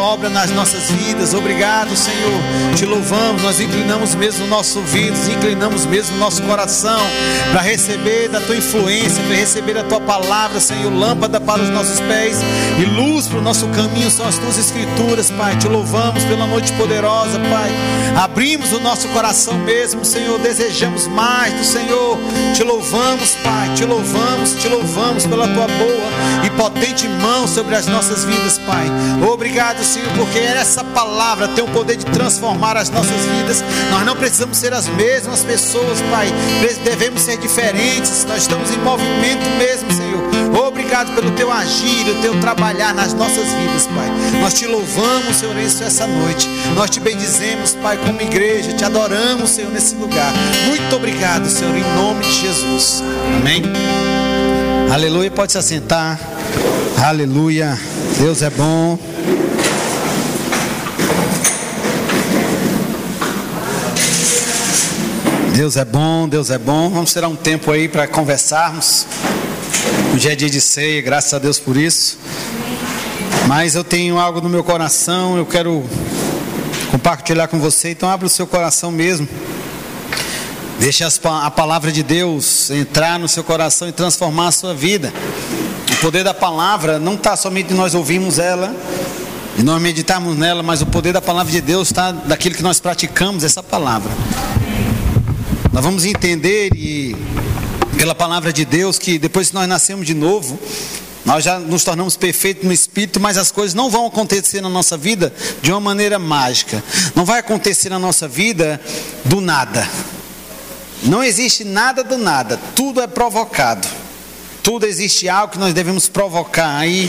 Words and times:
obra 0.00 0.28
nas 0.28 0.50
nossas 0.50 0.90
vidas. 0.90 1.34
Obrigado, 1.34 1.94
Senhor. 1.96 2.40
Te 2.74 2.84
louvamos, 2.84 3.42
nós 3.42 3.60
inclinamos 3.60 4.14
mesmo 4.14 4.44
o 4.46 4.48
nosso 4.48 4.78
ouvido, 4.78 5.16
inclinamos 5.30 5.84
mesmo 5.86 6.16
nosso 6.16 6.42
coração 6.42 7.00
para 7.50 7.60
receber 7.60 8.28
da 8.28 8.40
tua 8.40 8.56
influência, 8.56 9.22
para 9.24 9.36
receber 9.36 9.78
a 9.78 9.84
tua 9.84 10.00
palavra, 10.00 10.60
Senhor. 10.60 10.92
Lâmpada 10.92 11.40
para 11.40 11.62
os 11.62 11.70
nossos 11.70 12.00
pés 12.00 12.38
e 12.78 12.84
luz 12.84 13.26
para 13.26 13.38
o 13.38 13.42
nosso 13.42 13.66
caminho 13.68 14.10
são 14.10 14.26
as 14.26 14.38
tuas 14.38 14.58
escrituras, 14.58 15.30
Pai. 15.30 15.56
Te 15.56 15.68
louvamos 15.68 16.24
pela 16.24 16.46
noite 16.46 16.72
poderosa, 16.72 17.38
Pai. 17.38 17.70
Abrimos 18.16 18.72
o 18.72 18.80
nosso 18.80 19.08
coração 19.08 19.54
mesmo, 19.58 20.04
Senhor. 20.04 20.38
Desejamos 20.38 21.06
mais 21.06 21.52
do 21.54 21.64
Senhor. 21.64 22.18
Te 22.54 22.62
louvamos, 22.62 23.36
Pai. 23.42 23.74
Te 23.74 23.84
louvamos, 23.84 24.54
te 24.54 24.68
louvamos 24.68 25.26
pela 25.26 25.46
tua 25.48 25.66
boa 25.66 26.10
e 26.44 26.50
potente 26.50 27.06
mão 27.08 27.46
sobre 27.46 27.74
as 27.74 27.86
nossas 27.86 28.24
vidas, 28.24 28.58
Pai. 28.58 28.86
Obrigado, 29.30 29.82
Senhor, 29.84 29.89
porque 30.16 30.38
essa 30.38 30.84
palavra 30.84 31.48
tem 31.48 31.64
o 31.64 31.68
poder 31.68 31.96
de 31.96 32.06
transformar 32.06 32.76
as 32.76 32.90
nossas 32.90 33.24
vidas. 33.26 33.64
Nós 33.90 34.04
não 34.04 34.14
precisamos 34.14 34.56
ser 34.56 34.72
as 34.72 34.86
mesmas 34.88 35.42
pessoas, 35.42 36.00
Pai. 36.10 36.28
Devemos 36.84 37.22
ser 37.22 37.38
diferentes. 37.38 38.24
Nós 38.24 38.42
estamos 38.42 38.70
em 38.70 38.78
movimento 38.78 39.48
mesmo, 39.58 39.90
Senhor. 39.92 40.20
Obrigado 40.66 41.14
pelo 41.14 41.30
teu 41.32 41.52
agir, 41.52 42.08
o 42.08 42.20
teu 42.22 42.40
trabalhar 42.40 42.94
nas 42.94 43.14
nossas 43.14 43.46
vidas, 43.46 43.86
Pai. 43.86 44.10
Nós 44.40 44.54
te 44.54 44.66
louvamos, 44.66 45.36
Senhor, 45.36 45.56
isso 45.58 45.82
essa 45.82 46.06
noite. 46.06 46.48
Nós 46.74 46.90
te 46.90 47.00
bendizemos, 47.00 47.74
Pai, 47.74 47.96
como 47.98 48.20
igreja. 48.20 48.72
Te 48.72 48.84
adoramos, 48.84 49.50
Senhor, 49.50 49.72
nesse 49.72 49.94
lugar. 49.94 50.32
Muito 50.66 50.96
obrigado, 50.96 51.48
Senhor, 51.48 51.74
em 51.76 51.94
nome 51.96 52.24
de 52.24 52.32
Jesus. 52.32 53.02
Amém. 53.36 53.62
Aleluia. 54.92 55.30
Pode 55.30 55.52
se 55.52 55.58
assentar. 55.58 56.18
Aleluia. 57.02 57.78
Deus 58.18 58.42
é 58.42 58.50
bom. 58.50 58.98
Deus 65.60 65.76
é 65.76 65.84
bom, 65.84 66.26
Deus 66.26 66.48
é 66.48 66.56
bom. 66.56 66.88
Vamos 66.88 67.12
tirar 67.12 67.28
um 67.28 67.36
tempo 67.36 67.70
aí 67.70 67.86
para 67.86 68.08
conversarmos. 68.08 69.06
Hoje 70.14 70.26
é 70.26 70.34
dia 70.34 70.48
de 70.48 70.58
ceia, 70.58 71.02
graças 71.02 71.34
a 71.34 71.38
Deus 71.38 71.58
por 71.58 71.76
isso. 71.76 72.16
Mas 73.46 73.74
eu 73.74 73.84
tenho 73.84 74.18
algo 74.18 74.40
no 74.40 74.48
meu 74.48 74.64
coração, 74.64 75.36
eu 75.36 75.44
quero 75.44 75.84
compartilhar 76.90 77.46
com 77.46 77.60
você. 77.60 77.90
Então 77.90 78.08
abra 78.08 78.26
o 78.26 78.30
seu 78.30 78.46
coração 78.46 78.90
mesmo. 78.90 79.28
Deixe 80.78 81.04
a 81.04 81.50
palavra 81.50 81.92
de 81.92 82.02
Deus 82.02 82.70
entrar 82.70 83.18
no 83.18 83.28
seu 83.28 83.44
coração 83.44 83.86
e 83.86 83.92
transformar 83.92 84.48
a 84.48 84.52
sua 84.52 84.72
vida. 84.72 85.12
O 85.92 85.96
poder 85.96 86.24
da 86.24 86.32
palavra 86.32 86.98
não 86.98 87.16
está 87.16 87.36
somente 87.36 87.74
nós 87.74 87.94
ouvimos 87.94 88.38
ela 88.38 88.74
e 89.58 89.62
nós 89.62 89.78
meditamos 89.82 90.38
nela, 90.38 90.62
mas 90.62 90.80
o 90.80 90.86
poder 90.86 91.12
da 91.12 91.20
palavra 91.20 91.52
de 91.52 91.60
Deus 91.60 91.88
está 91.88 92.12
daquilo 92.12 92.54
que 92.54 92.62
nós 92.62 92.80
praticamos 92.80 93.44
essa 93.44 93.62
palavra. 93.62 94.10
Nós 95.72 95.84
vamos 95.84 96.04
entender 96.04 96.70
e 96.74 97.14
pela 97.96 98.12
palavra 98.12 98.52
de 98.52 98.64
Deus 98.64 98.98
que 98.98 99.20
depois 99.20 99.50
que 99.50 99.54
nós 99.54 99.68
nascemos 99.68 100.04
de 100.04 100.14
novo, 100.14 100.58
nós 101.24 101.44
já 101.44 101.60
nos 101.60 101.84
tornamos 101.84 102.16
perfeitos 102.16 102.64
no 102.64 102.72
espírito, 102.72 103.20
mas 103.20 103.38
as 103.38 103.52
coisas 103.52 103.72
não 103.72 103.88
vão 103.88 104.06
acontecer 104.06 104.60
na 104.60 104.68
nossa 104.68 104.96
vida 104.96 105.32
de 105.62 105.70
uma 105.70 105.78
maneira 105.78 106.18
mágica. 106.18 106.82
Não 107.14 107.24
vai 107.24 107.38
acontecer 107.38 107.88
na 107.88 108.00
nossa 108.00 108.26
vida 108.26 108.80
do 109.24 109.40
nada. 109.40 109.88
Não 111.04 111.22
existe 111.22 111.62
nada 111.62 112.02
do 112.02 112.18
nada, 112.18 112.58
tudo 112.74 113.00
é 113.00 113.06
provocado. 113.06 113.86
Tudo 114.64 114.86
existe 114.86 115.28
algo 115.28 115.52
que 115.52 115.58
nós 115.58 115.72
devemos 115.72 116.08
provocar. 116.08 116.78
Aí, 116.78 117.08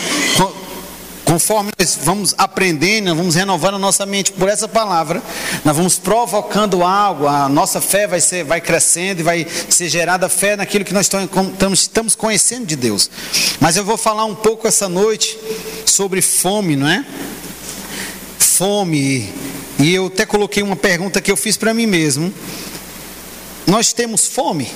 conforme 1.31 1.71
nós 1.79 1.97
vamos 2.03 2.35
aprendendo, 2.37 3.15
vamos 3.15 3.35
renovando 3.35 3.75
a 3.75 3.79
nossa 3.79 4.05
mente 4.05 4.33
por 4.33 4.49
essa 4.49 4.67
palavra, 4.67 5.23
nós 5.63 5.77
vamos 5.77 5.97
provocando 5.97 6.83
algo, 6.83 7.25
a 7.25 7.47
nossa 7.47 7.79
fé 7.79 8.05
vai, 8.05 8.19
ser, 8.19 8.43
vai 8.43 8.59
crescendo 8.59 9.21
e 9.21 9.23
vai 9.23 9.47
ser 9.69 9.87
gerada 9.87 10.27
fé 10.27 10.57
naquilo 10.57 10.83
que 10.83 10.93
nós 10.93 11.09
estamos 11.73 12.15
conhecendo 12.15 12.65
de 12.65 12.75
Deus. 12.75 13.09
Mas 13.61 13.77
eu 13.77 13.85
vou 13.85 13.95
falar 13.95 14.25
um 14.25 14.35
pouco 14.35 14.67
essa 14.67 14.89
noite 14.89 15.39
sobre 15.85 16.21
fome, 16.21 16.75
não 16.75 16.89
é? 16.89 17.05
Fome. 18.37 19.33
E 19.79 19.93
eu 19.93 20.07
até 20.07 20.25
coloquei 20.25 20.61
uma 20.61 20.75
pergunta 20.75 21.21
que 21.21 21.31
eu 21.31 21.37
fiz 21.37 21.55
para 21.55 21.73
mim 21.73 21.85
mesmo 21.85 22.33
nós 23.65 23.93
temos 23.93 24.27
fome. 24.27 24.69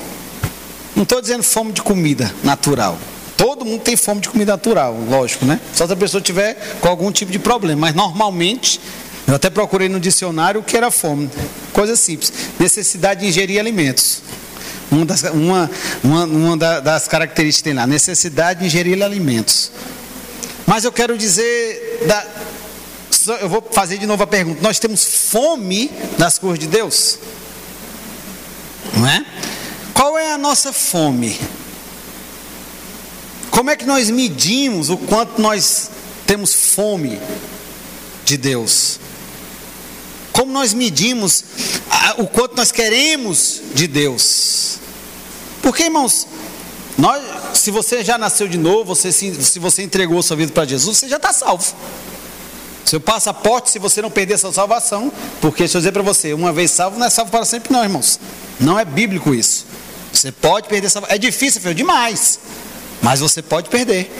Não 0.95 1.03
estou 1.03 1.19
dizendo 1.19 1.43
fome 1.43 1.73
de 1.73 1.81
comida 1.81 2.33
natural. 2.45 2.97
Todo 3.37 3.65
mundo 3.65 3.81
tem 3.81 3.97
fome 3.97 4.21
de 4.21 4.29
comida 4.29 4.53
natural, 4.53 4.97
lógico, 5.09 5.45
né? 5.45 5.59
Só 5.73 5.85
se 5.85 5.93
a 5.93 5.95
pessoa 5.95 6.21
tiver 6.21 6.55
com 6.79 6.87
algum 6.87 7.11
tipo 7.11 7.31
de 7.31 7.39
problema. 7.39 7.81
Mas 7.81 7.95
normalmente, 7.95 8.79
eu 9.27 9.35
até 9.35 9.49
procurei 9.49 9.89
no 9.89 9.99
dicionário 9.99 10.61
o 10.61 10.63
que 10.63 10.77
era 10.77 10.89
fome. 10.89 11.29
Coisa 11.73 11.95
simples. 11.95 12.31
Necessidade 12.59 13.21
de 13.21 13.27
ingerir 13.27 13.59
alimentos. 13.59 14.21
Uma 14.89 15.05
das, 15.05 15.23
uma, 15.23 15.69
uma, 16.03 16.25
uma 16.25 16.57
das 16.57 17.07
características 17.07 17.63
tem 17.63 17.73
lá, 17.73 17.87
necessidade 17.87 18.61
de 18.61 18.67
ingerir 18.67 19.01
alimentos. 19.03 19.71
Mas 20.65 20.83
eu 20.83 20.91
quero 20.91 21.17
dizer, 21.17 22.05
da, 22.07 22.25
eu 23.41 23.49
vou 23.49 23.67
fazer 23.71 23.97
de 23.97 24.05
novo 24.05 24.23
a 24.23 24.27
pergunta: 24.27 24.61
nós 24.61 24.79
temos 24.79 25.03
fome 25.03 25.91
das 26.17 26.37
coisas 26.37 26.59
de 26.59 26.67
Deus? 26.67 27.17
Não 28.95 29.07
é? 29.07 29.25
Qual 29.93 30.17
é 30.17 30.33
a 30.33 30.37
nossa 30.37 30.71
fome? 30.71 31.37
Como 33.55 33.69
é 33.69 33.75
que 33.77 33.85
nós 33.85 34.09
medimos 34.09 34.89
o 34.89 34.97
quanto 34.97 35.41
nós 35.41 35.89
temos 36.27 36.53
fome 36.53 37.17
de 38.25 38.35
Deus? 38.35 38.99
Como 40.33 40.51
nós 40.51 40.73
medimos 40.73 41.41
o 42.17 42.27
quanto 42.27 42.57
nós 42.57 42.69
queremos 42.69 43.61
de 43.73 43.87
Deus? 43.87 44.77
Porque, 45.61 45.83
irmãos, 45.83 46.27
nós, 46.97 47.23
se 47.53 47.71
você 47.71 48.03
já 48.03 48.17
nasceu 48.17 48.45
de 48.45 48.57
novo, 48.57 48.93
você, 48.93 49.09
se, 49.09 49.31
você 49.57 49.83
entregou 49.83 50.21
sua 50.21 50.35
vida 50.35 50.51
para 50.51 50.65
Jesus, 50.65 50.97
você 50.97 51.07
já 51.07 51.15
está 51.15 51.31
salvo. 51.31 51.73
Seu 52.83 52.99
passaporte, 52.99 53.71
se 53.71 53.79
você 53.79 54.01
não 54.01 54.11
perder 54.11 54.37
sua 54.37 54.51
salvação, 54.51 55.09
porque 55.39 55.59
deixa 55.59 55.77
eu 55.77 55.79
dizer 55.79 55.93
para 55.93 56.03
você, 56.03 56.33
uma 56.33 56.51
vez 56.51 56.71
salvo 56.71 56.99
não 56.99 57.07
é 57.07 57.09
salvo 57.09 57.31
para 57.31 57.45
sempre, 57.45 57.71
não, 57.71 57.81
irmãos. 57.81 58.19
Não 58.59 58.77
é 58.77 58.83
bíblico 58.83 59.33
isso. 59.33 59.65
Você 60.11 60.29
pode 60.29 60.67
perder 60.67 60.89
salvação. 60.89 61.15
É 61.15 61.17
difícil, 61.17 61.61
filho, 61.61 61.73
demais. 61.73 62.37
Mas 63.05 63.19
você 63.19 63.39
pode 63.39 63.69
perder. 63.69 64.11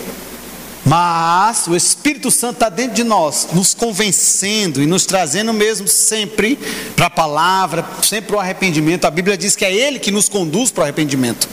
Mas 0.86 1.66
o 1.66 1.76
Espírito 1.76 2.30
Santo 2.30 2.58
está 2.58 2.70
dentro 2.70 2.94
de 2.94 3.04
nós, 3.04 3.48
nos 3.52 3.74
convencendo 3.74 4.80
e 4.80 4.86
nos 4.86 5.08
trazendo 5.08 5.52
mesmo 5.52 5.88
sempre 5.88 6.56
para 6.96 7.08
a 7.08 7.10
palavra, 7.10 7.84
sempre 8.04 8.28
para 8.28 8.36
o 8.36 8.40
arrependimento. 8.40 9.06
A 9.06 9.10
Bíblia 9.10 9.36
diz 9.36 9.56
que 9.56 9.66
é 9.66 9.74
Ele 9.74 9.98
que 9.98 10.12
nos 10.12 10.30
conduz 10.30 10.70
para 10.70 10.82
o 10.82 10.84
arrependimento. 10.84 11.50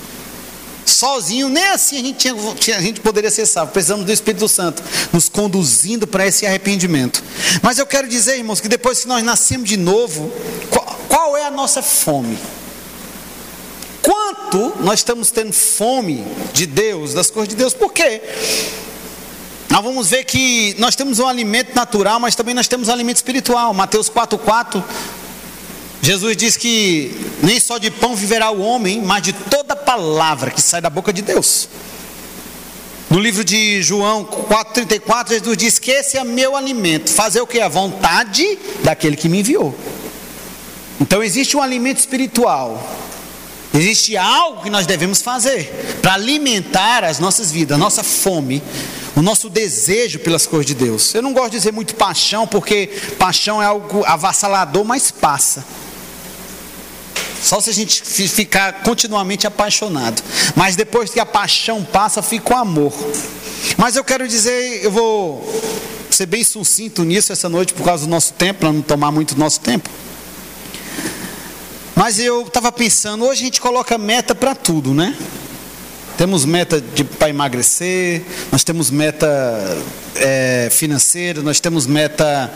Sozinho, 0.85 1.49
nem 1.49 1.65
assim 1.69 1.97
a 1.97 2.03
gente, 2.03 2.29
tinha, 2.57 2.77
a 2.77 2.83
gente 2.83 3.01
poderia 3.01 3.31
ser 3.31 3.47
salvo. 3.47 3.73
Precisamos 3.73 4.05
do 4.05 4.13
Espírito 4.13 4.47
Santo 4.47 4.83
nos 5.11 5.31
conduzindo 5.31 6.07
para 6.07 6.27
esse 6.27 6.45
arrependimento. 6.45 7.25
Mas 7.63 7.79
eu 7.79 7.87
quero 7.87 8.07
dizer, 8.07 8.37
irmãos, 8.37 8.61
que 8.61 8.69
depois 8.69 9.01
que 9.01 9.09
nós 9.09 9.25
nascemos 9.25 9.67
de 9.67 9.79
novo, 9.79 10.31
qual, 10.69 11.01
qual 11.09 11.37
é 11.39 11.47
a 11.47 11.51
nossa 11.51 11.81
fome? 11.81 12.39
Quanto 14.03 14.75
nós 14.81 15.01
estamos 15.01 15.31
tendo 15.31 15.53
fome 15.53 16.25
de 16.53 16.67
Deus, 16.67 17.15
das 17.15 17.31
coisas 17.31 17.49
de 17.49 17.57
Deus? 17.57 17.73
Por 17.73 17.93
quê? 17.93 18.21
Nós 19.71 19.83
vamos 19.83 20.11
ver 20.11 20.25
que 20.25 20.75
nós 20.79 20.95
temos 20.95 21.19
um 21.19 21.27
alimento 21.27 21.75
natural, 21.75 22.21
mas 22.21 22.35
também 22.35 22.55
nós 22.55 22.69
temos 22.69 22.89
um 22.89 22.93
alimento 22.93 23.17
espiritual. 23.17 23.73
Mateus 23.73 24.11
4,4 24.11 24.83
Jesus 26.05 26.37
diz 26.37 26.57
que 26.57 27.15
nem 27.45 27.61
só 27.61 27.79
de 27.79 27.89
pão 27.89 28.17
viverá 28.17 28.51
o 28.51 28.61
homem, 28.61 29.01
mas 29.01 29.23
de 29.23 29.33
toda 29.33 29.77
palavra 29.77 30.51
que 30.51 30.61
sai 30.61 30.81
da 30.81 30.91
boca 30.91 31.13
de 31.13 31.23
Deus. 31.23 31.69
No 33.09 33.21
livro 33.21 33.45
de 33.45 33.81
João 33.83 34.25
4,34, 34.25 35.29
Jesus 35.29 35.57
diz 35.57 35.79
que 35.79 35.93
esse 35.93 36.19
é 36.19 36.25
meu 36.25 36.57
alimento, 36.57 37.09
fazer 37.09 37.41
o 37.41 37.47
que? 37.47 37.61
A 37.61 37.69
vontade 37.69 38.59
daquele 38.83 39.17
que 39.17 39.29
me 39.29 39.41
enviou. 39.41 39.73
Então 41.01 41.23
existe 41.23 41.57
um 41.57 41.63
alimento 41.63 41.99
espiritual, 41.99 42.83
existe 43.75 44.17
algo 44.17 44.63
que 44.63 44.71
nós 44.71 44.87
devemos 44.87 45.23
fazer 45.23 45.99
para 46.01 46.15
alimentar 46.15 47.05
as 47.05 47.19
nossas 47.19 47.51
vidas, 47.51 47.75
a 47.75 47.79
nossa 47.79 48.03
fome, 48.03 48.63
o 49.15 49.23
nosso 49.23 49.49
desejo 49.49 50.19
pelas 50.19 50.47
coisas 50.47 50.67
de 50.67 50.75
Deus. 50.75 51.15
Eu 51.15 51.23
não 51.23 51.33
gosto 51.33 51.53
de 51.53 51.59
dizer 51.59 51.73
muito 51.73 51.95
paixão, 51.95 52.47
porque 52.47 52.89
paixão 53.19 53.63
é 53.63 53.67
algo 53.67 54.05
avassalador, 54.05 54.85
mas 54.85 55.11
passa. 55.11 55.65
Só 57.43 57.61
se 57.61 57.71
a 57.71 57.73
gente 57.73 58.03
ficar 58.03 58.85
continuamente 58.85 59.47
apaixonado. 59.47 60.23
Mas 60.55 60.77
depois 60.77 61.11
que 61.11 61.19
a 61.19 61.27
paixão 61.27 61.83
passa, 61.83 62.23
fica 62.23 62.55
o 62.55 62.57
amor. 62.57 62.93
Mas 63.77 63.97
eu 63.97 64.05
quero 64.05 64.29
dizer, 64.29 64.85
eu 64.85 64.93
vou 64.93 65.45
ser 66.09 66.27
bem 66.27 66.45
sucinto 66.45 67.03
nisso 67.05 67.33
essa 67.33 67.49
noite 67.49 67.75
por 67.75 67.85
causa 67.85 68.05
do 68.05 68.11
nosso 68.11 68.33
tempo, 68.35 68.61
para 68.61 68.73
não 68.73 68.81
tomar 68.81 69.11
muito 69.11 69.37
nosso 69.37 69.59
tempo. 69.61 69.91
Mas 71.95 72.19
eu 72.19 72.43
estava 72.43 72.73
pensando, 72.73 73.25
hoje 73.25 73.43
a 73.43 73.45
gente 73.45 73.61
coloca 73.61 73.99
meta 73.99 74.35
para 74.35 74.55
tudo, 74.55 74.95
né? 74.95 75.17
temos 76.17 76.45
meta 76.45 76.83
para 77.19 77.31
emagrecer, 77.31 78.23
nós 78.51 78.63
temos 78.63 78.91
meta 78.91 79.29
é, 80.15 80.69
financeira, 80.71 81.43
nós 81.43 81.59
temos 81.59 81.87
meta 81.87 82.53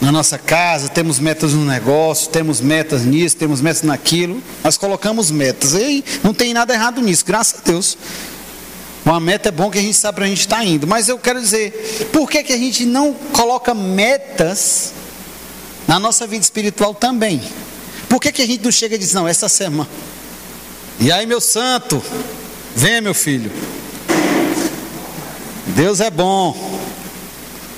na 0.00 0.12
nossa 0.12 0.38
casa, 0.38 0.88
temos 0.88 1.18
metas 1.18 1.54
no 1.54 1.64
negócio, 1.64 2.30
temos 2.30 2.60
metas 2.60 3.02
nisso, 3.02 3.36
temos 3.36 3.60
metas 3.60 3.82
naquilo. 3.82 4.42
Nós 4.62 4.76
colocamos 4.76 5.30
metas. 5.30 5.74
E 5.74 6.04
não 6.22 6.34
tem 6.34 6.52
nada 6.52 6.74
errado 6.74 7.00
nisso, 7.00 7.24
graças 7.24 7.60
a 7.60 7.64
Deus. 7.64 7.98
Uma 9.04 9.18
meta 9.18 9.48
é 9.48 9.52
bom 9.52 9.70
que 9.70 9.78
a 9.78 9.82
gente 9.82 9.96
sabe 9.96 10.16
para 10.16 10.24
a 10.26 10.28
gente 10.28 10.40
estar 10.40 10.58
tá 10.58 10.64
indo. 10.64 10.86
Mas 10.86 11.08
eu 11.08 11.18
quero 11.18 11.40
dizer, 11.40 12.08
por 12.12 12.30
que, 12.30 12.42
que 12.42 12.52
a 12.52 12.58
gente 12.58 12.84
não 12.84 13.12
coloca 13.32 13.74
metas 13.74 14.92
na 15.88 15.98
nossa 15.98 16.26
vida 16.26 16.42
espiritual 16.42 16.94
também? 16.94 17.42
Por 18.14 18.20
que, 18.20 18.30
que 18.30 18.42
a 18.42 18.46
gente 18.46 18.62
não 18.62 18.70
chega 18.70 18.94
e 18.94 18.98
diz, 18.98 19.12
não, 19.12 19.26
essa 19.26 19.48
semana. 19.48 19.90
E 21.00 21.10
aí, 21.10 21.26
meu 21.26 21.40
santo, 21.40 22.00
venha, 22.76 23.00
meu 23.00 23.12
filho. 23.12 23.50
Deus 25.66 25.98
é 25.98 26.12
bom. 26.12 26.56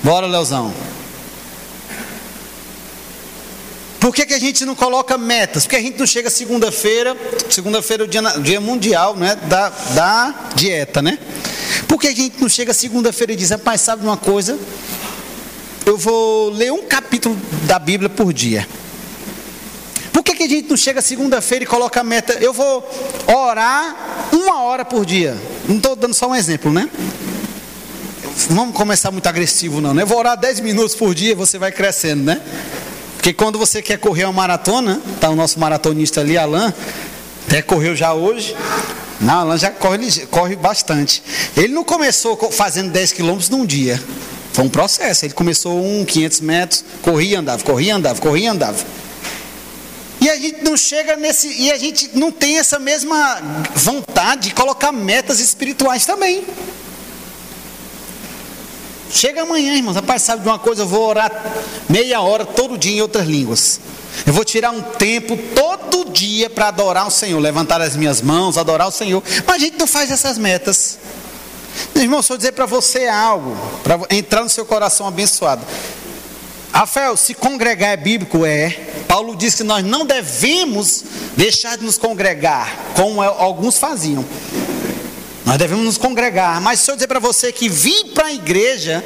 Bora, 0.05 0.27
Leozão. 0.27 0.75
Por 3.99 4.15
que, 4.15 4.27
que 4.27 4.35
a 4.35 4.39
gente 4.39 4.67
não 4.67 4.75
coloca 4.75 5.17
metas? 5.17 5.63
Porque 5.63 5.77
a 5.77 5.81
gente 5.81 5.99
não 5.99 6.07
chega 6.07 6.29
segunda-feira, 6.29 7.17
segunda-feira 7.49 8.03
é 8.03 8.07
o 8.07 8.07
dia, 8.07 8.21
dia 8.43 8.61
mundial 8.61 9.17
né, 9.17 9.37
da, 9.37 9.71
da 9.71 10.51
dieta, 10.55 11.01
né? 11.01 11.19
Por 11.89 11.99
que 11.99 12.09
a 12.09 12.15
gente 12.15 12.39
não 12.39 12.49
chega 12.51 12.75
segunda-feira 12.75 13.33
e 13.33 13.37
diz, 13.37 13.49
rapaz, 13.49 13.81
sabe 13.81 14.05
uma 14.05 14.19
coisa? 14.19 14.59
Eu 15.87 15.97
vou 15.97 16.51
ler 16.51 16.71
um 16.73 16.83
capítulo 16.83 17.35
da 17.63 17.79
Bíblia 17.79 18.11
por 18.11 18.35
dia. 18.35 18.69
Por 20.17 20.23
que, 20.23 20.35
que 20.35 20.45
a 20.45 20.49
gente 20.49 20.71
não 20.71 20.79
chega 20.79 21.03
segunda-feira 21.03 21.65
e 21.65 21.67
coloca 21.67 22.01
a 22.01 22.03
meta? 22.03 22.33
Eu 22.41 22.51
vou 22.51 22.83
orar 23.27 24.29
uma 24.33 24.63
hora 24.63 24.83
por 24.83 25.05
dia. 25.05 25.37
Não 25.69 25.77
estou 25.77 25.95
dando 25.95 26.15
só 26.15 26.27
um 26.27 26.35
exemplo, 26.35 26.73
né? 26.73 26.89
Vamos 28.49 28.75
começar 28.75 29.11
muito 29.11 29.27
agressivo, 29.27 29.79
não, 29.79 29.93
né? 29.93 30.05
Eu 30.05 30.07
vou 30.07 30.17
orar 30.17 30.35
10 30.35 30.61
minutos 30.61 30.95
por 30.95 31.15
dia 31.15 31.33
e 31.33 31.35
você 31.35 31.59
vai 31.59 31.71
crescendo, 31.71 32.25
né? 32.25 32.41
Porque 33.17 33.35
quando 33.35 33.59
você 33.59 33.83
quer 33.83 33.99
correr 33.99 34.25
uma 34.25 34.33
maratona, 34.33 35.03
tá 35.21 35.29
o 35.29 35.37
nosso 35.37 35.61
maratonista 35.61 36.23
ali, 36.23 36.39
Alan, 36.39 36.73
até 37.47 37.61
correu 37.61 37.95
já 37.95 38.15
hoje. 38.15 38.57
Não, 39.21 39.41
Alan 39.41 39.59
já 39.59 39.71
corre, 39.71 40.27
corre 40.29 40.57
bastante. 40.57 41.23
Ele 41.55 41.75
não 41.75 41.85
começou 41.85 42.39
fazendo 42.53 42.91
10 42.91 43.13
quilômetros 43.13 43.51
num 43.51 43.67
dia. 43.67 44.03
Foi 44.55 44.65
um 44.65 44.71
processo. 44.71 45.27
Ele 45.27 45.35
começou 45.35 45.79
um 45.85 46.07
500 46.07 46.41
metros, 46.41 46.85
corria, 47.03 47.39
andava, 47.39 47.63
corria, 47.63 47.95
andava, 47.95 48.19
corria, 48.19 48.51
andava. 48.51 48.79
E 50.27 50.31
a 50.31 50.35
gente 50.35 50.65
não 50.65 50.77
chega 50.77 51.15
nesse. 51.15 51.47
E 51.47 51.71
a 51.71 51.79
gente 51.79 52.11
não 52.15 52.33
tem 52.33 52.59
essa 52.59 52.81
mesma 52.81 53.41
vontade 53.77 54.49
de 54.49 54.55
colocar 54.57 54.91
metas 54.91 55.39
espirituais 55.39 56.05
também. 56.05 56.45
Chega 59.09 59.43
amanhã, 59.43 59.75
irmãos. 59.75 59.95
Rapaz, 59.95 60.23
sabe 60.23 60.43
de 60.43 60.49
uma 60.49 60.59
coisa? 60.59 60.83
Eu 60.83 60.89
vou 60.89 61.07
orar 61.07 61.31
meia 61.89 62.21
hora 62.21 62.45
todo 62.45 62.77
dia 62.77 62.97
em 62.97 63.01
outras 63.01 63.25
línguas. 63.25 63.79
Eu 64.27 64.33
vou 64.33 64.45
tirar 64.45 64.73
um 64.73 64.83
tempo 64.83 65.39
todo 65.55 66.11
dia 66.11 66.51
para 66.51 66.69
adorar 66.69 67.07
o 67.07 67.11
Senhor, 67.11 67.39
levantar 67.39 67.81
as 67.81 67.95
minhas 67.95 68.21
mãos, 68.21 68.59
adorar 68.59 68.89
o 68.89 68.91
Senhor. 68.91 69.23
Mas 69.47 69.57
a 69.57 69.59
gente 69.61 69.79
não 69.79 69.87
faz 69.87 70.11
essas 70.11 70.37
metas. 70.39 70.99
Irmão, 71.95 72.21
só 72.21 72.35
dizer 72.35 72.51
para 72.51 72.67
você 72.67 73.07
algo, 73.07 73.57
para 73.85 74.01
entrar 74.11 74.43
no 74.43 74.51
seu 74.51 74.67
coração 74.67 75.07
abençoado. 75.07 75.63
Rafael, 76.73 77.17
se 77.17 77.35
congregar 77.35 77.91
é 77.91 77.97
bíblico, 77.97 78.45
é. 78.45 78.71
Paulo 79.09 79.35
disse 79.35 79.59
que 79.59 79.65
nós 79.65 79.85
não 79.85 80.05
devemos 80.05 81.05
deixar 81.37 81.77
de 81.79 81.85
nos 81.85 81.97
congregar, 81.97 82.75
como 82.95 83.23
alguns 83.23 83.79
faziam. 83.79 84.25
Nós 85.45 85.59
devemos 85.59 85.85
nos 85.85 85.97
congregar. 85.97 86.61
Mas 86.61 86.81
se 86.81 86.91
eu 86.91 86.97
dizer 86.97 87.07
para 87.07 87.21
você 87.21 87.53
que 87.53 87.69
vir 87.69 88.07
para 88.13 88.27
a 88.27 88.33
igreja, 88.33 89.03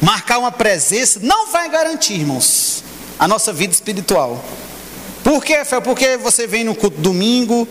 marcar 0.00 0.38
uma 0.38 0.50
presença, 0.50 1.20
não 1.22 1.52
vai 1.52 1.68
garantir, 1.68 2.14
irmãos, 2.14 2.82
a 3.18 3.28
nossa 3.28 3.52
vida 3.52 3.72
espiritual. 3.72 4.42
Por 5.22 5.44
quê, 5.44 5.64
Fel? 5.64 5.82
Porque 5.82 6.16
você 6.16 6.46
vem 6.46 6.64
no 6.64 6.74
culto 6.74 7.00
domingo, 7.00 7.68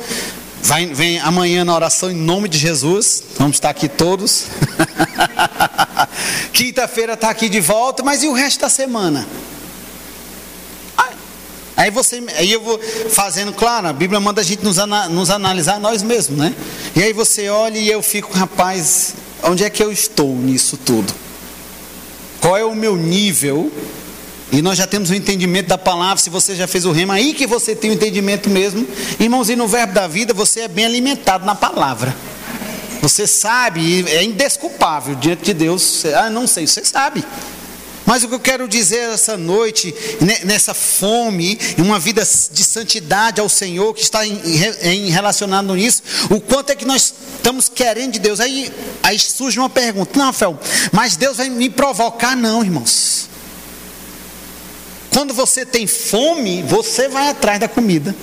vai, 0.62 0.86
vem 0.88 1.19
amanhã 1.19 1.66
na 1.66 1.74
oração 1.74 2.12
em 2.12 2.16
nome 2.16 2.48
de 2.48 2.57
Jesus. 2.57 3.24
Vamos 3.38 3.57
estar 3.57 3.69
aqui 3.69 3.88
todos. 3.88 4.45
Quinta-feira 6.54 7.13
está 7.13 7.30
aqui 7.30 7.50
de 7.50 7.60
volta, 7.60 8.04
mas 8.04 8.24
e 8.24 8.27
o 8.27 8.33
resto 8.33 8.62
da 8.62 8.69
semana? 8.69 9.25
Aí 11.77 11.92
você, 11.92 12.24
aí 12.38 12.51
eu 12.51 12.62
vou 12.62 12.80
fazendo, 13.10 13.51
claro, 13.51 13.88
a 13.88 13.94
Bíblia 13.94 14.19
manda 14.19 14.39
a 14.39 14.44
gente 14.44 14.63
nos, 14.63 14.77
nos 15.10 15.30
analisar 15.30 15.77
nós 15.77 16.01
mesmos, 16.01 16.39
né? 16.39 16.56
E 16.95 17.04
aí 17.04 17.12
você 17.12 17.50
olha 17.50 17.77
e 17.77 17.92
eu 17.92 18.01
fico, 18.01 18.31
rapaz, 18.31 19.13
onde 19.44 19.63
é 19.63 19.69
que 19.69 19.83
eu 19.83 19.92
estou 19.92 20.33
nisso 20.38 20.77
tudo? 20.77 21.13
Qual 22.39 22.56
é 22.56 22.63
o 22.63 22.74
meu 22.74 22.95
nível? 22.95 23.69
E 24.54 24.62
nós 24.62 24.77
já 24.77 24.88
temos 24.88 25.10
o 25.10 25.16
entendimento 25.16 25.68
da 25.68 25.77
palavra, 25.77 26.18
se 26.24 26.30
você 26.30 26.56
já 26.56 26.66
fez 26.66 26.86
o 26.86 26.94
rema, 26.94 27.16
aí 27.16 27.33
que 27.33 27.45
você 27.45 27.75
tem 27.75 27.89
o 27.89 27.94
entendimento 27.94 28.50
mesmo. 28.50 28.88
Irmãos, 29.19 29.50
e 29.50 29.56
no 29.57 29.68
verbo 29.68 29.94
da 29.94 30.07
vida 30.07 30.33
você 30.33 30.62
é 30.62 30.68
bem 30.69 30.86
alimentado 30.86 31.45
na 31.45 31.56
palavra. 31.56 32.16
Você 33.06 33.28
sabe, 33.28 34.04
é 34.10 34.24
indesculpável 34.24 35.13
diante 35.13 35.44
de 35.44 35.54
Deus. 35.54 36.04
Ah, 36.06 36.28
não 36.28 36.48
sei, 36.48 36.66
você 36.66 36.84
sabe. 36.84 37.24
Mas 38.04 38.24
o 38.24 38.28
que 38.28 38.34
eu 38.34 38.40
quero 38.40 38.68
dizer 38.68 39.12
essa 39.12 39.38
noite, 39.38 39.94
nessa 40.44 40.74
fome, 40.74 41.56
em 41.78 41.84
uma 41.84 42.00
vida 42.00 42.24
de 42.24 42.63
santidade 42.63 43.40
ao 43.40 43.48
Senhor, 43.48 43.94
que 43.94 44.02
está 44.02 44.25
em, 44.25 44.42
em 44.81 45.10
relacionado 45.12 45.75
nisso, 45.75 46.02
o 46.31 46.42
quanto 46.42 46.72
é 46.72 46.75
que 46.75 46.84
nós 46.84 47.13
estamos 47.36 47.69
querendo 47.69 48.13
de 48.13 48.19
Deus. 48.19 48.40
Aí, 48.40 48.74
aí 49.04 49.19
surge 49.19 49.60
uma 49.60 49.69
pergunta: 49.69 50.18
não, 50.18 50.25
Rafael, 50.25 50.60
mas 50.92 51.16
Deus 51.16 51.38
vai 51.38 51.48
me 51.48 51.69
provocar? 51.69 52.36
Não, 52.36 52.63
irmãos. 52.63 53.30
Quando 55.12 55.31
você 55.31 55.63
tem 55.63 55.86
fome, 55.86 56.63
você 56.63 57.08
vai 57.08 57.30
atrás 57.30 57.60
da 57.60 57.68
comida. 57.68 58.16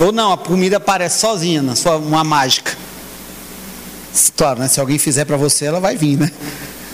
Ou 0.00 0.10
não, 0.10 0.32
a 0.32 0.38
comida 0.38 0.78
aparece 0.78 1.20
sozinha, 1.20 1.62
uma 2.04 2.24
mágica. 2.24 2.79
Claro, 4.36 4.60
né? 4.60 4.68
se 4.68 4.80
alguém 4.80 4.98
fizer 4.98 5.24
para 5.24 5.36
você, 5.36 5.66
ela 5.66 5.80
vai 5.80 5.96
vir, 5.96 6.18
né? 6.18 6.30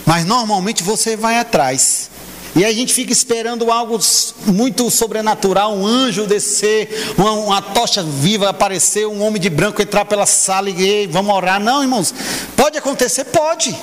Mas 0.05 0.25
normalmente 0.25 0.83
você 0.83 1.15
vai 1.15 1.39
atrás. 1.39 2.09
E 2.55 2.65
a 2.65 2.73
gente 2.73 2.93
fica 2.93 3.11
esperando 3.11 3.71
algo 3.71 3.99
muito 4.47 4.89
sobrenatural, 4.89 5.75
um 5.75 5.85
anjo 5.85 6.25
descer, 6.25 7.13
uma, 7.17 7.31
uma, 7.33 7.61
tocha 7.61 8.01
viva 8.01 8.49
aparecer, 8.49 9.05
um 9.05 9.21
homem 9.21 9.39
de 9.39 9.49
branco 9.49 9.81
entrar 9.81 10.05
pela 10.05 10.25
sala 10.25 10.69
e 10.69 11.07
vamos 11.07 11.35
orar. 11.35 11.59
Não, 11.59 11.83
irmãos, 11.83 12.13
pode 12.55 12.77
acontecer? 12.77 13.25
Pode. 13.25 13.77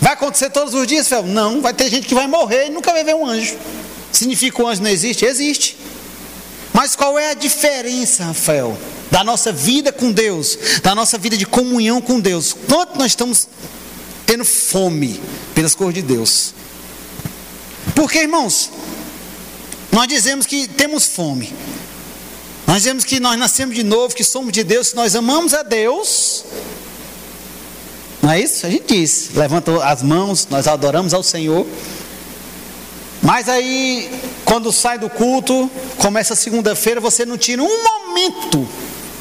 Vai 0.00 0.12
acontecer 0.12 0.50
todos 0.50 0.74
os 0.74 0.86
dias, 0.86 1.08
Fel? 1.08 1.22
Não, 1.22 1.62
vai 1.62 1.72
ter 1.72 1.88
gente 1.88 2.06
que 2.06 2.14
vai 2.14 2.26
morrer 2.26 2.66
e 2.66 2.70
nunca 2.70 2.92
vai 2.92 3.04
ver 3.04 3.14
um 3.14 3.26
anjo. 3.26 3.56
Significa 4.12 4.56
que 4.56 4.62
o 4.62 4.66
anjo 4.66 4.82
não 4.82 4.90
existe? 4.90 5.24
Existe. 5.24 5.76
Mas 6.72 6.94
qual 6.94 7.18
é 7.18 7.30
a 7.30 7.34
diferença, 7.34 8.24
Rafael, 8.24 8.76
da 9.10 9.24
nossa 9.24 9.52
vida 9.52 9.92
com 9.92 10.12
Deus, 10.12 10.58
da 10.82 10.94
nossa 10.94 11.18
vida 11.18 11.36
de 11.36 11.46
comunhão 11.46 12.00
com 12.00 12.20
Deus? 12.20 12.54
Quanto 12.68 12.98
nós 12.98 13.12
estamos 13.12 13.48
tendo 14.30 14.44
fome 14.44 15.20
pelas 15.56 15.74
coisas 15.74 15.94
de 15.96 16.02
Deus. 16.02 16.54
Porque, 17.96 18.20
irmãos, 18.20 18.70
nós 19.90 20.06
dizemos 20.06 20.46
que 20.46 20.68
temos 20.68 21.04
fome. 21.04 21.52
Nós 22.64 22.76
dizemos 22.76 23.02
que 23.02 23.18
nós 23.18 23.36
nascemos 23.36 23.74
de 23.74 23.82
novo, 23.82 24.14
que 24.14 24.22
somos 24.22 24.52
de 24.52 24.62
Deus, 24.62 24.90
que 24.90 24.94
nós 24.96 25.16
amamos 25.16 25.52
a 25.52 25.64
Deus. 25.64 26.44
Não 28.22 28.30
é 28.30 28.40
isso? 28.40 28.64
A 28.64 28.70
gente 28.70 28.94
diz. 28.94 29.30
Levanta 29.34 29.84
as 29.84 30.00
mãos, 30.00 30.46
nós 30.48 30.68
adoramos 30.68 31.12
ao 31.12 31.24
Senhor. 31.24 31.66
Mas 33.20 33.48
aí, 33.48 34.08
quando 34.44 34.70
sai 34.70 34.96
do 34.96 35.10
culto, 35.10 35.68
começa 35.98 36.34
a 36.34 36.36
segunda-feira, 36.36 37.00
você 37.00 37.26
não 37.26 37.36
tira 37.36 37.60
um 37.64 37.82
momento 37.82 38.68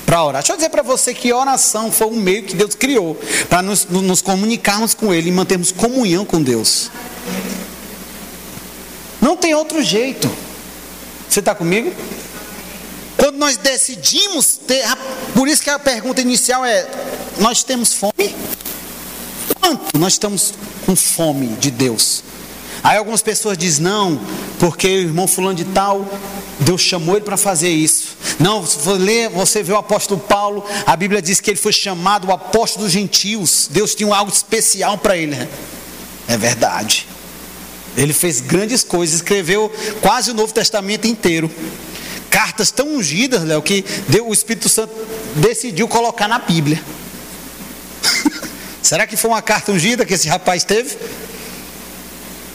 para 0.09 0.23
orar. 0.23 0.41
Deixa 0.41 0.53
eu 0.53 0.57
dizer 0.57 0.69
para 0.69 0.81
você 0.81 1.13
que 1.13 1.31
oração 1.31 1.91
foi 1.91 2.07
um 2.07 2.15
meio 2.15 2.41
que 2.41 2.55
Deus 2.55 2.73
criou 2.73 3.15
para 3.47 3.61
nos, 3.61 3.85
nos 3.85 4.23
comunicarmos 4.23 4.95
com 4.95 5.13
Ele 5.13 5.29
e 5.29 5.31
mantermos 5.31 5.71
comunhão 5.71 6.25
com 6.25 6.41
Deus. 6.41 6.89
Não 9.21 9.37
tem 9.37 9.53
outro 9.53 9.83
jeito. 9.83 10.27
Você 11.29 11.41
está 11.41 11.53
comigo? 11.53 11.93
Quando 13.17 13.37
nós 13.37 13.55
decidimos 13.55 14.59
ter, 14.65 14.83
por 15.35 15.47
isso 15.47 15.61
que 15.61 15.69
a 15.69 15.77
pergunta 15.77 16.21
inicial 16.21 16.65
é: 16.65 16.87
nós 17.37 17.61
temos 17.61 17.93
fome? 17.93 18.35
Quanto 19.61 19.95
nós 19.99 20.13
estamos 20.13 20.55
com 20.87 20.95
fome 20.95 21.49
de 21.59 21.69
Deus? 21.69 22.23
Aí 22.83 22.97
algumas 22.97 23.21
pessoas 23.21 23.55
dizem, 23.55 23.83
não, 23.83 24.19
porque 24.57 24.87
o 24.87 25.01
irmão 25.01 25.27
fulano 25.27 25.53
de 25.53 25.65
tal, 25.65 26.03
Deus 26.61 26.81
chamou 26.81 27.15
ele 27.15 27.25
para 27.25 27.37
fazer 27.37 27.69
isso. 27.69 28.08
Não, 28.39 28.61
você 28.61 29.61
vê 29.61 29.73
o 29.73 29.77
apóstolo 29.77 30.17
Paulo, 30.17 30.65
a 30.85 30.95
Bíblia 30.95 31.21
diz 31.21 31.41
que 31.41 31.49
ele 31.51 31.59
foi 31.59 31.73
chamado 31.73 32.29
o 32.29 32.31
apóstolo 32.31 32.85
dos 32.85 32.93
gentios. 32.93 33.67
Deus 33.69 33.93
tinha 33.93 34.15
algo 34.15 34.31
especial 34.31 34.97
para 34.97 35.17
ele. 35.17 35.35
Né? 35.35 35.47
É 36.25 36.37
verdade. 36.37 37.05
Ele 37.97 38.13
fez 38.13 38.39
grandes 38.39 38.81
coisas, 38.81 39.17
escreveu 39.17 39.69
quase 40.01 40.31
o 40.31 40.33
Novo 40.33 40.53
Testamento 40.53 41.05
inteiro. 41.05 41.51
Cartas 42.29 42.71
tão 42.71 42.95
ungidas, 42.95 43.43
Léo, 43.43 43.61
que 43.61 43.83
o 44.23 44.31
Espírito 44.31 44.69
Santo 44.69 44.93
decidiu 45.35 45.87
colocar 45.89 46.29
na 46.29 46.39
Bíblia. 46.39 46.81
Será 48.81 49.05
que 49.05 49.17
foi 49.17 49.31
uma 49.31 49.41
carta 49.41 49.73
ungida 49.73 50.05
que 50.05 50.13
esse 50.13 50.29
rapaz 50.29 50.63
teve? 50.63 50.97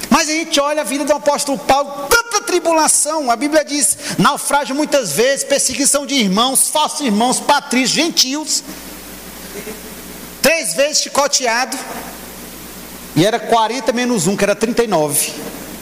Mas 0.08 0.30
a 0.30 0.32
gente 0.32 0.58
olha 0.60 0.80
a 0.80 0.84
vida 0.84 1.04
do 1.04 1.12
apóstolo 1.12 1.58
Paulo, 1.58 2.08
tanta 2.34 2.40
tribulação. 2.42 3.30
A 3.30 3.36
Bíblia 3.36 3.64
diz: 3.64 3.96
naufrágio 4.18 4.74
muitas 4.74 5.12
vezes, 5.12 5.44
perseguição 5.44 6.06
de 6.06 6.14
irmãos, 6.14 6.68
falsos 6.68 7.00
irmãos, 7.00 7.40
patrícios, 7.40 7.90
gentios. 7.90 8.64
Três 10.42 10.74
vezes 10.74 11.02
chicoteado. 11.02 11.76
E 13.16 13.24
era 13.24 13.38
40 13.38 13.92
menos 13.92 14.26
1, 14.26 14.36
que 14.36 14.44
era 14.44 14.56
39. 14.56 15.32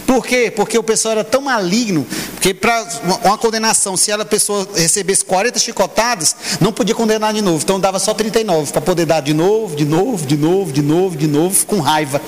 Por 0.06 0.26
quê? 0.26 0.52
Porque 0.54 0.76
o 0.76 0.82
pessoal 0.82 1.12
era 1.12 1.25
tão 1.25 1.40
maligno, 1.40 2.06
que 2.38 2.52
para 2.52 2.87
uma 3.25 3.38
condenação, 3.38 3.97
se 3.97 4.12
a 4.12 4.23
pessoa 4.23 4.68
recebesse 4.75 5.25
40 5.25 5.59
chicotadas, 5.59 6.37
não 6.61 6.71
podia 6.71 6.94
condenar 6.94 7.32
de 7.32 7.40
novo. 7.40 7.62
Então 7.62 7.80
dava 7.80 7.99
só 7.99 8.12
39 8.12 8.73
para 8.73 8.82
poder 8.82 9.06
dar 9.06 9.23
de 9.23 9.32
novo, 9.32 9.75
de 9.75 9.87
novo, 9.87 10.26
de 10.26 10.37
novo, 10.37 10.71
de 10.71 10.82
novo, 10.82 11.16
de 11.16 11.26
novo, 11.26 11.64
com 11.64 11.80
raiva. 11.80 12.21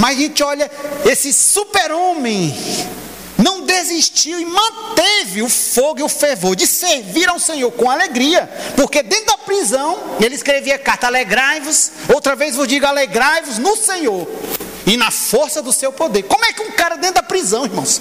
Mas 0.00 0.18
a 0.18 0.20
gente 0.20 0.42
olha 0.42 0.68
esse 1.04 1.32
super-homem 1.32 2.52
não 3.38 3.62
desistiu 3.62 4.38
e 4.40 4.44
manteve 4.44 5.42
o 5.42 5.48
fogo 5.48 6.00
e 6.00 6.02
o 6.02 6.08
fervor 6.08 6.54
de 6.54 6.66
servir 6.66 7.28
ao 7.28 7.38
Senhor 7.38 7.70
com 7.72 7.90
alegria, 7.90 8.48
porque 8.76 9.02
dentro 9.02 9.26
da 9.26 9.38
prisão 9.38 9.98
ele 10.20 10.34
escrevia 10.34 10.78
carta: 10.78 11.06
alegrai-vos, 11.06 11.92
outra 12.12 12.36
vez 12.36 12.54
vos 12.54 12.68
digo, 12.68 12.86
alegrai-vos 12.86 13.58
no 13.58 13.76
Senhor 13.76 14.28
e 14.86 14.96
na 14.96 15.10
força 15.10 15.62
do 15.62 15.72
seu 15.72 15.92
poder. 15.92 16.22
Como 16.24 16.44
é 16.44 16.52
que 16.52 16.62
um 16.62 16.72
cara 16.72 16.96
dentro 16.96 17.16
da 17.16 17.22
prisão, 17.22 17.64
irmãos? 17.64 18.00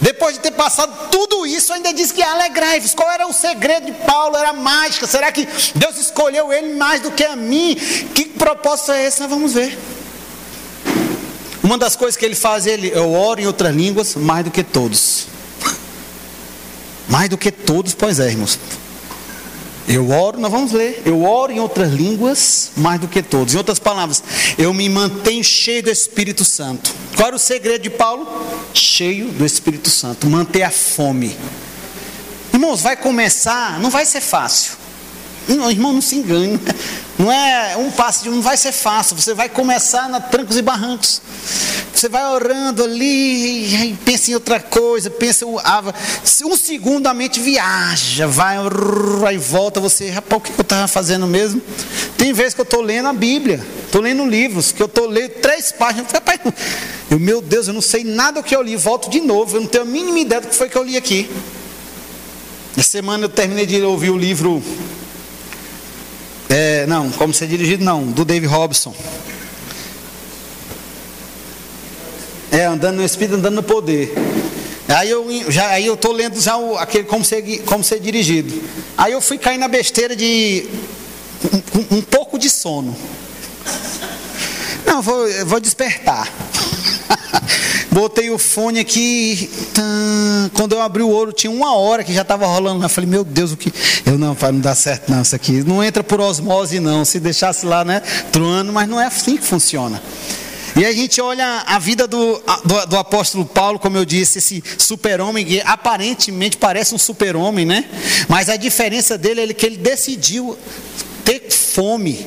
Depois 0.00 0.34
de 0.34 0.40
ter 0.40 0.50
passado 0.50 1.10
tudo 1.10 1.46
isso, 1.46 1.72
ainda 1.72 1.94
diz 1.94 2.10
que 2.10 2.20
alegrai-vos. 2.20 2.92
Qual 2.92 3.08
era 3.08 3.24
o 3.24 3.32
segredo 3.32 3.86
de 3.86 3.92
Paulo? 3.92 4.36
Era 4.36 4.52
mágica. 4.52 5.06
Será 5.06 5.30
que 5.30 5.46
Deus 5.76 5.96
escolheu 5.96 6.52
ele 6.52 6.74
mais 6.74 7.00
do 7.00 7.12
que 7.12 7.24
a 7.24 7.36
mim? 7.36 7.76
Que 8.12 8.24
propósito 8.24 8.90
é 8.90 9.06
esse? 9.06 9.20
Nós 9.20 9.30
vamos 9.30 9.52
ver. 9.52 9.78
Uma 11.62 11.78
das 11.78 11.94
coisas 11.94 12.16
que 12.16 12.24
ele 12.24 12.34
faz, 12.34 12.66
ele, 12.66 12.90
eu 12.92 13.12
oro 13.12 13.40
em 13.40 13.46
outras 13.46 13.74
línguas 13.74 14.16
mais 14.16 14.44
do 14.44 14.50
que 14.50 14.64
todos. 14.64 15.26
Mais 17.08 17.28
do 17.28 17.38
que 17.38 17.52
todos, 17.52 17.94
pois 17.94 18.18
é, 18.18 18.28
irmãos. 18.30 18.58
Eu 19.88 20.10
oro, 20.10 20.40
nós 20.40 20.50
vamos 20.50 20.72
ler. 20.72 21.02
Eu 21.04 21.24
oro 21.24 21.52
em 21.52 21.60
outras 21.60 21.92
línguas 21.92 22.70
mais 22.76 23.00
do 23.00 23.08
que 23.08 23.22
todos. 23.22 23.54
Em 23.54 23.58
outras 23.58 23.78
palavras, 23.78 24.22
eu 24.56 24.72
me 24.72 24.88
mantenho 24.88 25.42
cheio 25.44 25.82
do 25.82 25.90
Espírito 25.90 26.44
Santo. 26.44 26.92
Qual 27.16 27.28
era 27.28 27.36
o 27.36 27.38
segredo 27.38 27.82
de 27.82 27.90
Paulo? 27.90 28.26
Cheio 28.72 29.28
do 29.28 29.44
Espírito 29.44 29.90
Santo. 29.90 30.26
Manter 30.28 30.62
a 30.62 30.70
fome. 30.70 31.36
Irmãos, 32.52 32.80
vai 32.80 32.96
começar, 32.96 33.78
não 33.80 33.90
vai 33.90 34.04
ser 34.04 34.20
fácil. 34.20 34.81
Não, 35.48 35.70
irmão, 35.70 35.92
não 35.92 36.00
se 36.00 36.16
engane. 36.16 36.60
Não 37.18 37.30
é 37.30 37.76
um 37.76 37.90
passo, 37.90 38.28
não 38.30 38.42
vai 38.42 38.56
ser 38.56 38.72
fácil. 38.72 39.16
Você 39.16 39.34
vai 39.34 39.48
começar 39.48 40.08
na 40.08 40.20
trancos 40.20 40.56
e 40.56 40.62
barrancos. 40.62 41.20
Você 41.94 42.08
vai 42.08 42.24
orando 42.32 42.82
ali, 42.82 43.96
pensa 44.04 44.30
em 44.30 44.34
outra 44.34 44.58
coisa, 44.58 45.08
pensa 45.10 45.46
um 45.46 46.56
segundo 46.56 47.06
a 47.06 47.14
mente 47.14 47.38
viaja, 47.38 48.26
vai 48.26 48.56
e 49.32 49.38
volta. 49.38 49.78
Você, 49.78 50.10
rapaz, 50.10 50.40
o 50.40 50.44
que 50.44 50.52
eu 50.58 50.62
estava 50.62 50.88
fazendo 50.88 51.26
mesmo? 51.26 51.62
Tem 52.16 52.32
vezes 52.32 52.54
que 52.54 52.60
eu 52.60 52.64
estou 52.64 52.80
lendo 52.80 53.08
a 53.08 53.12
Bíblia, 53.12 53.64
estou 53.84 54.00
lendo 54.00 54.26
livros, 54.26 54.72
que 54.72 54.82
eu 54.82 54.86
estou 54.86 55.06
lendo 55.06 55.30
três 55.34 55.70
páginas. 55.70 56.10
Rapaz, 56.10 56.40
eu, 57.10 57.20
meu 57.20 57.40
Deus, 57.40 57.68
eu 57.68 57.74
não 57.74 57.82
sei 57.82 58.02
nada 58.02 58.40
do 58.40 58.44
que 58.44 58.56
eu 58.56 58.62
li, 58.62 58.74
volto 58.74 59.08
de 59.10 59.20
novo. 59.20 59.56
Eu 59.56 59.60
não 59.60 59.68
tenho 59.68 59.84
a 59.84 59.86
mínima 59.86 60.18
ideia 60.18 60.40
do 60.40 60.48
que 60.48 60.56
foi 60.56 60.68
que 60.68 60.76
eu 60.76 60.82
li 60.82 60.96
aqui. 60.96 61.30
Essa 62.76 62.88
semana 62.88 63.26
eu 63.26 63.28
terminei 63.28 63.66
de 63.66 63.80
ouvir 63.82 64.10
o 64.10 64.16
livro 64.16 64.62
é, 66.54 66.86
não, 66.86 67.10
como 67.10 67.32
ser 67.32 67.46
dirigido, 67.46 67.82
não, 67.82 68.04
do 68.04 68.26
Dave 68.26 68.44
Robson. 68.44 68.94
É, 72.50 72.66
andando 72.66 72.96
no 72.96 73.04
Espírito, 73.04 73.36
andando 73.36 73.54
no 73.54 73.62
poder. 73.62 74.12
Aí 74.86 75.08
eu 75.08 75.50
já 75.50 75.68
aí 75.68 75.86
eu 75.86 75.96
tô 75.96 76.12
lendo 76.12 76.38
já 76.38 76.58
o, 76.58 76.76
aquele 76.76 77.04
como 77.04 77.24
ser, 77.24 77.62
como 77.64 77.82
ser 77.82 78.00
dirigido. 78.00 78.52
Aí 78.98 79.12
eu 79.12 79.22
fui 79.22 79.38
cair 79.38 79.56
na 79.56 79.66
besteira 79.66 80.14
de 80.14 80.68
um, 81.74 81.96
um 81.96 82.02
pouco 82.02 82.38
de 82.38 82.50
sono. 82.50 82.94
Não, 84.84 85.00
vou, 85.00 85.26
vou 85.46 85.58
despertar. 85.58 86.30
Botei 87.90 88.30
o 88.30 88.38
fone 88.38 88.80
aqui. 88.80 89.50
Quando 90.54 90.72
eu 90.72 90.80
abri 90.80 91.02
o 91.02 91.08
ouro, 91.08 91.32
tinha 91.32 91.50
uma 91.50 91.76
hora 91.76 92.02
que 92.02 92.12
já 92.12 92.22
estava 92.22 92.46
rolando. 92.46 92.84
Eu 92.84 92.88
falei, 92.88 93.08
meu 93.08 93.24
Deus, 93.24 93.52
o 93.52 93.56
que. 93.56 93.72
Eu 94.06 94.18
não, 94.18 94.34
para 94.34 94.52
não 94.52 94.60
dar 94.60 94.74
certo, 94.74 95.10
não, 95.10 95.22
isso 95.22 95.34
aqui. 95.36 95.62
Não 95.62 95.82
entra 95.82 96.02
por 96.02 96.20
osmose, 96.20 96.80
não. 96.80 97.04
Se 97.04 97.20
deixasse 97.20 97.66
lá, 97.66 97.84
né? 97.84 98.00
Truando, 98.32 98.72
mas 98.72 98.88
não 98.88 99.00
é 99.00 99.06
assim 99.06 99.36
que 99.36 99.44
funciona. 99.44 100.02
E 100.74 100.86
a 100.86 100.92
gente 100.92 101.20
olha 101.20 101.64
a 101.66 101.78
vida 101.78 102.06
do, 102.06 102.42
do, 102.64 102.86
do 102.86 102.96
apóstolo 102.96 103.44
Paulo, 103.44 103.78
como 103.78 103.98
eu 103.98 104.06
disse, 104.06 104.38
esse 104.38 104.64
super-homem 104.78 105.44
que 105.44 105.60
aparentemente 105.60 106.56
parece 106.56 106.94
um 106.94 106.98
super-homem, 106.98 107.66
né? 107.66 107.84
Mas 108.26 108.48
a 108.48 108.56
diferença 108.56 109.18
dele 109.18 109.42
é 109.42 109.52
que 109.52 109.66
ele 109.66 109.76
decidiu 109.76 110.56
ter 111.24 111.50
fome 111.50 112.26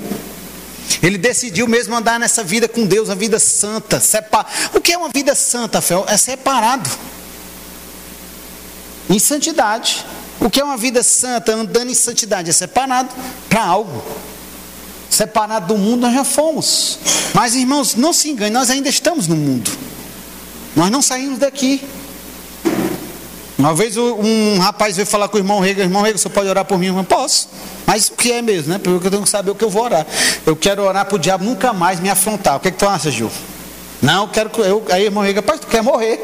ele 1.01 1.17
decidiu 1.17 1.67
mesmo 1.67 1.95
andar 1.95 2.19
nessa 2.19 2.43
vida 2.43 2.67
com 2.67 2.85
Deus, 2.85 3.09
a 3.09 3.15
vida 3.15 3.39
santa. 3.39 3.99
Separ... 3.99 4.47
O 4.73 4.81
que 4.81 4.93
é 4.93 4.97
uma 4.97 5.09
vida 5.09 5.35
santa, 5.35 5.81
Fel? 5.81 6.05
É 6.07 6.17
separado. 6.17 6.89
Em 9.09 9.19
santidade. 9.19 10.05
O 10.39 10.49
que 10.49 10.59
é 10.59 10.63
uma 10.63 10.77
vida 10.77 11.03
santa, 11.03 11.53
andando 11.53 11.89
em 11.89 11.93
santidade? 11.93 12.49
É 12.49 12.53
separado 12.53 13.09
para 13.49 13.63
algo. 13.63 14.03
Separado 15.09 15.73
do 15.73 15.77
mundo 15.77 16.01
nós 16.01 16.13
já 16.13 16.23
fomos. 16.23 16.99
Mas 17.33 17.55
irmãos, 17.55 17.95
não 17.95 18.13
se 18.13 18.29
engane, 18.29 18.51
nós 18.51 18.69
ainda 18.69 18.89
estamos 18.89 19.27
no 19.27 19.35
mundo. 19.35 19.71
Nós 20.75 20.91
não 20.91 21.01
saímos 21.01 21.39
daqui. 21.39 21.81
Uma 23.57 23.73
vez 23.73 23.95
um 23.95 24.59
rapaz 24.59 24.97
veio 24.97 25.07
falar 25.07 25.29
com 25.29 25.37
o 25.37 25.39
irmão 25.39 25.61
Rega, 25.61 25.81
irmão 25.81 26.01
Rega, 26.01 26.17
você 26.17 26.27
pode 26.27 26.49
orar 26.49 26.65
por 26.65 26.77
mim? 26.77 26.87
Eu 26.87 27.03
posso. 27.05 27.47
Mas 27.85 28.09
o 28.09 28.13
que 28.13 28.31
é 28.31 28.41
mesmo, 28.41 28.73
né? 28.73 28.79
Porque 28.79 29.07
eu 29.07 29.11
tenho 29.11 29.23
que 29.23 29.29
saber 29.29 29.51
o 29.51 29.55
que 29.55 29.63
eu 29.63 29.69
vou 29.69 29.83
orar. 29.83 30.05
Eu 30.45 30.55
quero 30.55 30.83
orar 30.83 31.05
para 31.05 31.15
o 31.15 31.19
diabo 31.19 31.45
nunca 31.45 31.71
mais 31.71 31.99
me 31.99 32.09
afrontar. 32.09 32.57
O 32.57 32.59
que, 32.59 32.67
é 32.67 32.71
que 32.71 32.77
tu 32.77 32.87
acha, 32.87 33.09
Gil? 33.09 33.31
Não, 34.01 34.23
eu 34.23 34.27
quero 34.27 34.49
que 34.49 34.59
eu. 34.59 34.83
Aí, 34.89 35.05
irmão 35.05 35.23
Rega, 35.23 35.41
pai, 35.41 35.57
tu 35.57 35.67
quer 35.67 35.81
morrer? 35.81 36.19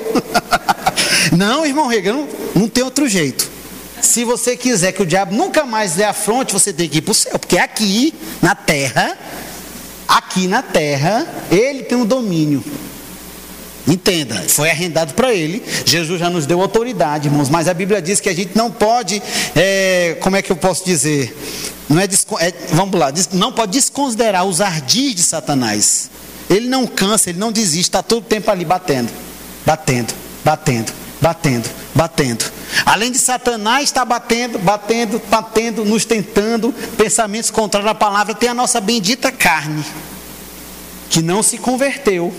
não, 1.31 1.65
irmão 1.65 1.87
Rega, 1.87 2.11
não, 2.11 2.27
não 2.53 2.67
tem 2.67 2.83
outro 2.83 3.07
jeito. 3.07 3.49
Se 4.01 4.25
você 4.25 4.57
quiser 4.57 4.91
que 4.91 5.01
o 5.01 5.05
diabo 5.05 5.33
nunca 5.33 5.63
mais 5.63 5.95
lhe 5.95 6.03
afronte, 6.03 6.51
você 6.51 6.73
tem 6.73 6.89
que 6.89 6.97
ir 6.97 7.01
para 7.01 7.11
o 7.11 7.15
céu. 7.15 7.39
Porque 7.39 7.57
aqui, 7.57 8.13
na 8.41 8.55
terra, 8.55 9.17
aqui 10.05 10.47
na 10.47 10.61
terra, 10.61 11.25
ele 11.49 11.83
tem 11.83 11.97
um 11.97 12.05
domínio. 12.05 12.61
Entenda, 13.91 14.41
foi 14.47 14.69
arrendado 14.69 15.13
para 15.13 15.33
ele. 15.33 15.61
Jesus 15.85 16.17
já 16.17 16.29
nos 16.29 16.45
deu 16.45 16.61
autoridade, 16.61 17.27
irmãos. 17.27 17.49
Mas 17.49 17.67
a 17.67 17.73
Bíblia 17.73 18.01
diz 18.01 18.21
que 18.21 18.29
a 18.29 18.33
gente 18.33 18.55
não 18.55 18.71
pode, 18.71 19.21
é, 19.53 20.15
como 20.21 20.37
é 20.37 20.41
que 20.41 20.49
eu 20.49 20.55
posso 20.55 20.85
dizer? 20.85 21.37
Não 21.89 21.99
é, 21.99 22.05
é, 22.05 22.53
vamos 22.71 22.97
lá, 22.97 23.11
não 23.33 23.51
pode 23.51 23.73
desconsiderar 23.73 24.45
os 24.45 24.61
ardis 24.61 25.13
de 25.13 25.21
Satanás. 25.21 26.09
Ele 26.49 26.69
não 26.69 26.87
cansa, 26.87 27.31
ele 27.31 27.39
não 27.39 27.51
desiste, 27.51 27.81
está 27.81 28.01
todo 28.01 28.23
o 28.23 28.25
tempo 28.25 28.49
ali 28.49 28.63
batendo, 28.63 29.11
batendo, 29.65 30.13
batendo, 30.41 30.93
batendo, 31.19 31.69
batendo. 31.93 32.45
Além 32.85 33.11
de 33.11 33.17
Satanás 33.17 33.83
estar 33.83 34.05
batendo, 34.05 34.57
batendo, 34.57 35.21
batendo, 35.29 35.83
nos 35.83 36.05
tentando, 36.05 36.73
pensamentos 36.95 37.51
contrários 37.51 37.91
à 37.91 37.95
palavra, 37.95 38.33
tem 38.33 38.47
a 38.47 38.53
nossa 38.53 38.79
bendita 38.79 39.33
carne, 39.33 39.83
que 41.09 41.21
não 41.21 41.43
se 41.43 41.57
converteu 41.57 42.33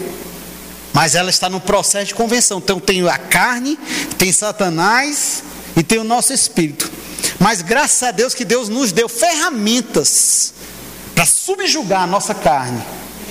mas 0.93 1.15
ela 1.15 1.31
está 1.31 1.49
no 1.49 1.61
processo 1.61 2.07
de 2.07 2.15
convenção. 2.15 2.59
Então 2.59 2.79
tem 2.79 3.07
a 3.09 3.19
carne, 3.19 3.79
tem 4.19 4.31
Satanás 4.31 5.43
e 5.77 5.83
tem 5.83 5.99
o 5.99 6.05
nosso 6.05 6.33
espírito. 6.33 6.91
Mas 7.39 7.63
graças 7.63 8.03
a 8.03 8.11
Deus 8.11 8.35
que 8.35 8.45
Deus 8.45 8.69
nos 8.69 8.93
deu 8.93 9.09
ferramentas 9.09 10.53
para 11.15 11.27
subjugar 11.27 12.03
a 12.03 12.07
nossa 12.07 12.35
carne 12.35 12.83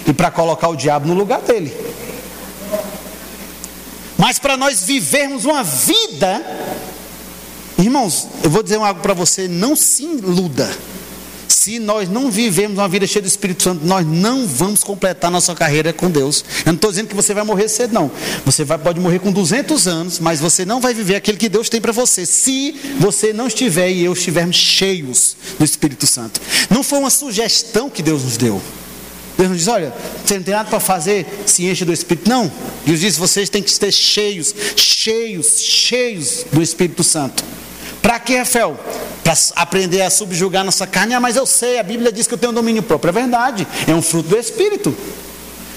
e 0.07 0.13
para 0.13 0.31
colocar 0.31 0.69
o 0.69 0.75
diabo 0.75 1.07
no 1.07 1.13
lugar 1.13 1.41
dele. 1.41 1.75
Mas 4.17 4.37
para 4.37 4.55
nós 4.55 4.83
vivermos 4.83 5.45
uma 5.45 5.63
vida, 5.63 6.45
irmãos, 7.77 8.27
eu 8.43 8.49
vou 8.49 8.61
dizer 8.61 8.75
algo 8.75 9.01
para 9.01 9.13
você: 9.13 9.47
não 9.47 9.75
se 9.75 10.03
iluda. 10.03 10.69
Se 11.51 11.79
nós 11.79 12.09
não 12.09 12.31
vivemos 12.31 12.77
uma 12.77 12.87
vida 12.87 13.05
cheia 13.05 13.21
do 13.21 13.27
Espírito 13.27 13.63
Santo, 13.63 13.85
nós 13.85 14.07
não 14.07 14.47
vamos 14.47 14.83
completar 14.83 15.29
nossa 15.29 15.53
carreira 15.53 15.91
com 15.91 16.09
Deus. 16.09 16.45
Eu 16.65 16.71
não 16.71 16.75
estou 16.75 16.89
dizendo 16.89 17.09
que 17.09 17.15
você 17.15 17.33
vai 17.33 17.43
morrer 17.43 17.67
cedo, 17.67 17.93
não. 17.93 18.09
Você 18.45 18.63
vai, 18.63 18.77
pode 18.77 18.99
morrer 18.99 19.19
com 19.19 19.31
200 19.31 19.87
anos, 19.87 20.19
mas 20.19 20.39
você 20.39 20.63
não 20.63 20.79
vai 20.79 20.93
viver 20.93 21.15
aquele 21.15 21.37
que 21.37 21.49
Deus 21.49 21.67
tem 21.67 21.81
para 21.81 21.91
você. 21.91 22.25
Se 22.25 22.75
você 22.97 23.33
não 23.33 23.47
estiver 23.47 23.91
e 23.91 24.03
eu 24.03 24.13
estivermos 24.13 24.55
cheios 24.55 25.35
do 25.59 25.65
Espírito 25.65 26.07
Santo. 26.07 26.39
Não 26.69 26.83
foi 26.83 26.99
uma 26.99 27.09
sugestão 27.09 27.89
que 27.89 28.01
Deus 28.01 28.23
nos 28.23 28.37
deu. 28.37 28.61
Deus 29.37 29.49
nos 29.49 29.59
diz: 29.59 29.67
olha, 29.67 29.93
você 30.25 30.35
não 30.35 30.43
tem 30.43 30.53
nada 30.53 30.69
para 30.69 30.79
fazer, 30.79 31.25
se 31.45 31.65
enche 31.65 31.83
do 31.83 31.91
Espírito. 31.91 32.29
Não. 32.29 32.49
Deus 32.85 33.01
diz: 33.01 33.17
vocês 33.17 33.49
têm 33.49 33.61
que 33.61 33.71
ser 33.71 33.91
cheios, 33.91 34.55
cheios, 34.77 35.59
cheios 35.59 36.45
do 36.51 36.61
Espírito 36.61 37.03
Santo. 37.03 37.43
Para 38.01 38.19
que, 38.19 38.37
Rafael? 38.37 38.77
para 39.23 39.35
aprender 39.55 40.01
a 40.01 40.09
subjugar 40.09 40.63
nossa 40.63 40.85
carne. 40.87 41.13
Ah, 41.13 41.19
mas 41.19 41.35
eu 41.35 41.45
sei, 41.45 41.79
a 41.79 41.83
Bíblia 41.83 42.11
diz 42.11 42.27
que 42.27 42.33
eu 42.33 42.37
tenho 42.37 42.51
domínio 42.51 42.83
próprio. 42.83 43.09
É 43.09 43.13
verdade, 43.13 43.67
é 43.87 43.93
um 43.93 44.01
fruto 44.01 44.29
do 44.29 44.37
Espírito. 44.37 44.95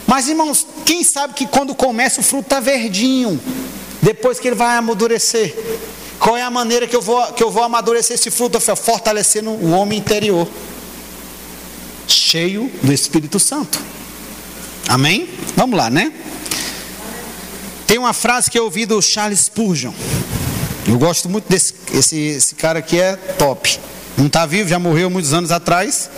Mas 0.06 0.28
irmãos, 0.28 0.66
quem 0.84 1.02
sabe 1.02 1.34
que 1.34 1.46
quando 1.46 1.74
começa 1.74 2.20
o 2.20 2.24
fruto 2.24 2.44
está 2.44 2.60
verdinho, 2.60 3.40
depois 4.02 4.38
que 4.38 4.48
ele 4.48 4.56
vai 4.56 4.76
amadurecer? 4.76 5.54
Qual 6.18 6.36
é 6.36 6.42
a 6.42 6.50
maneira 6.50 6.86
que 6.86 6.94
eu 6.94 7.02
vou, 7.02 7.22
que 7.32 7.42
eu 7.42 7.50
vou 7.50 7.62
amadurecer 7.62 8.14
esse 8.14 8.30
fruto? 8.30 8.60
Fortalecendo 8.60 9.50
o 9.50 9.70
homem 9.70 9.98
interior, 9.98 10.48
cheio 12.06 12.70
do 12.82 12.92
Espírito 12.92 13.38
Santo. 13.38 13.80
Amém? 14.88 15.28
Vamos 15.56 15.76
lá, 15.76 15.88
né? 15.88 16.12
Tem 17.86 17.98
uma 17.98 18.12
frase 18.12 18.50
que 18.50 18.58
eu 18.58 18.64
ouvi 18.64 18.86
do 18.86 19.00
Charles 19.00 19.40
Spurgeon. 19.40 19.92
Eu 20.86 20.98
gosto 20.98 21.28
muito 21.28 21.48
desse 21.48 21.74
esse, 21.92 22.16
esse 22.16 22.54
cara 22.54 22.78
aqui 22.78 23.00
é 23.00 23.16
top. 23.16 23.80
Não 24.16 24.26
está 24.26 24.46
vivo, 24.46 24.68
já 24.68 24.78
morreu 24.78 25.08
muitos 25.10 25.32
anos 25.32 25.50
atrás. 25.50 26.10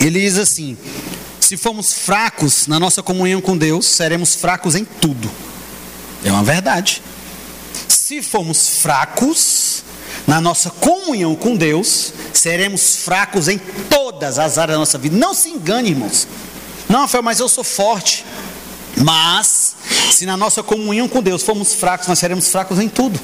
Ele 0.00 0.20
diz 0.20 0.36
assim: 0.36 0.76
se 1.40 1.56
formos 1.56 1.92
fracos 1.92 2.66
na 2.66 2.78
nossa 2.78 3.02
comunhão 3.02 3.40
com 3.40 3.56
Deus, 3.56 3.86
seremos 3.86 4.34
fracos 4.34 4.74
em 4.74 4.84
tudo. 4.84 5.30
É 6.24 6.30
uma 6.30 6.42
verdade. 6.42 7.02
Se 7.88 8.22
formos 8.22 8.68
fracos 8.80 9.82
na 10.26 10.40
nossa 10.40 10.70
comunhão 10.70 11.34
com 11.34 11.56
Deus, 11.56 12.12
seremos 12.34 12.96
fracos 12.96 13.48
em 13.48 13.58
todas 13.88 14.38
as 14.38 14.58
áreas 14.58 14.74
da 14.74 14.80
nossa 14.80 14.98
vida. 14.98 15.16
Não 15.16 15.32
se 15.32 15.48
engane, 15.48 15.90
irmãos. 15.90 16.28
Não, 16.88 17.00
Rafael, 17.00 17.22
mas 17.22 17.40
eu 17.40 17.48
sou 17.48 17.64
forte. 17.64 18.24
Mas, 18.96 19.67
se 20.10 20.26
na 20.26 20.36
nossa 20.36 20.62
comunhão 20.62 21.08
com 21.08 21.22
Deus 21.22 21.42
formos 21.42 21.74
fracos, 21.74 22.08
nós 22.08 22.18
seremos 22.18 22.48
fracos 22.48 22.78
em 22.78 22.88
tudo. 22.88 23.20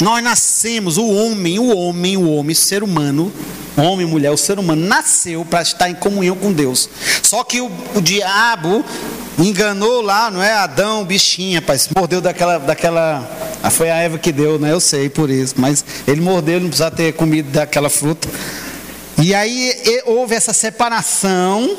Nós 0.00 0.22
nascemos, 0.22 0.96
o 0.96 1.06
homem, 1.08 1.58
o 1.58 1.76
homem, 1.76 2.16
o 2.16 2.30
homem, 2.30 2.52
o 2.52 2.56
ser 2.56 2.84
humano, 2.84 3.32
homem, 3.76 4.06
mulher, 4.06 4.30
o 4.30 4.36
ser 4.36 4.58
humano 4.58 4.86
nasceu 4.86 5.44
para 5.44 5.62
estar 5.62 5.90
em 5.90 5.94
comunhão 5.94 6.36
com 6.36 6.52
Deus. 6.52 6.88
Só 7.22 7.42
que 7.42 7.60
o, 7.60 7.70
o 7.96 8.00
diabo 8.00 8.84
enganou 9.38 10.00
lá, 10.00 10.30
não 10.30 10.42
é? 10.42 10.52
Adão, 10.52 11.04
bichinho, 11.04 11.60
rapaz, 11.60 11.88
mordeu 11.94 12.20
daquela, 12.20 12.58
daquela. 12.58 13.28
Ah, 13.60 13.70
foi 13.70 13.90
a 13.90 13.96
Eva 13.96 14.18
que 14.18 14.30
deu, 14.30 14.58
né? 14.58 14.72
Eu 14.72 14.80
sei 14.80 15.08
por 15.08 15.30
isso, 15.30 15.54
mas 15.56 15.84
ele 16.06 16.20
mordeu, 16.20 16.60
não 16.60 16.68
precisava 16.68 16.94
ter 16.94 17.12
comido 17.14 17.50
daquela 17.50 17.90
fruta. 17.90 18.28
E 19.20 19.34
aí 19.34 19.74
houve 20.06 20.36
essa 20.36 20.52
separação 20.52 21.76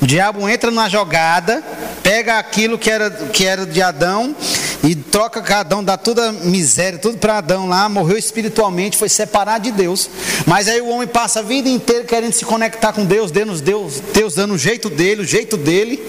o 0.00 0.06
diabo 0.06 0.48
entra 0.48 0.70
na 0.70 0.88
jogada, 0.88 1.62
pega 2.02 2.38
aquilo 2.38 2.78
que 2.78 2.90
era, 2.90 3.10
que 3.10 3.44
era 3.44 3.66
de 3.66 3.82
Adão 3.82 4.34
e 4.82 4.94
troca 4.94 5.42
com 5.42 5.52
Adão, 5.52 5.84
dá 5.84 5.98
toda 5.98 6.32
miséria, 6.32 6.98
tudo 6.98 7.18
para 7.18 7.38
Adão 7.38 7.68
lá, 7.68 7.86
morreu 7.88 8.16
espiritualmente, 8.16 8.96
foi 8.96 9.10
separado 9.10 9.64
de 9.64 9.72
Deus. 9.72 10.08
Mas 10.46 10.68
aí 10.68 10.80
o 10.80 10.88
homem 10.88 11.06
passa 11.06 11.40
a 11.40 11.42
vida 11.42 11.68
inteira 11.68 12.04
querendo 12.04 12.32
se 12.32 12.46
conectar 12.46 12.94
com 12.94 13.04
Deus, 13.04 13.30
Deus, 13.30 13.60
Deus, 13.60 14.00
Deus 14.14 14.34
dando 14.34 14.54
o 14.54 14.58
jeito 14.58 14.88
dele, 14.88 15.20
o 15.20 15.26
jeito 15.26 15.58
dele, 15.58 16.02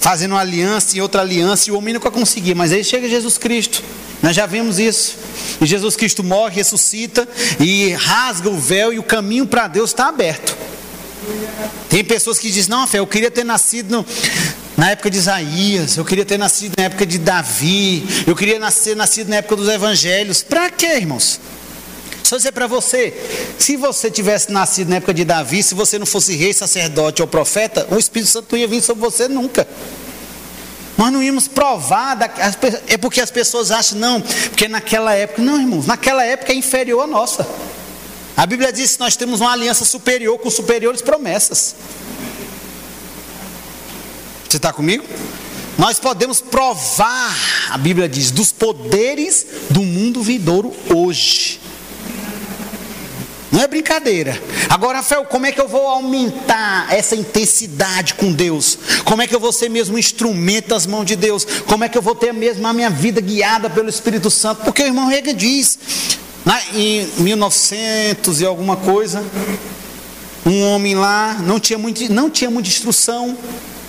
fazendo 0.00 0.32
uma 0.32 0.40
aliança 0.40 0.96
e 0.96 1.02
outra 1.02 1.20
aliança, 1.20 1.68
e 1.68 1.72
o 1.72 1.76
homem 1.76 1.92
nunca 1.92 2.10
conseguia. 2.10 2.54
Mas 2.54 2.72
aí 2.72 2.82
chega 2.82 3.06
Jesus 3.06 3.36
Cristo. 3.36 3.82
Nós 4.22 4.34
já 4.34 4.46
vimos 4.46 4.78
isso. 4.78 5.16
E 5.60 5.66
Jesus 5.66 5.94
Cristo 5.94 6.24
morre, 6.24 6.56
ressuscita 6.56 7.28
e 7.58 7.92
rasga 7.92 8.48
o 8.48 8.58
véu 8.58 8.92
e 8.94 8.98
o 8.98 9.02
caminho 9.02 9.46
para 9.46 9.68
Deus 9.68 9.90
está 9.90 10.08
aberto. 10.08 10.56
Tem 11.88 12.04
pessoas 12.04 12.38
que 12.38 12.50
dizem, 12.50 12.70
não, 12.70 12.86
fé, 12.86 12.98
eu 12.98 13.06
queria 13.06 13.30
ter 13.30 13.44
nascido 13.44 13.90
no, 13.90 14.06
na 14.76 14.90
época 14.92 15.10
de 15.10 15.18
Isaías, 15.18 15.96
eu 15.96 16.04
queria 16.04 16.24
ter 16.24 16.38
nascido 16.38 16.74
na 16.78 16.84
época 16.84 17.04
de 17.04 17.18
Davi, 17.18 18.06
eu 18.26 18.34
queria 18.34 18.58
nascer 18.58 18.96
nascido 18.96 19.28
na 19.28 19.36
época 19.36 19.56
dos 19.56 19.68
evangelhos. 19.68 20.42
Para 20.42 20.70
quê, 20.70 20.96
irmãos? 20.96 21.40
Só 22.22 22.36
dizer 22.36 22.52
para 22.52 22.66
você, 22.66 23.12
se 23.58 23.76
você 23.76 24.10
tivesse 24.10 24.52
nascido 24.52 24.88
na 24.88 24.96
época 24.96 25.12
de 25.12 25.24
Davi, 25.24 25.62
se 25.62 25.74
você 25.74 25.98
não 25.98 26.06
fosse 26.06 26.36
rei, 26.36 26.52
sacerdote 26.52 27.20
ou 27.20 27.28
profeta, 27.28 27.86
o 27.90 27.98
Espírito 27.98 28.30
Santo 28.30 28.46
não 28.52 28.58
ia 28.58 28.68
vir 28.68 28.80
sobre 28.80 29.02
você 29.02 29.26
nunca. 29.26 29.66
Nós 30.96 31.12
não 31.12 31.22
íamos 31.22 31.48
provar, 31.48 32.16
é 32.86 32.96
porque 32.96 33.20
as 33.20 33.30
pessoas 33.30 33.70
acham, 33.70 33.98
não, 33.98 34.20
porque 34.20 34.68
naquela 34.68 35.12
época, 35.14 35.42
não, 35.42 35.60
irmãos, 35.60 35.86
naquela 35.86 36.24
época 36.24 36.52
é 36.52 36.54
inferior 36.54 37.02
à 37.02 37.06
nossa. 37.06 37.46
A 38.40 38.46
Bíblia 38.46 38.72
diz 38.72 38.94
que 38.94 39.00
nós 39.00 39.16
temos 39.16 39.42
uma 39.42 39.52
aliança 39.52 39.84
superior 39.84 40.38
com 40.38 40.48
superiores 40.48 41.02
promessas. 41.02 41.76
Você 44.48 44.56
está 44.56 44.72
comigo? 44.72 45.04
Nós 45.76 45.98
podemos 45.98 46.40
provar, 46.40 47.36
a 47.68 47.76
Bíblia 47.76 48.08
diz, 48.08 48.30
dos 48.30 48.50
poderes 48.50 49.44
do 49.68 49.82
mundo 49.82 50.22
vindouro 50.22 50.74
hoje. 50.88 51.60
Não 53.52 53.60
é 53.60 53.66
brincadeira. 53.66 54.42
Agora, 54.70 54.98
Rafael, 54.98 55.26
como 55.26 55.44
é 55.44 55.52
que 55.52 55.60
eu 55.60 55.68
vou 55.68 55.86
aumentar 55.86 56.90
essa 56.90 57.14
intensidade 57.14 58.14
com 58.14 58.32
Deus? 58.32 58.78
Como 59.04 59.20
é 59.20 59.26
que 59.26 59.34
eu 59.34 59.40
vou 59.40 59.52
ser 59.52 59.68
mesmo 59.68 59.96
um 59.96 59.98
instrumento 59.98 60.68
das 60.68 60.86
mãos 60.86 61.04
de 61.04 61.14
Deus? 61.14 61.44
Como 61.66 61.84
é 61.84 61.90
que 61.90 61.98
eu 61.98 62.02
vou 62.02 62.14
ter 62.14 62.32
mesmo 62.32 62.66
a 62.66 62.72
minha 62.72 62.88
vida 62.88 63.20
guiada 63.20 63.68
pelo 63.68 63.90
Espírito 63.90 64.30
Santo? 64.30 64.64
Porque 64.64 64.82
o 64.82 64.86
irmão 64.86 65.08
Rega 65.08 65.34
diz: 65.34 65.78
na, 66.44 66.60
em 66.74 67.06
1900 67.18 68.40
e 68.40 68.46
alguma 68.46 68.76
coisa, 68.76 69.24
um 70.44 70.62
homem 70.64 70.94
lá 70.94 71.38
não 71.44 71.60
tinha, 71.60 71.78
muito, 71.78 72.12
não 72.12 72.30
tinha 72.30 72.50
muita 72.50 72.68
instrução, 72.68 73.36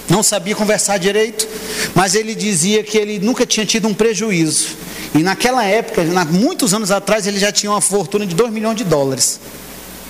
não 0.10 0.22
sabia 0.22 0.56
conversar 0.56 0.98
direito, 0.98 1.48
mas 1.96 2.16
ele 2.16 2.36
dizia 2.36 2.84
que 2.84 2.98
ele 2.98 3.20
nunca 3.20 3.46
tinha 3.46 3.66
tido 3.66 3.88
um 3.88 3.94
prejuízo. 3.94 4.70
E 5.16 5.20
naquela 5.20 5.64
época, 5.64 6.04
muitos 6.30 6.74
anos 6.74 6.92
atrás, 6.92 7.28
ele 7.28 7.40
já 7.40 7.52
tinha 7.52 7.72
uma 7.72 7.82
fortuna 7.82 8.26
de 8.26 8.36
2 8.36 8.52
milhões 8.52 8.78
de 8.78 8.84
dólares. 8.84 9.40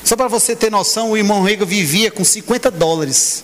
Só 0.03 0.15
para 0.15 0.27
você 0.27 0.55
ter 0.55 0.71
noção, 0.71 1.11
o 1.11 1.17
irmão 1.17 1.43
Rega 1.43 1.65
vivia 1.65 2.09
com 2.09 2.23
50 2.23 2.71
dólares 2.71 3.43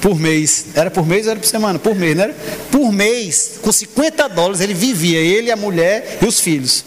por 0.00 0.18
mês. 0.18 0.66
Era 0.74 0.90
por 0.90 1.06
mês 1.06 1.26
ou 1.26 1.32
era 1.32 1.40
por 1.40 1.46
semana? 1.46 1.78
Por 1.78 1.94
mês, 1.94 2.16
não 2.16 2.24
era? 2.24 2.36
Por 2.70 2.92
mês, 2.92 3.52
com 3.62 3.70
50 3.70 4.28
dólares, 4.28 4.60
ele 4.60 4.74
vivia, 4.74 5.18
ele, 5.18 5.50
a 5.50 5.56
mulher 5.56 6.18
e 6.22 6.26
os 6.26 6.40
filhos. 6.40 6.84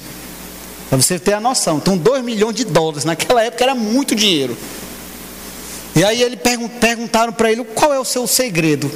Para 0.94 1.02
você 1.02 1.18
ter 1.18 1.34
a 1.34 1.40
noção. 1.40 1.78
Então, 1.78 1.98
2 1.98 2.24
milhões 2.24 2.56
de 2.56 2.66
dólares. 2.66 3.04
Naquela 3.04 3.44
época 3.44 3.64
era 3.64 3.74
muito 3.74 4.14
dinheiro. 4.14 4.56
E 5.96 6.04
aí 6.04 6.22
ele 6.22 6.38
perguntaram 6.38 7.34
para 7.34 7.52
ele 7.52 7.64
qual 7.64 7.92
é 7.92 8.00
o 8.00 8.06
seu 8.06 8.28
segredo. 8.28 8.92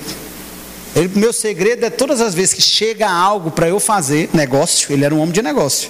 Ele, 0.96 1.10
meu 1.16 1.34
segredo 1.34 1.84
é 1.84 1.90
todas 1.90 2.22
as 2.22 2.36
vezes 2.36 2.54
que 2.54 2.62
chega 2.62 3.10
algo 3.10 3.50
para 3.50 3.68
eu 3.68 3.80
fazer, 3.80 4.30
negócio, 4.32 4.94
ele 4.94 5.06
era 5.06 5.16
um 5.16 5.18
homem 5.18 5.32
de 5.32 5.42
negócio. 5.42 5.90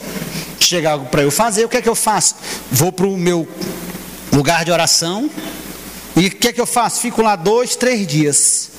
Chega 0.62 0.92
algo 0.92 1.08
para 1.08 1.24
eu 1.24 1.30
fazer, 1.30 1.66
o 1.66 1.70
que 1.70 1.76
é 1.76 1.82
que 1.82 1.90
eu 1.90 1.96
faço? 1.96 2.36
Vou 2.72 2.90
para 2.90 3.06
o 3.06 3.18
meu 3.18 3.46
lugar 4.32 4.64
de 4.64 4.72
oração. 4.72 5.30
E 6.16 6.28
o 6.28 6.32
que 6.32 6.48
é 6.48 6.54
que 6.54 6.62
eu 6.62 6.66
faço? 6.66 7.02
Fico 7.02 7.22
lá 7.22 7.36
dois, 7.36 7.76
três 7.76 8.08
dias. 8.08 8.70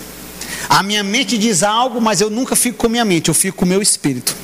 A 0.67 0.83
minha 0.83 1.03
mente 1.03 1.37
diz 1.37 1.62
algo, 1.62 2.01
mas 2.01 2.23
eu 2.23 2.31
nunca 2.31 2.57
fico 2.57 2.79
com 2.79 2.88
minha 2.88 3.05
mente, 3.05 3.29
eu 3.29 3.35
fico 3.35 3.59
com 3.59 3.67
o 3.67 3.69
meu 3.69 3.83
espírito. 3.83 4.35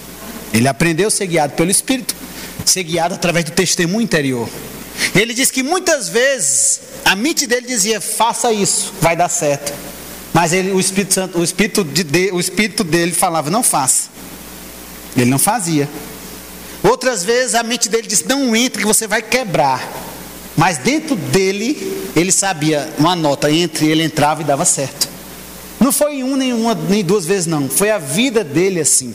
Ele 0.52 0.68
aprendeu 0.68 1.08
a 1.08 1.10
ser 1.10 1.26
guiado 1.26 1.54
pelo 1.54 1.70
espírito 1.70 2.14
ser 2.70 2.82
guiado 2.82 3.14
através 3.14 3.44
do 3.44 3.52
testemunho 3.52 4.02
interior. 4.02 4.48
Ele 5.14 5.34
diz 5.34 5.50
que 5.50 5.62
muitas 5.62 6.08
vezes 6.08 6.80
a 7.04 7.14
mente 7.14 7.46
dele 7.46 7.66
dizia: 7.66 8.00
faça 8.00 8.52
isso, 8.52 8.92
vai 9.00 9.16
dar 9.16 9.28
certo. 9.28 9.72
Mas 10.32 10.52
ele, 10.52 10.72
o 10.72 10.80
Espírito 10.80 11.14
Santo, 11.14 11.38
o 11.38 11.44
Espírito, 11.44 11.84
de, 11.84 12.30
o 12.32 12.40
Espírito 12.40 12.82
dele 12.84 13.12
falava: 13.12 13.50
não 13.50 13.62
faça. 13.62 14.08
Ele 15.16 15.30
não 15.30 15.38
fazia. 15.38 15.88
Outras 16.82 17.24
vezes 17.24 17.54
a 17.54 17.62
mente 17.62 17.88
dele 17.88 18.06
disse: 18.06 18.26
não 18.26 18.54
entre 18.54 18.82
que 18.82 18.86
você 18.86 19.06
vai 19.06 19.22
quebrar. 19.22 19.86
Mas 20.56 20.78
dentro 20.78 21.16
dele, 21.16 22.10
ele 22.14 22.30
sabia 22.30 22.92
uma 22.98 23.16
nota, 23.16 23.50
entre 23.50 23.88
ele 23.88 24.04
entrava 24.04 24.42
e 24.42 24.44
dava 24.44 24.64
certo. 24.64 25.08
Não 25.80 25.90
foi 25.90 26.22
uma, 26.22 26.36
nem 26.36 26.52
uma, 26.52 26.74
nem 26.74 27.04
duas 27.04 27.26
vezes, 27.26 27.46
não. 27.46 27.68
Foi 27.68 27.90
a 27.90 27.98
vida 27.98 28.44
dele 28.44 28.80
assim. 28.80 29.14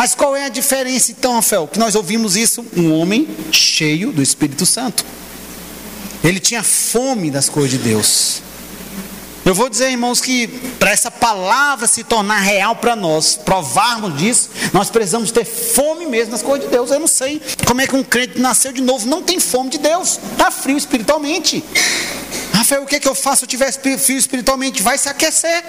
Mas 0.00 0.14
qual 0.14 0.34
é 0.34 0.46
a 0.46 0.48
diferença 0.48 1.12
então, 1.12 1.34
Rafael? 1.34 1.68
Que 1.68 1.78
nós 1.78 1.94
ouvimos 1.94 2.34
isso, 2.34 2.64
um 2.74 2.90
homem 2.90 3.28
cheio 3.52 4.10
do 4.12 4.22
Espírito 4.22 4.64
Santo. 4.64 5.04
Ele 6.24 6.40
tinha 6.40 6.62
fome 6.62 7.30
das 7.30 7.50
coisas 7.50 7.72
de 7.72 7.76
Deus. 7.76 8.40
Eu 9.44 9.54
vou 9.54 9.68
dizer, 9.68 9.90
irmãos, 9.90 10.18
que 10.18 10.48
para 10.78 10.90
essa 10.90 11.10
palavra 11.10 11.86
se 11.86 12.02
tornar 12.02 12.38
real 12.38 12.76
para 12.76 12.96
nós, 12.96 13.36
provarmos 13.36 14.16
disso, 14.16 14.48
nós 14.72 14.88
precisamos 14.88 15.30
ter 15.30 15.44
fome 15.44 16.06
mesmo 16.06 16.30
das 16.30 16.40
coisas 16.40 16.64
de 16.64 16.72
Deus. 16.72 16.90
Eu 16.90 17.00
não 17.00 17.06
sei 17.06 17.38
como 17.66 17.82
é 17.82 17.86
que 17.86 17.94
um 17.94 18.02
crente 18.02 18.40
nasceu 18.40 18.72
de 18.72 18.80
novo, 18.80 19.06
não 19.06 19.22
tem 19.22 19.38
fome 19.38 19.68
de 19.68 19.76
Deus, 19.76 20.18
está 20.32 20.50
frio 20.50 20.78
espiritualmente. 20.78 21.62
Rafael, 22.54 22.84
o 22.84 22.86
que, 22.86 22.96
é 22.96 23.00
que 23.00 23.08
eu 23.08 23.14
faço 23.14 23.40
se 23.40 23.44
eu 23.44 23.48
tiver 23.48 23.70
frio 23.70 24.16
espiritualmente? 24.16 24.82
Vai 24.82 24.96
se 24.96 25.10
aquecer. 25.10 25.62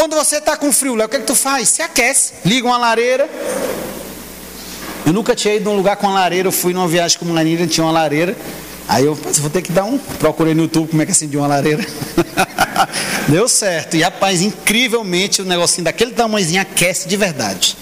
Quando 0.00 0.16
você 0.16 0.36
está 0.36 0.56
com 0.56 0.72
frio, 0.72 0.94
Léo, 0.94 1.04
o 1.04 1.10
que, 1.10 1.16
é 1.16 1.20
que 1.20 1.26
tu 1.26 1.34
faz? 1.34 1.68
Se 1.68 1.82
aquece, 1.82 2.32
liga 2.42 2.66
uma 2.66 2.78
lareira. 2.78 3.28
Eu 5.04 5.12
nunca 5.12 5.36
tinha 5.36 5.54
ido 5.54 5.68
num 5.68 5.76
lugar 5.76 5.94
com 5.96 6.06
uma 6.06 6.14
lareira, 6.14 6.48
eu 6.48 6.52
fui 6.52 6.72
numa 6.72 6.88
viagem 6.88 7.18
com 7.18 7.26
uma 7.26 7.34
menina, 7.34 7.66
tinha 7.66 7.84
uma 7.84 7.92
lareira. 7.92 8.34
Aí 8.88 9.04
eu 9.04 9.14
pensei, 9.14 9.42
vou 9.42 9.50
ter 9.50 9.60
que 9.60 9.70
dar 9.70 9.84
um. 9.84 9.98
Procurei 9.98 10.54
no 10.54 10.62
YouTube 10.62 10.88
como 10.88 11.02
é 11.02 11.04
que 11.04 11.12
acendia 11.12 11.38
uma 11.38 11.46
lareira. 11.46 11.86
Deu 13.28 13.46
certo. 13.46 13.94
E 13.94 14.00
rapaz, 14.00 14.40
incrivelmente 14.40 15.42
o 15.42 15.44
negocinho 15.44 15.84
daquele 15.84 16.12
tamanhozinho 16.12 16.62
aquece 16.62 17.06
de 17.06 17.18
verdade. 17.18 17.76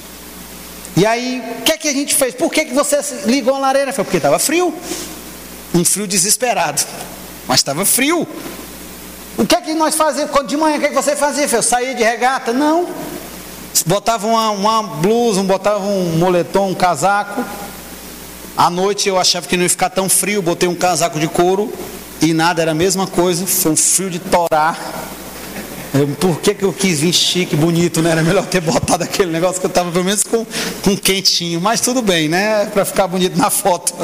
E 0.97 1.07
aí, 1.07 1.41
o 1.61 1.63
que 1.63 1.71
é 1.71 1.79
que 1.79 1.87
a 1.87 1.93
gente 1.93 2.17
fez? 2.17 2.35
Por 2.35 2.51
que, 2.51 2.65
que 2.65 2.75
você 2.75 2.99
ligou 3.27 3.55
a 3.55 3.61
lareira? 3.61 3.93
Foi 3.93 4.03
porque 4.03 4.17
estava 4.17 4.41
frio. 4.41 4.75
Um 5.73 5.85
frio 5.85 6.09
desesperado. 6.09 6.83
Mas 7.47 7.61
estava 7.61 7.85
frio. 7.85 8.27
O 9.39 9.47
que 9.47 9.55
é 9.55 9.61
que 9.61 9.73
nós 9.73 9.95
fazíamos? 9.95 10.47
De 10.49 10.57
manhã, 10.57 10.77
o 10.77 10.81
que, 10.81 10.87
é 10.87 10.89
que 10.89 10.95
você 10.97 11.15
fazia? 11.15 11.47
Eu 11.47 11.63
saía 11.63 11.95
de 11.95 12.03
regata? 12.03 12.53
Não. 12.53 12.89
Botava 13.87 14.27
uma, 14.27 14.51
uma 14.51 14.83
blusa, 14.83 15.41
botava 15.45 15.85
um 15.85 16.19
moletom, 16.19 16.71
um 16.71 16.75
casaco. 16.75 17.45
À 18.57 18.69
noite 18.69 19.09
eu 19.09 19.17
achava 19.17 19.47
que 19.47 19.57
não 19.57 19.63
ia 19.63 19.71
ficar 19.71 19.91
tão 19.91 20.09
frio, 20.09 20.43
botei 20.43 20.69
um 20.69 20.75
casaco 20.75 21.21
de 21.21 21.29
couro 21.29 21.73
e 22.21 22.35
nada, 22.35 22.61
era 22.61 22.73
a 22.73 22.75
mesma 22.75 23.07
coisa. 23.07 23.47
Foi 23.47 23.71
um 23.71 23.77
frio 23.77 24.11
de 24.11 24.19
torar. 24.19 24.77
Eu, 25.95 26.09
por 26.09 26.41
que, 26.41 26.55
que 26.55 26.65
eu 26.65 26.73
quis 26.73 26.99
vir 26.99 27.13
chique, 27.13 27.55
bonito, 27.55 28.03
né? 28.03 28.11
Era 28.11 28.23
melhor 28.25 28.45
ter 28.45 28.61
botado 28.61 29.05
aquele 29.05 29.31
negócio 29.31 29.61
que 29.61 29.67
eu 29.67 29.71
estava 29.71 29.93
pelo 29.93 30.05
menos 30.05 30.25
com, 30.25 30.45
com 30.83 30.97
quentinho. 30.97 31.61
Mas 31.61 31.81
tudo 31.81 32.03
bem, 32.03 32.29
né? 32.29 32.67
Para 32.67 32.85
ficar 32.85 33.07
bonito 33.07 33.39
na 33.39 33.51
foto. 33.51 33.95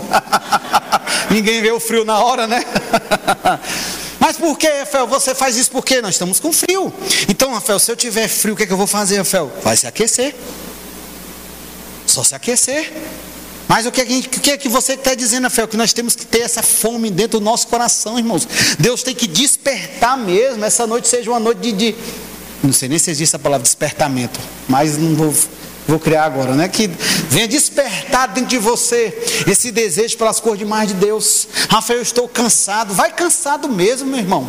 Ninguém 1.28 1.60
vê 1.60 1.72
o 1.72 1.80
frio 1.80 2.04
na 2.04 2.20
hora, 2.20 2.46
né? 2.46 2.64
Mas 4.34 4.36
por 4.36 4.58
que, 4.58 4.66
Rafael? 4.66 5.06
Você 5.06 5.34
faz 5.34 5.56
isso 5.56 5.70
porque 5.70 6.00
nós 6.02 6.16
estamos 6.16 6.40
com 6.40 6.52
frio. 6.52 6.92
Então, 7.28 7.52
Rafael, 7.52 7.78
se 7.78 7.90
eu 7.90 7.96
tiver 7.96 8.26
frio, 8.26 8.54
o 8.54 8.56
que, 8.56 8.64
é 8.64 8.66
que 8.66 8.72
eu 8.72 8.76
vou 8.76 8.86
fazer, 8.86 9.18
Rafael? 9.18 9.52
Vai 9.62 9.76
se 9.76 9.86
aquecer. 9.86 10.34
Só 12.04 12.24
se 12.24 12.34
aquecer. 12.34 12.92
Mas 13.68 13.86
o 13.86 13.92
que, 13.92 14.00
é 14.00 14.04
que, 14.04 14.22
que, 14.22 14.50
é 14.50 14.56
que 14.56 14.68
você 14.68 14.94
está 14.94 15.14
dizendo, 15.14 15.44
Rafael? 15.44 15.68
Que 15.68 15.76
nós 15.76 15.92
temos 15.92 16.16
que 16.16 16.26
ter 16.26 16.40
essa 16.40 16.62
fome 16.62 17.10
dentro 17.10 17.38
do 17.38 17.44
nosso 17.44 17.68
coração, 17.68 18.18
irmãos. 18.18 18.46
Deus 18.78 19.04
tem 19.04 19.14
que 19.14 19.28
despertar 19.28 20.18
mesmo. 20.18 20.64
Essa 20.64 20.86
noite 20.86 21.06
seja 21.06 21.30
uma 21.30 21.40
noite 21.40 21.60
de. 21.60 21.72
de 21.72 21.94
não 22.62 22.72
sei 22.72 22.88
nem 22.88 22.98
se 22.98 23.10
existe 23.10 23.36
a 23.36 23.38
palavra 23.38 23.62
despertamento, 23.62 24.40
mas 24.66 24.96
não 24.96 25.14
vou, 25.14 25.34
vou 25.86 25.98
criar 25.98 26.24
agora, 26.24 26.54
né? 26.54 26.68
Que 26.68 26.88
venha 27.28 27.48
despertar 27.48 28.28
dentro 28.28 28.50
de 28.50 28.58
você 28.58 29.44
esse 29.46 29.70
desejo 29.70 30.16
pelas 30.16 30.40
cores 30.40 30.58
de 30.58 30.64
mais 30.64 30.88
de 30.88 30.94
Deus. 30.94 31.48
Rafael, 31.68 31.98
eu 31.98 32.02
estou 32.02 32.28
cansado. 32.28 32.94
Vai 32.94 33.12
cansado 33.12 33.68
mesmo, 33.68 34.08
meu 34.08 34.18
irmão. 34.18 34.48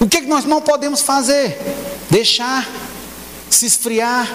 O 0.00 0.08
que, 0.08 0.18
é 0.18 0.20
que 0.20 0.26
nós 0.26 0.44
não 0.44 0.60
podemos 0.60 1.00
fazer? 1.00 1.58
Deixar 2.10 2.68
se 3.48 3.66
esfriar, 3.66 4.28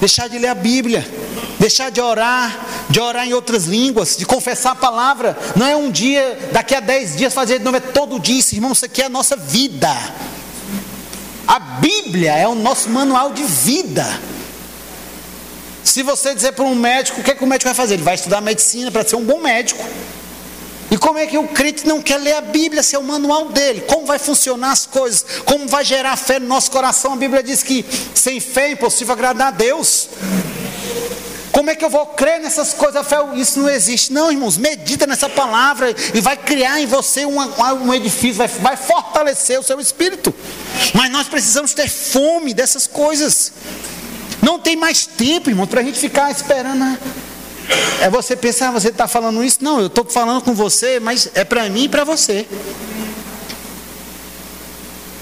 deixar 0.00 0.28
de 0.28 0.38
ler 0.38 0.48
a 0.48 0.54
Bíblia 0.54 1.04
deixar 1.62 1.92
de 1.92 2.00
orar, 2.00 2.66
de 2.90 2.98
orar 2.98 3.24
em 3.24 3.32
outras 3.32 3.66
línguas, 3.66 4.16
de 4.16 4.26
confessar 4.26 4.72
a 4.72 4.74
palavra. 4.74 5.38
Não 5.54 5.64
é 5.64 5.76
um 5.76 5.92
dia, 5.92 6.50
daqui 6.50 6.74
a 6.74 6.80
dez 6.80 7.16
dias 7.16 7.32
fazer 7.32 7.60
de 7.60 7.64
novo, 7.64 7.76
é 7.76 7.80
todo 7.80 8.18
dia, 8.18 8.40
isso, 8.40 8.56
irmão, 8.56 8.72
isso 8.72 8.84
aqui 8.84 9.00
é 9.00 9.04
a 9.04 9.08
nossa 9.08 9.36
vida. 9.36 9.88
A 11.46 11.60
Bíblia 11.60 12.32
é 12.32 12.48
o 12.48 12.56
nosso 12.56 12.90
manual 12.90 13.32
de 13.32 13.44
vida. 13.44 14.04
Se 15.84 16.02
você 16.02 16.34
dizer 16.34 16.52
para 16.52 16.64
um 16.64 16.74
médico, 16.74 17.20
o 17.20 17.24
que, 17.24 17.32
é 17.32 17.34
que 17.34 17.44
o 17.44 17.46
médico 17.46 17.68
vai 17.68 17.74
fazer? 17.74 17.94
Ele 17.94 18.02
vai 18.02 18.14
estudar 18.14 18.40
medicina 18.40 18.90
para 18.90 19.06
ser 19.06 19.16
um 19.16 19.24
bom 19.24 19.40
médico. 19.40 19.84
E 20.90 20.98
como 20.98 21.18
é 21.18 21.26
que 21.26 21.38
o 21.38 21.48
crente 21.48 21.86
não 21.86 22.02
quer 22.02 22.18
ler 22.18 22.34
a 22.34 22.42
Bíblia, 22.42 22.82
ser 22.82 22.98
o 22.98 23.02
manual 23.02 23.48
dele? 23.48 23.80
Como 23.82 24.04
vai 24.04 24.18
funcionar 24.18 24.72
as 24.72 24.84
coisas? 24.84 25.24
Como 25.46 25.66
vai 25.66 25.84
gerar 25.84 26.16
fé 26.16 26.38
no 26.38 26.46
nosso 26.46 26.70
coração? 26.70 27.14
A 27.14 27.16
Bíblia 27.16 27.42
diz 27.42 27.62
que 27.62 27.84
sem 28.14 28.40
fé 28.40 28.68
é 28.68 28.72
impossível 28.72 29.14
agradar 29.14 29.48
a 29.48 29.50
Deus. 29.52 30.10
Como 31.50 31.70
é 31.70 31.74
que 31.74 31.84
eu 31.84 31.88
vou 31.90 32.06
crer 32.06 32.40
nessas 32.40 32.74
coisas? 32.74 33.06
Fé, 33.06 33.16
isso 33.36 33.60
não 33.60 33.70
existe. 33.70 34.12
Não, 34.12 34.30
irmãos, 34.30 34.58
medita 34.58 35.06
nessa 35.06 35.28
palavra 35.28 35.94
e 36.12 36.20
vai 36.20 36.36
criar 36.36 36.80
em 36.80 36.86
você 36.86 37.24
um, 37.24 37.36
um 37.38 37.94
edifício, 37.94 38.36
vai, 38.36 38.48
vai 38.48 38.76
fortalecer 38.76 39.58
o 39.58 39.62
seu 39.62 39.80
espírito. 39.80 40.34
Mas 40.94 41.10
nós 41.10 41.26
precisamos 41.26 41.72
ter 41.72 41.88
fome 41.88 42.52
dessas 42.52 42.86
coisas. 42.86 43.52
Não 44.42 44.58
tem 44.58 44.76
mais 44.76 45.06
tempo, 45.06 45.48
irmão, 45.48 45.66
para 45.66 45.80
a 45.80 45.84
gente 45.84 45.98
ficar 45.98 46.30
esperando. 46.30 46.80
Né? 46.80 46.98
É 48.00 48.10
você 48.10 48.36
pensar, 48.36 48.68
ah, 48.68 48.72
você 48.72 48.88
está 48.88 49.08
falando 49.08 49.42
isso? 49.42 49.58
Não, 49.62 49.80
eu 49.80 49.86
estou 49.86 50.04
falando 50.04 50.42
com 50.42 50.52
você, 50.52 51.00
mas 51.00 51.30
é 51.34 51.44
para 51.44 51.68
mim 51.70 51.84
e 51.84 51.88
para 51.88 52.04
você. 52.04 52.46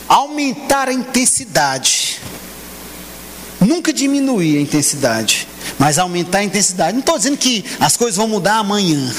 Aumentar 0.08 0.88
a 0.88 0.92
intensidade. 0.92 2.20
Nunca 3.60 3.92
diminuir 3.92 4.56
a 4.56 4.60
intensidade 4.62 5.46
mas 5.78 5.98
aumentar 5.98 6.38
a 6.38 6.44
intensidade. 6.44 6.92
Não 6.92 7.00
estou 7.00 7.16
dizendo 7.16 7.38
que 7.38 7.64
as 7.80 7.96
coisas 7.96 8.16
vão 8.16 8.28
mudar 8.28 8.56
amanhã, 8.56 9.14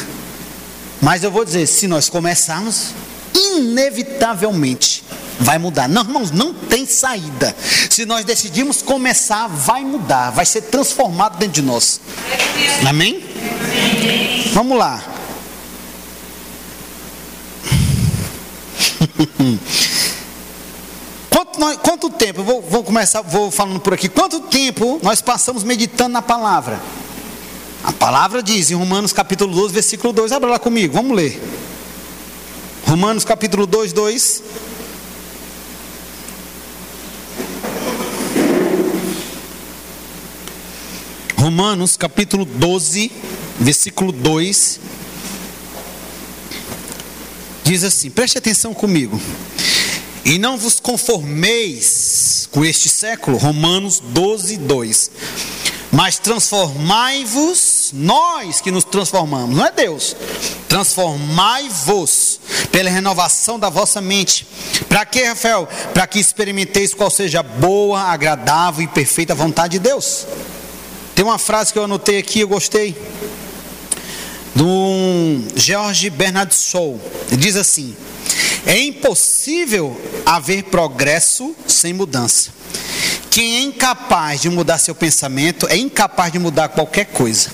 mas 1.02 1.24
eu 1.24 1.32
vou 1.32 1.44
dizer: 1.44 1.66
se 1.68 1.88
nós 1.88 2.08
começarmos, 2.08 2.90
inevitavelmente 3.34 5.04
vai 5.40 5.58
mudar. 5.58 5.88
Não, 5.88 6.04
irmãos, 6.04 6.32
não 6.32 6.54
tem 6.54 6.86
saída. 6.86 7.56
Se 7.90 8.06
nós 8.06 8.26
decidirmos 8.26 8.82
começar, 8.82 9.48
vai 9.48 9.84
mudar, 9.84 10.32
vai 10.32 10.46
ser 10.46 10.64
transformado 10.64 11.38
dentro 11.38 11.62
de 11.62 11.62
nós. 11.62 12.02
Amém? 12.88 13.24
Vamos 14.54 14.78
lá. 14.78 15.02
Quanto, 21.30 21.60
nós, 21.60 21.78
quanto 21.78 22.10
tempo, 22.10 22.44
vou, 22.44 22.62
vou 22.62 22.84
começar, 22.84 23.22
vou 23.22 23.50
falando 23.50 23.80
por 23.80 23.94
aqui, 23.94 24.10
quanto 24.10 24.42
tempo 24.42 25.00
nós 25.02 25.22
passamos 25.22 25.64
meditando 25.64 26.12
na 26.12 26.22
palavra? 26.22 26.80
A 27.84 27.92
palavra 27.92 28.44
diz 28.44 28.70
em 28.70 28.76
Romanos 28.76 29.12
capítulo 29.12 29.54
12, 29.54 29.74
versículo 29.74 30.14
2, 30.14 30.32
abra 30.32 30.50
lá 30.50 30.60
comigo, 30.60 30.94
vamos 30.94 31.16
ler. 31.16 31.42
Romanos 32.86 33.26
capítulo 33.26 33.66
2, 33.66 33.94
2. 33.94 34.44
Romanos 41.42 41.98
capítulo 41.98 42.46
12, 42.46 43.12
versículo 43.60 44.12
2. 44.12 44.80
Diz 47.64 47.84
assim: 47.84 48.12
preste 48.12 48.38
atenção 48.38 48.76
comigo. 48.76 49.20
E 50.24 50.38
não 50.38 50.56
vos 50.56 50.80
conformeis 50.80 52.48
com 52.52 52.64
este 52.64 52.88
século, 52.88 53.38
Romanos 53.38 54.00
12, 54.00 54.58
2. 54.58 55.12
Mas 55.92 56.20
transformai-vos, 56.20 57.90
nós 57.92 58.62
que 58.62 58.70
nos 58.70 58.84
transformamos, 58.84 59.58
não 59.58 59.66
é 59.66 59.72
Deus. 59.72 60.16
Transformai-vos 60.70 62.40
pela 62.72 62.92
renovação 62.92 63.58
da 63.58 63.68
vossa 63.68 64.00
mente. 64.00 64.46
Para 64.88 65.04
que, 65.08 65.24
Rafael? 65.24 65.68
Para 65.92 66.06
que 66.06 66.20
experimenteis 66.20 66.94
qual 66.94 67.10
seja 67.10 67.40
a 67.40 67.44
boa, 67.44 68.00
agradável 68.00 68.84
e 68.84 68.88
perfeita 68.88 69.34
vontade 69.34 69.80
de 69.80 69.80
Deus. 69.80 70.28
Tem 71.16 71.24
uma 71.26 71.38
frase 71.38 71.74
que 71.74 71.80
eu 71.80 71.84
anotei 71.84 72.18
aqui, 72.18 72.40
eu 72.40 72.48
gostei. 72.48 72.96
Do 74.56 75.42
George 75.56 76.10
Bernard 76.10 76.54
Shaw. 76.54 77.00
Ele 77.28 77.38
diz 77.38 77.56
assim: 77.56 77.96
é 78.66 78.80
impossível 78.80 80.00
haver 80.26 80.64
progresso 80.64 81.56
sem 81.68 81.94
mudança. 81.94 82.52
Quem 83.30 83.58
é 83.58 83.62
incapaz 83.62 84.42
de 84.42 84.50
mudar 84.50 84.78
seu 84.78 84.94
pensamento 84.94 85.68
é 85.70 85.78
incapaz 85.78 86.32
de 86.32 86.40
mudar 86.40 86.70
qualquer 86.70 87.06
coisa. 87.06 87.50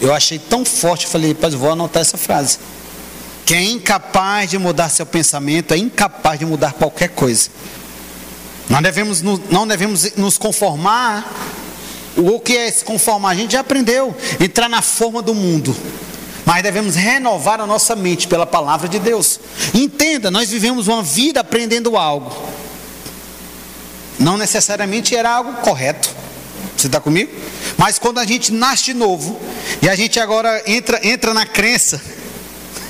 Eu 0.00 0.12
achei 0.12 0.38
tão 0.38 0.64
forte, 0.64 1.06
falei, 1.06 1.32
pois 1.32 1.54
vou 1.54 1.70
anotar 1.70 2.02
essa 2.02 2.18
frase. 2.18 2.58
Quem 3.46 3.56
é 3.58 3.70
incapaz 3.70 4.50
de 4.50 4.58
mudar 4.58 4.88
seu 4.88 5.06
pensamento 5.06 5.72
é 5.72 5.78
incapaz 5.78 6.38
de 6.38 6.44
mudar 6.44 6.72
qualquer 6.72 7.08
coisa. 7.08 7.50
Nós 8.68 8.82
devemos, 8.82 9.22
não 9.22 9.66
devemos 9.66 10.16
nos 10.16 10.38
conformar. 10.38 11.30
O 12.16 12.38
que 12.40 12.56
é 12.56 12.70
se 12.70 12.84
conformar? 12.84 13.30
A 13.30 13.34
gente 13.34 13.52
já 13.52 13.60
aprendeu. 13.60 14.14
Entrar 14.40 14.68
na 14.68 14.82
forma 14.82 15.22
do 15.22 15.34
mundo 15.34 15.74
mas 16.44 16.62
devemos 16.62 16.96
renovar 16.96 17.60
a 17.60 17.66
nossa 17.66 17.94
mente 17.94 18.26
pela 18.26 18.44
palavra 18.44 18.88
de 18.88 18.98
Deus. 18.98 19.38
Entenda, 19.72 20.30
nós 20.30 20.50
vivemos 20.50 20.88
uma 20.88 21.02
vida 21.02 21.40
aprendendo 21.40 21.96
algo. 21.96 22.36
Não 24.18 24.36
necessariamente 24.36 25.14
era 25.14 25.30
algo 25.30 25.54
correto. 25.54 26.10
Você 26.76 26.88
está 26.88 27.00
comigo? 27.00 27.32
Mas 27.76 27.98
quando 27.98 28.18
a 28.18 28.24
gente 28.24 28.52
nasce 28.52 28.84
de 28.84 28.94
novo 28.94 29.40
e 29.80 29.88
a 29.88 29.94
gente 29.94 30.18
agora 30.18 30.62
entra, 30.66 31.00
entra 31.06 31.32
na 31.32 31.46
crença, 31.46 32.00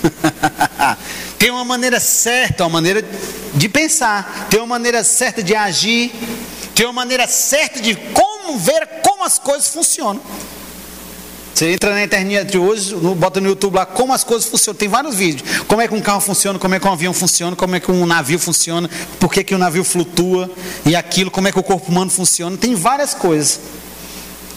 tem 1.43 1.51
uma 1.51 1.65
maneira 1.65 1.99
certa, 1.99 2.63
uma 2.63 2.71
maneira 2.71 3.05
de 3.53 3.69
pensar, 3.69 4.47
tem 4.49 4.61
uma 4.61 4.67
maneira 4.69 5.03
certa 5.03 5.43
de 5.43 5.57
agir, 5.57 6.13
tem 6.73 6.87
uma 6.87 6.93
maneira 6.93 7.27
certa 7.27 7.81
de 7.81 7.97
como 7.97 8.57
ver 8.57 8.87
como 9.03 9.25
as 9.25 9.41
coisas 9.41 9.67
funcionam. 9.67 10.23
Você 11.53 11.73
entra 11.73 11.95
na 11.95 12.05
internet 12.05 12.57
hoje, 12.57 12.95
bota 12.95 13.41
no 13.41 13.49
YouTube 13.49 13.75
lá 13.75 13.85
como 13.85 14.13
as 14.13 14.23
coisas 14.23 14.49
funcionam. 14.49 14.79
Tem 14.79 14.89
vários 14.89 15.17
vídeos. 15.17 15.65
Como 15.67 15.83
é 15.83 15.89
que 15.89 15.95
um 15.95 16.01
carro 16.01 16.21
funciona, 16.21 16.61
como 16.61 16.77
é 16.77 16.79
que 16.79 16.87
um 16.87 16.93
avião 16.93 17.13
funciona, 17.13 17.57
como 17.57 17.75
é 17.75 17.81
que 17.81 17.91
um 17.91 18.07
navio 18.07 18.39
funciona, 18.39 18.89
por 19.19 19.33
que, 19.33 19.43
que 19.43 19.53
o 19.53 19.59
navio 19.59 19.83
flutua 19.83 20.49
e 20.87 20.95
aquilo, 20.95 21.29
como 21.29 21.49
é 21.49 21.53
que 21.53 21.59
o 21.59 21.63
corpo 21.65 21.91
humano 21.91 22.13
funciona. 22.13 22.57
Tem 22.57 22.77
várias 22.77 23.15
coisas. 23.15 23.59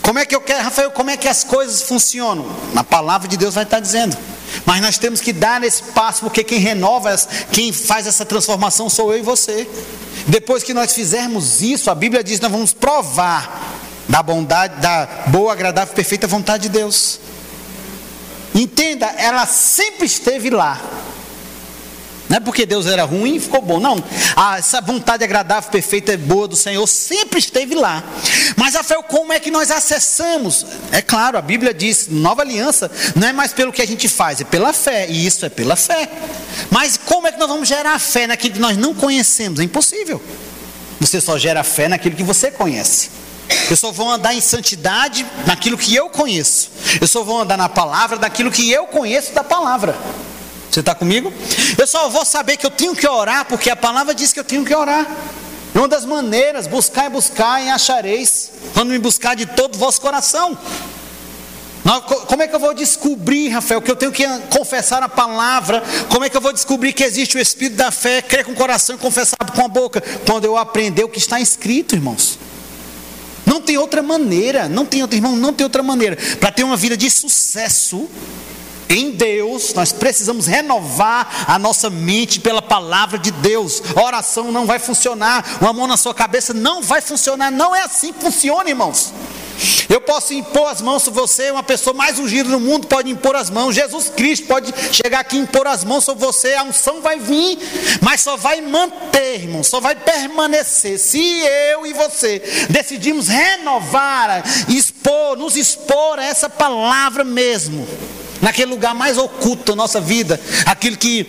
Como 0.03 0.19
é 0.19 0.25
que 0.25 0.35
eu 0.35 0.41
quero, 0.41 0.63
Rafael, 0.63 0.91
como 0.91 1.09
é 1.09 1.17
que 1.17 1.27
as 1.27 1.43
coisas 1.43 1.81
funcionam? 1.81 2.45
Na 2.75 2.83
palavra 2.83 3.27
de 3.27 3.37
Deus 3.37 3.55
vai 3.55 3.63
estar 3.63 3.79
dizendo. 3.79 4.15
Mas 4.65 4.81
nós 4.81 4.97
temos 4.97 5.21
que 5.21 5.33
dar 5.33 5.63
esse 5.63 5.83
passo, 5.83 6.21
porque 6.21 6.43
quem 6.43 6.59
renova, 6.59 7.15
quem 7.51 7.71
faz 7.71 8.07
essa 8.07 8.25
transformação 8.25 8.89
sou 8.89 9.11
eu 9.11 9.19
e 9.19 9.21
você. 9.21 9.67
Depois 10.27 10.63
que 10.63 10.73
nós 10.73 10.93
fizermos 10.93 11.61
isso, 11.61 11.91
a 11.91 11.95
Bíblia 11.95 12.23
diz: 12.23 12.39
nós 12.39 12.51
vamos 12.51 12.73
provar 12.73 13.75
da 14.07 14.21
bondade, 14.21 14.81
da 14.81 15.07
boa, 15.27 15.51
agradável, 15.51 15.93
perfeita 15.93 16.27
vontade 16.27 16.63
de 16.63 16.69
Deus. 16.69 17.19
Entenda, 18.53 19.07
ela 19.17 19.45
sempre 19.45 20.05
esteve 20.05 20.49
lá. 20.49 20.81
Não 22.27 22.37
é 22.37 22.39
porque 22.39 22.65
Deus 22.65 22.87
era 22.87 23.03
ruim 23.03 23.35
e 23.35 23.39
ficou 23.39 23.61
bom, 23.61 23.79
não. 23.79 24.03
Ah, 24.35 24.57
essa 24.57 24.81
vontade 24.81 25.23
agradável, 25.23 25.69
perfeita 25.69 26.13
e 26.13 26.17
boa 26.17 26.47
do 26.47 26.55
Senhor 26.55 26.85
sempre 26.87 27.39
esteve 27.39 27.75
lá. 27.75 28.03
Mas, 28.55 28.73
Rafael, 28.73 29.03
como 29.03 29.31
é 29.31 29.39
que 29.39 29.51
nós 29.51 29.69
acessamos? 29.69 30.65
É 30.91 31.01
claro, 31.01 31.37
a 31.37 31.41
Bíblia 31.41 31.73
diz: 31.73 32.07
nova 32.09 32.41
aliança 32.41 32.89
não 33.15 33.27
é 33.27 33.33
mais 33.33 33.53
pelo 33.53 33.71
que 33.71 33.81
a 33.81 33.87
gente 33.87 34.09
faz, 34.09 34.41
é 34.41 34.43
pela 34.43 34.73
fé. 34.73 35.07
E 35.07 35.25
isso 35.25 35.45
é 35.45 35.49
pela 35.49 35.75
fé. 35.75 36.09
Mas 36.71 36.97
como 36.97 37.27
é 37.27 37.31
que 37.31 37.39
nós 37.39 37.47
vamos 37.47 37.67
gerar 37.67 37.99
fé 37.99 38.25
naquilo 38.25 38.55
que 38.55 38.59
nós 38.59 38.75
não 38.75 38.93
conhecemos? 38.93 39.59
É 39.59 39.63
impossível. 39.63 40.21
Você 40.99 41.21
só 41.21 41.37
gera 41.37 41.63
fé 41.63 41.87
naquilo 41.87 42.15
que 42.15 42.23
você 42.23 42.49
conhece. 42.49 43.11
Eu 43.69 43.75
só 43.75 43.91
vou 43.91 44.09
andar 44.09 44.33
em 44.33 44.41
santidade 44.41 45.25
naquilo 45.45 45.77
que 45.77 45.93
eu 45.93 46.09
conheço. 46.09 46.71
Eu 46.99 47.07
só 47.07 47.23
vou 47.23 47.39
andar 47.39 47.57
na 47.57 47.69
palavra 47.69 48.17
daquilo 48.17 48.49
que 48.49 48.71
eu 48.71 48.87
conheço 48.87 49.33
da 49.33 49.43
palavra. 49.43 49.95
Você 50.75 50.81
está 50.81 50.93
comigo? 50.93 51.31
Eu 51.77 51.87
só 51.87 52.09
vou 52.09 52.25
saber 52.25 52.57
que 52.57 52.65
eu 52.65 52.69
tenho 52.69 52.93
que 52.93 53.07
orar, 53.07 53.45
porque 53.45 53.69
a 53.69 53.77
palavra 53.77 54.13
diz 54.13 54.33
que 54.33 54.39
eu 54.41 54.43
tenho 54.43 54.65
que 54.65 54.75
orar. 54.75 55.09
É 55.73 55.77
uma 55.77 55.87
das 55.87 56.03
maneiras, 56.03 56.67
buscar 56.67 57.05
e 57.05 57.09
buscar 57.09 57.63
e 57.63 57.69
achareis, 57.69 58.51
quando 58.73 58.89
me 58.89 58.99
buscar 58.99 59.37
de 59.37 59.45
todo 59.45 59.75
o 59.75 59.77
vosso 59.77 60.01
coração. 60.01 60.57
Como 62.27 62.43
é 62.43 62.47
que 62.49 62.53
eu 62.53 62.59
vou 62.59 62.73
descobrir, 62.73 63.47
Rafael, 63.47 63.81
que 63.81 63.89
eu 63.89 63.95
tenho 63.95 64.11
que 64.11 64.27
confessar 64.49 65.01
a 65.01 65.07
palavra? 65.07 65.81
Como 66.09 66.25
é 66.25 66.29
que 66.29 66.35
eu 66.35 66.41
vou 66.41 66.51
descobrir 66.51 66.91
que 66.91 67.05
existe 67.05 67.37
o 67.37 67.39
Espírito 67.39 67.77
da 67.77 67.89
fé, 67.89 68.21
crer 68.21 68.43
com 68.43 68.51
o 68.51 68.55
coração 68.55 68.97
e 68.97 68.99
confessar 68.99 69.37
com 69.55 69.63
a 69.63 69.69
boca? 69.69 70.03
Quando 70.27 70.43
eu 70.43 70.57
aprender 70.57 71.05
o 71.05 71.09
que 71.09 71.19
está 71.19 71.39
escrito, 71.39 71.95
irmãos. 71.95 72.37
Não 73.45 73.61
tem 73.61 73.77
outra 73.77 74.03
maneira, 74.03 74.67
não 74.67 74.85
tem 74.85 74.99
irmão, 74.99 75.37
não 75.37 75.53
tem 75.53 75.63
outra 75.63 75.81
maneira. 75.81 76.17
Para 76.37 76.51
ter 76.51 76.65
uma 76.65 76.75
vida 76.75 76.97
de 76.97 77.09
sucesso, 77.09 78.09
em 78.89 79.11
Deus, 79.11 79.73
nós 79.73 79.91
precisamos 79.91 80.45
renovar 80.45 81.45
a 81.47 81.57
nossa 81.57 81.89
mente 81.89 82.39
pela 82.39 82.61
palavra 82.61 83.17
de 83.17 83.31
Deus. 83.31 83.81
Oração 83.95 84.51
não 84.51 84.65
vai 84.65 84.79
funcionar, 84.79 85.57
uma 85.61 85.73
mão 85.73 85.87
na 85.87 85.97
sua 85.97 86.13
cabeça 86.13 86.53
não 86.53 86.81
vai 86.81 87.01
funcionar. 87.01 87.51
Não 87.51 87.75
é 87.75 87.83
assim 87.83 88.13
que 88.13 88.21
funciona, 88.21 88.69
irmãos. 88.69 89.13
Eu 89.89 90.01
posso 90.01 90.33
impor 90.33 90.67
as 90.69 90.81
mãos 90.81 91.03
sobre 91.03 91.21
você, 91.21 91.51
uma 91.51 91.63
pessoa 91.63 91.93
mais 91.93 92.19
ungida 92.19 92.49
no 92.49 92.59
mundo 92.59 92.87
pode 92.87 93.09
impor 93.09 93.35
as 93.35 93.49
mãos. 93.49 93.75
Jesus 93.75 94.09
Cristo 94.09 94.47
pode 94.47 94.73
chegar 94.91 95.19
aqui 95.19 95.37
e 95.37 95.39
impor 95.39 95.67
as 95.67 95.83
mãos 95.83 96.03
sobre 96.03 96.25
você. 96.25 96.53
A 96.53 96.63
unção 96.63 97.01
vai 97.01 97.19
vir, 97.19 97.57
mas 98.01 98.21
só 98.21 98.35
vai 98.35 98.61
manter, 98.61 99.41
irmão, 99.41 99.63
só 99.63 99.79
vai 99.79 99.95
permanecer. 99.95 100.99
Se 100.99 101.19
eu 101.71 101.85
e 101.85 101.93
você 101.93 102.41
decidimos 102.69 103.27
renovar, 103.27 104.43
expor, 104.67 105.37
nos 105.37 105.55
expor 105.55 106.19
a 106.19 106.25
essa 106.25 106.49
palavra 106.49 107.23
mesmo 107.23 107.87
naquele 108.41 108.71
lugar 108.71 108.93
mais 108.93 109.17
oculto 109.17 109.71
da 109.71 109.75
nossa 109.75 109.99
vida, 109.99 110.39
aquilo 110.65 110.97
que 110.97 111.27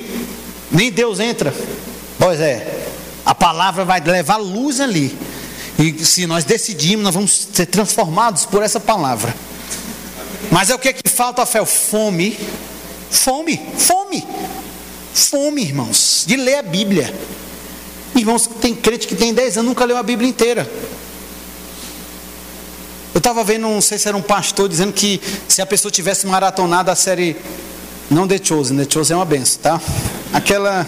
nem 0.70 0.90
Deus 0.90 1.20
entra. 1.20 1.54
Pois 2.18 2.40
é, 2.40 2.84
a 3.24 3.34
palavra 3.34 3.84
vai 3.84 4.00
levar 4.00 4.36
luz 4.36 4.80
ali. 4.80 5.16
E 5.78 6.04
se 6.04 6.26
nós 6.26 6.44
decidimos, 6.44 7.04
nós 7.04 7.14
vamos 7.14 7.48
ser 7.52 7.66
transformados 7.66 8.46
por 8.46 8.62
essa 8.62 8.80
palavra. 8.80 9.34
Mas 10.50 10.70
é 10.70 10.74
o 10.74 10.78
que 10.78 10.88
é 10.88 10.92
que 10.92 11.08
falta, 11.08 11.44
fé? 11.44 11.64
Fome. 11.64 12.38
Fome, 13.10 13.60
fome. 13.76 14.26
Fome, 15.12 15.62
irmãos, 15.62 16.24
de 16.26 16.36
ler 16.36 16.56
a 16.56 16.62
Bíblia. 16.62 17.12
Irmãos, 18.14 18.46
tem 18.60 18.74
crente 18.74 19.06
que 19.06 19.14
tem 19.14 19.32
10 19.32 19.58
anos 19.58 19.68
nunca 19.68 19.84
leu 19.84 19.96
a 19.96 20.02
Bíblia 20.02 20.28
inteira. 20.28 20.70
Eu 23.14 23.18
estava 23.18 23.42
vendo, 23.42 23.62
não 23.62 23.80
sei 23.80 23.98
se 23.98 24.08
era 24.08 24.16
um 24.16 24.22
pastor, 24.22 24.68
dizendo 24.68 24.92
que 24.92 25.20
se 25.48 25.62
a 25.62 25.66
pessoa 25.66 25.90
tivesse 25.90 26.26
maratonado 26.26 26.90
a 26.90 26.94
série, 26.94 27.34
não 28.10 28.28
The 28.28 28.38
Chosen, 28.42 28.76
The 28.76 28.86
Chosen 28.90 29.14
é 29.14 29.16
uma 29.16 29.24
benção, 29.24 29.60
tá? 29.62 29.80
Aquela. 30.32 30.86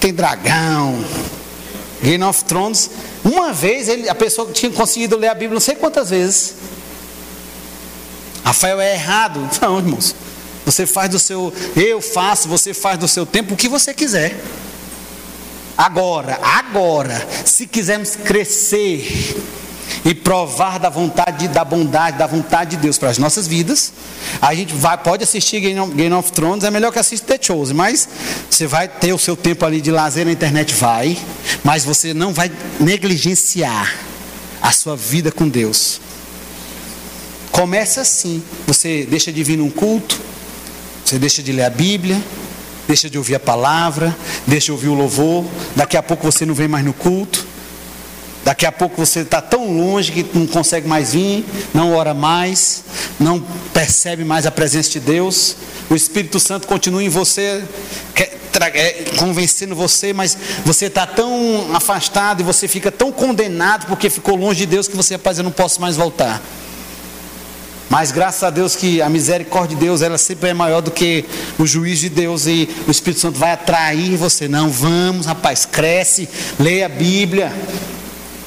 Tem 0.00 0.14
dragão, 0.14 1.04
Game 2.02 2.22
of 2.24 2.44
Thrones. 2.44 2.90
Uma 3.24 3.52
vez 3.52 3.88
ele, 3.88 4.08
a 4.08 4.14
pessoa 4.14 4.50
tinha 4.52 4.70
conseguido 4.70 5.16
ler 5.16 5.28
a 5.28 5.34
Bíblia 5.34 5.54
não 5.54 5.60
sei 5.60 5.74
quantas 5.74 6.10
vezes. 6.10 6.54
Rafael 8.44 8.80
é 8.80 8.94
errado. 8.94 9.40
Não, 9.60 9.78
irmãos. 9.78 10.14
Você 10.64 10.86
faz 10.86 11.10
do 11.10 11.18
seu. 11.18 11.52
Eu 11.74 12.00
faço, 12.00 12.48
você 12.48 12.72
faz 12.72 12.98
do 12.98 13.08
seu 13.08 13.24
tempo 13.26 13.54
o 13.54 13.56
que 13.56 13.68
você 13.68 13.92
quiser. 13.92 14.40
Agora, 15.76 16.38
agora, 16.42 17.28
se 17.44 17.66
quisermos 17.66 18.16
crescer 18.16 19.36
e 20.04 20.14
provar 20.14 20.78
da 20.78 20.88
vontade, 20.88 21.48
da 21.48 21.64
bondade, 21.64 22.18
da 22.18 22.26
vontade 22.26 22.76
de 22.76 22.76
Deus 22.78 22.98
para 22.98 23.10
as 23.10 23.18
nossas 23.18 23.46
vidas. 23.46 23.92
A 24.40 24.54
gente 24.54 24.74
vai, 24.74 24.96
pode 24.96 25.24
assistir 25.24 25.60
Game 25.60 25.80
of, 25.80 25.94
Game 25.94 26.14
of 26.14 26.32
Thrones, 26.32 26.64
é 26.64 26.70
melhor 26.70 26.92
que 26.92 26.98
assistir 26.98 27.26
The 27.26 27.38
Chosen, 27.40 27.74
mas 27.74 28.08
você 28.50 28.66
vai 28.66 28.88
ter 28.88 29.12
o 29.12 29.18
seu 29.18 29.36
tempo 29.36 29.64
ali 29.64 29.80
de 29.80 29.90
lazer 29.90 30.24
na 30.24 30.32
internet, 30.32 30.74
vai, 30.74 31.16
mas 31.64 31.84
você 31.84 32.14
não 32.14 32.32
vai 32.32 32.50
negligenciar 32.78 33.94
a 34.60 34.72
sua 34.72 34.96
vida 34.96 35.30
com 35.32 35.48
Deus. 35.48 36.00
Começa 37.50 38.02
assim, 38.02 38.42
você 38.66 39.06
deixa 39.08 39.32
de 39.32 39.42
vir 39.42 39.56
num 39.56 39.70
culto, 39.70 40.20
você 41.04 41.18
deixa 41.18 41.42
de 41.42 41.52
ler 41.52 41.64
a 41.64 41.70
Bíblia, 41.70 42.22
deixa 42.86 43.08
de 43.08 43.16
ouvir 43.16 43.36
a 43.36 43.40
palavra, 43.40 44.14
deixa 44.46 44.66
de 44.66 44.72
ouvir 44.72 44.88
o 44.88 44.94
louvor, 44.94 45.44
daqui 45.74 45.96
a 45.96 46.02
pouco 46.02 46.30
você 46.30 46.44
não 46.44 46.54
vem 46.54 46.68
mais 46.68 46.84
no 46.84 46.92
culto. 46.92 47.46
Daqui 48.46 48.64
a 48.64 48.70
pouco 48.70 48.94
você 48.94 49.22
está 49.22 49.40
tão 49.40 49.76
longe 49.76 50.12
que 50.12 50.24
não 50.32 50.46
consegue 50.46 50.86
mais 50.86 51.14
vir, 51.14 51.44
não 51.74 51.92
ora 51.92 52.14
mais, 52.14 52.84
não 53.18 53.44
percebe 53.74 54.24
mais 54.24 54.46
a 54.46 54.52
presença 54.52 54.88
de 54.88 55.00
Deus. 55.00 55.56
O 55.90 55.96
Espírito 55.96 56.38
Santo 56.38 56.64
continua 56.68 57.02
em 57.02 57.08
você, 57.08 57.64
é, 58.14 59.04
convencendo 59.18 59.74
você, 59.74 60.12
mas 60.12 60.38
você 60.64 60.86
está 60.86 61.04
tão 61.08 61.74
afastado 61.74 62.40
e 62.40 62.44
você 62.44 62.68
fica 62.68 62.92
tão 62.92 63.10
condenado 63.10 63.86
porque 63.86 64.08
ficou 64.08 64.36
longe 64.36 64.60
de 64.60 64.66
Deus 64.66 64.86
que 64.86 64.94
você, 64.96 65.14
rapaz, 65.14 65.38
eu 65.38 65.44
não 65.44 65.50
posso 65.50 65.80
mais 65.80 65.96
voltar. 65.96 66.40
Mas 67.90 68.12
graças 68.12 68.44
a 68.44 68.50
Deus 68.50 68.76
que 68.76 69.02
a 69.02 69.08
misericórdia 69.08 69.76
de 69.76 69.84
Deus 69.84 70.02
ela 70.02 70.18
sempre 70.18 70.50
é 70.50 70.54
maior 70.54 70.82
do 70.82 70.92
que 70.92 71.24
o 71.58 71.66
juiz 71.66 71.98
de 71.98 72.08
Deus 72.08 72.46
e 72.46 72.68
o 72.86 72.92
Espírito 72.92 73.22
Santo 73.22 73.40
vai 73.40 73.50
atrair 73.50 74.16
você. 74.16 74.46
Não, 74.46 74.70
vamos, 74.70 75.26
rapaz, 75.26 75.66
cresce, 75.66 76.28
leia 76.60 76.86
a 76.86 76.88
Bíblia, 76.88 77.52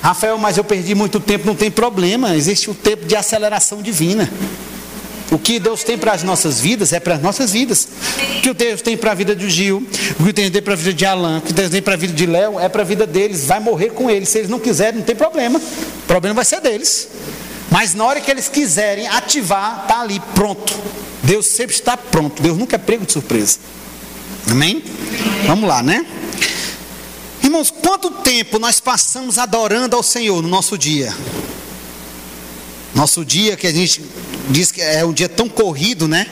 Rafael, 0.01 0.37
mas 0.37 0.57
eu 0.57 0.63
perdi 0.63 0.95
muito 0.95 1.19
tempo, 1.19 1.45
não 1.45 1.55
tem 1.55 1.69
problema, 1.69 2.35
existe 2.35 2.69
o 2.69 2.73
tempo 2.73 3.05
de 3.05 3.15
aceleração 3.15 3.81
divina. 3.81 4.29
O 5.31 5.37
que 5.37 5.59
Deus 5.59 5.83
tem 5.83 5.97
para 5.97 6.13
as 6.13 6.23
nossas 6.23 6.59
vidas 6.59 6.91
é 6.91 6.99
para 6.99 7.15
as 7.15 7.21
nossas 7.21 7.51
vidas. 7.51 7.87
O 8.37 8.41
que 8.41 8.53
Deus 8.53 8.81
tem 8.81 8.97
para 8.97 9.11
a 9.11 9.13
vida 9.13 9.35
de 9.35 9.47
Gil, 9.49 9.85
o 10.19 10.23
que 10.23 10.33
Deus 10.33 10.49
tem 10.49 10.61
para 10.61 10.73
a 10.73 10.75
vida 10.75 10.93
de 10.93 11.05
Alan, 11.05 11.37
o 11.37 11.41
que 11.41 11.53
Deus 11.53 11.69
tem 11.69 11.81
para 11.81 11.93
a 11.93 11.97
vida 11.97 12.13
de 12.13 12.25
Léo, 12.25 12.59
é 12.59 12.67
para 12.67 12.81
a 12.81 12.85
vida 12.85 13.05
deles, 13.05 13.45
vai 13.45 13.59
morrer 13.59 13.89
com 13.89 14.09
eles. 14.09 14.29
Se 14.29 14.39
eles 14.39 14.49
não 14.49 14.59
quiserem, 14.59 14.99
não 14.99 15.05
tem 15.05 15.15
problema. 15.15 15.59
O 15.59 16.07
problema 16.07 16.35
vai 16.35 16.45
ser 16.45 16.61
deles. 16.61 17.09
Mas 17.69 17.93
na 17.93 18.05
hora 18.05 18.19
que 18.19 18.31
eles 18.31 18.49
quiserem 18.49 19.07
ativar, 19.07 19.81
está 19.83 20.01
ali, 20.01 20.19
pronto. 20.33 20.75
Deus 21.21 21.45
sempre 21.45 21.75
está 21.75 21.95
pronto. 21.95 22.41
Deus 22.41 22.57
nunca 22.57 22.75
é 22.75 22.79
prego 22.79 23.05
de 23.05 23.11
surpresa. 23.11 23.59
Amém? 24.49 24.83
Vamos 25.45 25.69
lá, 25.69 25.83
né? 25.83 26.05
Irmãos, 27.49 27.71
quanto 27.71 28.11
tempo 28.11 28.59
nós 28.59 28.79
passamos 28.79 29.39
adorando 29.39 29.95
ao 29.95 30.03
Senhor 30.03 30.39
no 30.39 30.47
nosso 30.47 30.77
dia? 30.77 31.11
Nosso 32.93 33.25
dia 33.25 33.57
que 33.57 33.65
a 33.65 33.71
gente 33.71 34.03
diz 34.51 34.71
que 34.71 34.79
é 34.79 35.03
um 35.03 35.11
dia 35.11 35.27
tão 35.27 35.49
corrido, 35.49 36.07
né? 36.07 36.27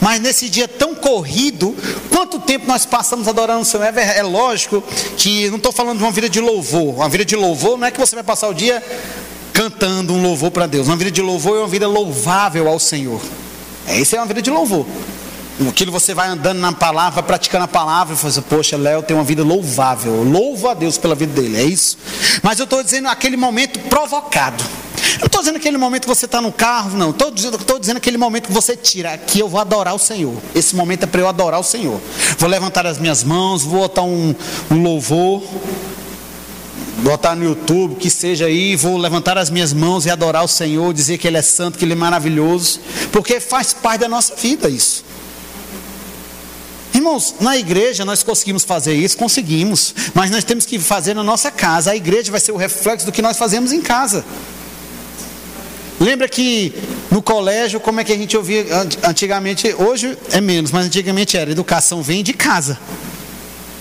Mas 0.00 0.20
nesse 0.20 0.48
dia 0.48 0.68
tão 0.68 0.94
corrido, 0.94 1.74
quanto 2.08 2.38
tempo 2.38 2.68
nós 2.68 2.86
passamos 2.86 3.26
adorando 3.26 3.62
o 3.62 3.64
Senhor? 3.64 3.82
É, 3.82 4.18
é 4.18 4.22
lógico 4.22 4.80
que 5.16 5.50
não 5.50 5.56
estou 5.56 5.72
falando 5.72 5.98
de 5.98 6.04
uma 6.04 6.12
vida 6.12 6.28
de 6.28 6.40
louvor. 6.40 6.94
Uma 6.94 7.08
vida 7.08 7.24
de 7.24 7.34
louvor 7.34 7.76
não 7.76 7.88
é 7.88 7.90
que 7.90 7.98
você 7.98 8.14
vai 8.14 8.22
passar 8.22 8.46
o 8.46 8.54
dia 8.54 8.80
cantando 9.52 10.12
um 10.14 10.22
louvor 10.22 10.52
para 10.52 10.68
Deus. 10.68 10.86
Uma 10.86 10.96
vida 10.96 11.10
de 11.10 11.20
louvor 11.20 11.56
é 11.56 11.60
uma 11.62 11.68
vida 11.68 11.88
louvável 11.88 12.68
ao 12.68 12.78
Senhor. 12.78 13.20
Isso 13.88 14.14
é 14.14 14.20
uma 14.20 14.26
vida 14.26 14.40
de 14.40 14.50
louvor. 14.50 14.86
Aquilo 15.66 15.90
você 15.90 16.14
vai 16.14 16.28
andando 16.28 16.58
na 16.58 16.72
palavra, 16.72 17.22
praticando 17.22 17.64
a 17.64 17.68
palavra, 17.68 18.14
e 18.14 18.16
fala 18.16 18.30
assim, 18.30 18.42
poxa, 18.42 18.76
Léo 18.76 19.02
tem 19.02 19.16
uma 19.16 19.24
vida 19.24 19.42
louvável. 19.42 20.22
Louvo 20.22 20.68
a 20.68 20.74
Deus 20.74 20.96
pela 20.96 21.16
vida 21.16 21.40
dele, 21.40 21.56
é 21.56 21.64
isso. 21.64 21.98
Mas 22.42 22.58
eu 22.60 22.64
estou 22.64 22.82
dizendo 22.82 23.08
aquele 23.08 23.36
momento 23.36 23.80
provocado. 23.88 24.62
Eu 25.14 25.20
não 25.20 25.26
estou 25.26 25.40
dizendo 25.40 25.56
aquele 25.56 25.76
momento 25.76 26.02
que 26.02 26.08
você 26.08 26.26
está 26.26 26.40
no 26.40 26.52
carro, 26.52 26.96
não. 26.96 27.10
Estou 27.10 27.30
dizendo, 27.30 27.58
dizendo 27.80 27.96
aquele 27.96 28.16
momento 28.16 28.46
que 28.46 28.52
você 28.52 28.76
tira. 28.76 29.14
Aqui 29.14 29.40
eu 29.40 29.48
vou 29.48 29.60
adorar 29.60 29.94
o 29.94 29.98
Senhor. 29.98 30.34
Esse 30.54 30.76
momento 30.76 31.04
é 31.04 31.06
para 31.06 31.20
eu 31.20 31.28
adorar 31.28 31.58
o 31.58 31.64
Senhor. 31.64 32.00
Vou 32.38 32.48
levantar 32.48 32.86
as 32.86 32.98
minhas 32.98 33.24
mãos, 33.24 33.64
vou 33.64 33.80
botar 33.80 34.02
um, 34.02 34.34
um 34.70 34.82
louvor 34.82 35.42
botar 36.98 37.36
no 37.36 37.44
YouTube, 37.44 37.94
que 37.94 38.10
seja 38.10 38.46
aí, 38.46 38.74
vou 38.74 38.96
levantar 38.96 39.38
as 39.38 39.50
minhas 39.50 39.72
mãos 39.72 40.04
e 40.04 40.10
adorar 40.10 40.44
o 40.44 40.48
Senhor, 40.48 40.92
dizer 40.92 41.16
que 41.16 41.28
Ele 41.28 41.36
é 41.36 41.42
santo, 41.42 41.78
que 41.78 41.84
Ele 41.84 41.92
é 41.92 41.96
maravilhoso, 41.96 42.80
porque 43.12 43.38
faz 43.38 43.72
parte 43.72 44.00
da 44.00 44.08
nossa 44.08 44.34
vida 44.34 44.68
isso. 44.68 45.04
Irmãos, 46.98 47.36
na 47.38 47.56
igreja 47.56 48.04
nós 48.04 48.24
conseguimos 48.24 48.64
fazer 48.64 48.92
isso, 48.92 49.16
conseguimos, 49.16 49.94
mas 50.14 50.32
nós 50.32 50.42
temos 50.42 50.66
que 50.66 50.80
fazer 50.80 51.14
na 51.14 51.22
nossa 51.22 51.48
casa. 51.48 51.92
A 51.92 51.96
igreja 51.96 52.28
vai 52.28 52.40
ser 52.40 52.50
o 52.50 52.56
reflexo 52.56 53.06
do 53.06 53.12
que 53.12 53.22
nós 53.22 53.36
fazemos 53.36 53.72
em 53.72 53.80
casa. 53.80 54.24
Lembra 56.00 56.28
que 56.28 56.74
no 57.08 57.22
colégio, 57.22 57.78
como 57.78 58.00
é 58.00 58.04
que 58.04 58.12
a 58.12 58.16
gente 58.16 58.36
ouvia 58.36 58.66
antigamente? 59.04 59.72
Hoje 59.78 60.18
é 60.32 60.40
menos, 60.40 60.72
mas 60.72 60.86
antigamente 60.86 61.36
era: 61.36 61.52
educação 61.52 62.02
vem 62.02 62.24
de 62.24 62.32
casa. 62.32 62.76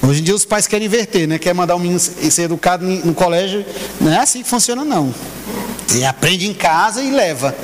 Hoje 0.03 0.21
em 0.21 0.23
dia 0.23 0.35
os 0.35 0.45
pais 0.45 0.67
querem 0.67 0.85
inverter, 0.85 1.27
né? 1.27 1.39
Quer 1.39 1.55
mandar 1.55 1.75
o 1.75 1.79
menino 1.79 1.99
ser 1.99 2.43
educado 2.43 2.85
no 2.85 3.15
colégio. 3.15 3.65
Não 3.99 4.13
é 4.13 4.17
assim 4.19 4.43
que 4.43 4.47
funciona, 4.47 4.85
não. 4.85 5.11
Ele 5.89 6.05
aprende 6.05 6.47
em 6.47 6.53
casa 6.53 7.01
e 7.01 7.09
leva. 7.09 7.55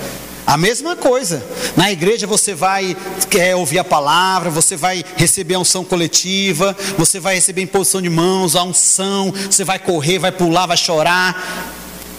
A 0.45 0.57
mesma 0.57 0.95
coisa. 0.95 1.43
Na 1.75 1.91
igreja 1.91 2.27
você 2.27 2.53
vai 2.53 2.95
é, 3.37 3.55
ouvir 3.55 3.79
a 3.79 3.83
palavra, 3.83 4.49
você 4.49 4.75
vai 4.75 5.03
receber 5.15 5.55
a 5.55 5.59
unção 5.59 5.83
coletiva, 5.83 6.75
você 6.97 7.19
vai 7.19 7.35
receber 7.35 7.61
imposição 7.61 8.01
de 8.01 8.09
mãos, 8.09 8.55
a 8.55 8.63
unção, 8.63 9.33
você 9.49 9.63
vai 9.63 9.79
correr, 9.79 10.19
vai 10.19 10.31
pular, 10.31 10.65
vai 10.65 10.77
chorar, 10.77 11.71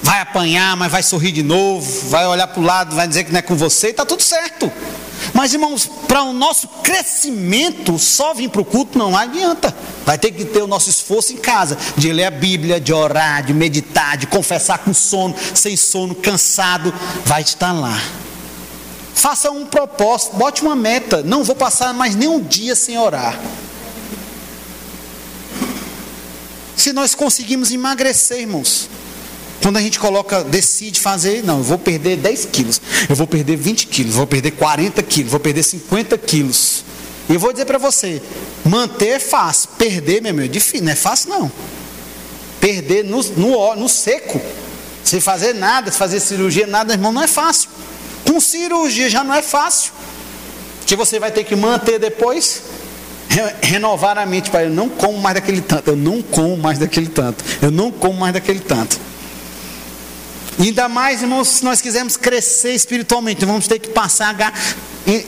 vai 0.02 0.20
apanhar, 0.20 0.76
mas 0.76 0.90
vai 0.90 1.02
sorrir 1.02 1.32
de 1.32 1.42
novo, 1.42 2.08
vai 2.08 2.26
olhar 2.26 2.46
para 2.46 2.60
o 2.60 2.64
lado, 2.64 2.96
vai 2.96 3.06
dizer 3.06 3.24
que 3.24 3.32
não 3.32 3.38
é 3.38 3.42
com 3.42 3.56
você 3.56 3.88
está 3.88 4.04
tudo 4.04 4.22
certo. 4.22 4.72
Mas, 5.32 5.52
irmãos, 5.52 5.90
para 6.06 6.22
o 6.22 6.32
nosso 6.32 6.68
crescimento, 6.82 7.98
só 7.98 8.34
vir 8.34 8.50
para 8.50 8.60
o 8.60 8.64
culto 8.64 8.98
não 8.98 9.16
adianta. 9.16 9.74
Vai 10.04 10.18
ter 10.18 10.32
que 10.32 10.44
ter 10.44 10.62
o 10.62 10.66
nosso 10.66 10.90
esforço 10.90 11.32
em 11.32 11.36
casa, 11.36 11.78
de 11.96 12.12
ler 12.12 12.24
a 12.24 12.30
Bíblia, 12.30 12.80
de 12.80 12.92
orar, 12.92 13.42
de 13.42 13.54
meditar, 13.54 14.16
de 14.16 14.26
confessar 14.26 14.78
com 14.78 14.92
sono, 14.92 15.34
sem 15.54 15.76
sono, 15.76 16.14
cansado. 16.14 16.92
Vai 17.24 17.42
estar 17.42 17.72
lá. 17.72 17.98
Faça 19.14 19.50
um 19.50 19.64
propósito, 19.64 20.36
bote 20.36 20.62
uma 20.62 20.76
meta. 20.76 21.22
Não 21.22 21.42
vou 21.42 21.56
passar 21.56 21.94
mais 21.94 22.14
nenhum 22.14 22.42
dia 22.42 22.74
sem 22.74 22.98
orar. 22.98 23.38
Se 26.76 26.92
nós 26.92 27.14
conseguimos 27.14 27.70
emagrecer, 27.70 28.40
irmãos, 28.40 28.90
quando 29.64 29.78
a 29.78 29.80
gente 29.80 29.98
coloca, 29.98 30.44
decide 30.44 31.00
fazer, 31.00 31.42
não, 31.42 31.56
eu 31.56 31.64
vou 31.64 31.78
perder 31.78 32.18
10 32.18 32.48
quilos, 32.52 32.78
eu 33.08 33.16
vou 33.16 33.26
perder 33.26 33.56
20 33.56 33.86
quilos, 33.86 34.14
vou 34.14 34.26
perder 34.26 34.50
40 34.50 35.02
quilos, 35.02 35.30
vou 35.30 35.40
perder 35.40 35.62
50 35.62 36.18
quilos. 36.18 36.84
E 37.30 37.32
eu 37.32 37.40
vou 37.40 37.50
dizer 37.50 37.64
para 37.64 37.78
você, 37.78 38.20
manter 38.62 39.06
é 39.06 39.18
fácil, 39.18 39.70
perder, 39.78 40.20
meu 40.20 40.32
irmão, 40.32 40.44
é 40.44 40.48
difícil, 40.48 40.84
não 40.84 40.92
é 40.92 40.94
fácil 40.94 41.30
não. 41.30 41.52
Perder 42.60 43.04
no, 43.04 43.22
no, 43.38 43.74
no 43.76 43.88
seco, 43.88 44.38
sem 45.02 45.18
fazer 45.18 45.54
nada, 45.54 45.90
sem 45.90 45.98
fazer 45.98 46.20
cirurgia, 46.20 46.66
nada, 46.66 46.92
irmão, 46.92 47.10
não 47.10 47.22
é 47.22 47.26
fácil. 47.26 47.70
Com 48.28 48.38
cirurgia 48.40 49.08
já 49.08 49.24
não 49.24 49.34
é 49.34 49.40
fácil. 49.40 49.92
Que 50.84 50.94
você 50.94 51.18
vai 51.18 51.32
ter 51.32 51.42
que 51.42 51.56
manter 51.56 51.98
depois, 51.98 52.64
renovar 53.62 54.18
a 54.18 54.26
mente, 54.26 54.50
para 54.50 54.64
eu 54.64 54.70
não 54.70 54.90
como 54.90 55.16
mais 55.16 55.36
daquele 55.36 55.62
tanto, 55.62 55.88
eu 55.88 55.96
não 55.96 56.20
como 56.20 56.54
mais 56.54 56.78
daquele 56.78 57.08
tanto, 57.08 57.42
eu 57.62 57.70
não 57.70 57.90
como 57.90 58.20
mais 58.20 58.34
daquele 58.34 58.60
tanto. 58.60 59.13
Ainda 60.58 60.88
mais, 60.88 61.22
irmãos, 61.22 61.48
se 61.48 61.64
nós 61.64 61.80
quisermos 61.80 62.16
crescer 62.16 62.74
espiritualmente, 62.74 63.44
vamos 63.44 63.66
ter 63.66 63.78
que 63.78 63.88
passar 63.88 64.40
a. 64.40 64.52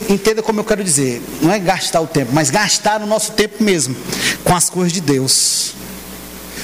Entenda 0.08 0.42
como 0.42 0.60
eu 0.60 0.64
quero 0.64 0.82
dizer. 0.82 1.20
Não 1.42 1.52
é 1.52 1.58
gastar 1.58 2.00
o 2.00 2.06
tempo, 2.06 2.32
mas 2.32 2.48
gastar 2.48 3.02
o 3.02 3.06
nosso 3.06 3.32
tempo 3.32 3.62
mesmo 3.62 3.96
com 4.44 4.54
as 4.54 4.70
coisas 4.70 4.92
de 4.92 5.00
Deus. 5.00 5.74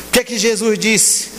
O 0.09 0.13
que 0.13 0.21
é 0.21 0.25
que 0.25 0.39
Jesus 0.39 0.79
disse? 0.79 1.31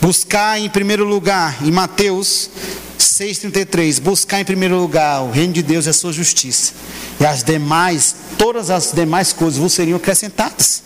Buscar 0.00 0.58
em 0.58 0.68
primeiro 0.68 1.04
lugar, 1.04 1.56
em 1.62 1.70
Mateus 1.70 2.50
6,33, 2.98 4.00
buscar 4.00 4.40
em 4.40 4.44
primeiro 4.44 4.78
lugar 4.78 5.22
o 5.22 5.30
reino 5.30 5.52
de 5.52 5.62
Deus 5.62 5.86
e 5.86 5.90
a 5.90 5.92
sua 5.92 6.12
justiça. 6.12 6.72
E 7.18 7.24
as 7.24 7.42
demais, 7.42 8.14
todas 8.36 8.70
as 8.70 8.92
demais 8.92 9.32
coisas 9.32 9.58
vos 9.58 9.72
seriam 9.72 9.96
acrescentadas. 9.96 10.82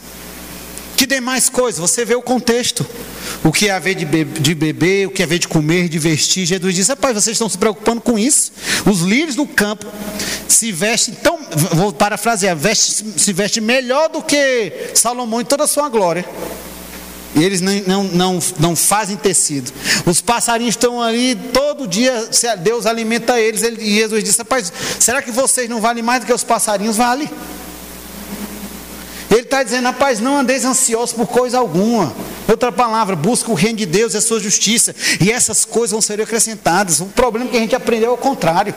Que 1.00 1.06
demais 1.06 1.48
coisas? 1.48 1.80
Você 1.80 2.04
vê 2.04 2.14
o 2.14 2.20
contexto. 2.20 2.86
O 3.42 3.50
que 3.50 3.68
é 3.68 3.70
haver 3.70 3.94
de, 3.94 4.04
be 4.04 4.22
de 4.22 4.54
beber, 4.54 5.06
o 5.06 5.10
que 5.10 5.22
é 5.22 5.24
haver 5.24 5.38
de 5.38 5.48
comer, 5.48 5.88
de 5.88 5.98
vestir. 5.98 6.44
Jesus 6.44 6.74
diz: 6.74 6.88
Rapaz, 6.88 7.14
vocês 7.14 7.36
estão 7.36 7.48
se 7.48 7.56
preocupando 7.56 8.02
com 8.02 8.18
isso. 8.18 8.52
Os 8.84 9.00
lírios 9.00 9.34
do 9.34 9.46
campo 9.46 9.86
se 10.46 10.70
vestem 10.70 11.14
tão, 11.14 11.38
vou 11.72 11.90
parafrasear, 11.90 12.54
veste, 12.54 13.02
se 13.16 13.32
vestem 13.32 13.62
melhor 13.62 14.10
do 14.10 14.22
que 14.22 14.90
Salomão 14.92 15.40
em 15.40 15.44
toda 15.46 15.64
a 15.64 15.66
sua 15.66 15.88
glória. 15.88 16.22
E 17.34 17.42
eles 17.42 17.62
não, 17.62 17.72
não, 17.86 18.04
não, 18.04 18.38
não 18.58 18.76
fazem 18.76 19.16
tecido. 19.16 19.72
Os 20.04 20.20
passarinhos 20.20 20.74
estão 20.74 21.00
ali 21.00 21.34
todo 21.34 21.88
dia, 21.88 22.28
Deus 22.58 22.84
alimenta 22.84 23.40
eles. 23.40 23.62
E 23.62 23.94
Jesus 24.00 24.22
disse: 24.22 24.36
Rapaz, 24.36 24.70
será 24.98 25.22
que 25.22 25.30
vocês 25.30 25.66
não 25.66 25.80
valem 25.80 26.02
mais 26.02 26.20
do 26.20 26.26
que 26.26 26.32
os 26.34 26.44
passarinhos 26.44 26.98
valem? 26.98 27.30
Ele 29.30 29.42
está 29.42 29.62
dizendo, 29.62 29.84
rapaz, 29.84 30.18
não 30.18 30.38
andeis 30.38 30.64
ansiosos 30.64 31.12
por 31.12 31.26
coisa 31.28 31.58
alguma. 31.58 32.12
Outra 32.48 32.72
palavra, 32.72 33.14
busca 33.14 33.50
o 33.50 33.54
reino 33.54 33.78
de 33.78 33.86
Deus 33.86 34.12
e 34.14 34.16
a 34.16 34.20
sua 34.20 34.40
justiça. 34.40 34.94
E 35.20 35.30
essas 35.30 35.64
coisas 35.64 35.92
vão 35.92 36.00
ser 36.00 36.20
acrescentadas. 36.20 37.00
O 37.00 37.06
problema 37.06 37.48
que 37.48 37.56
a 37.56 37.60
gente 37.60 37.76
aprendeu 37.76 38.10
é 38.10 38.14
o 38.14 38.16
contrário. 38.16 38.74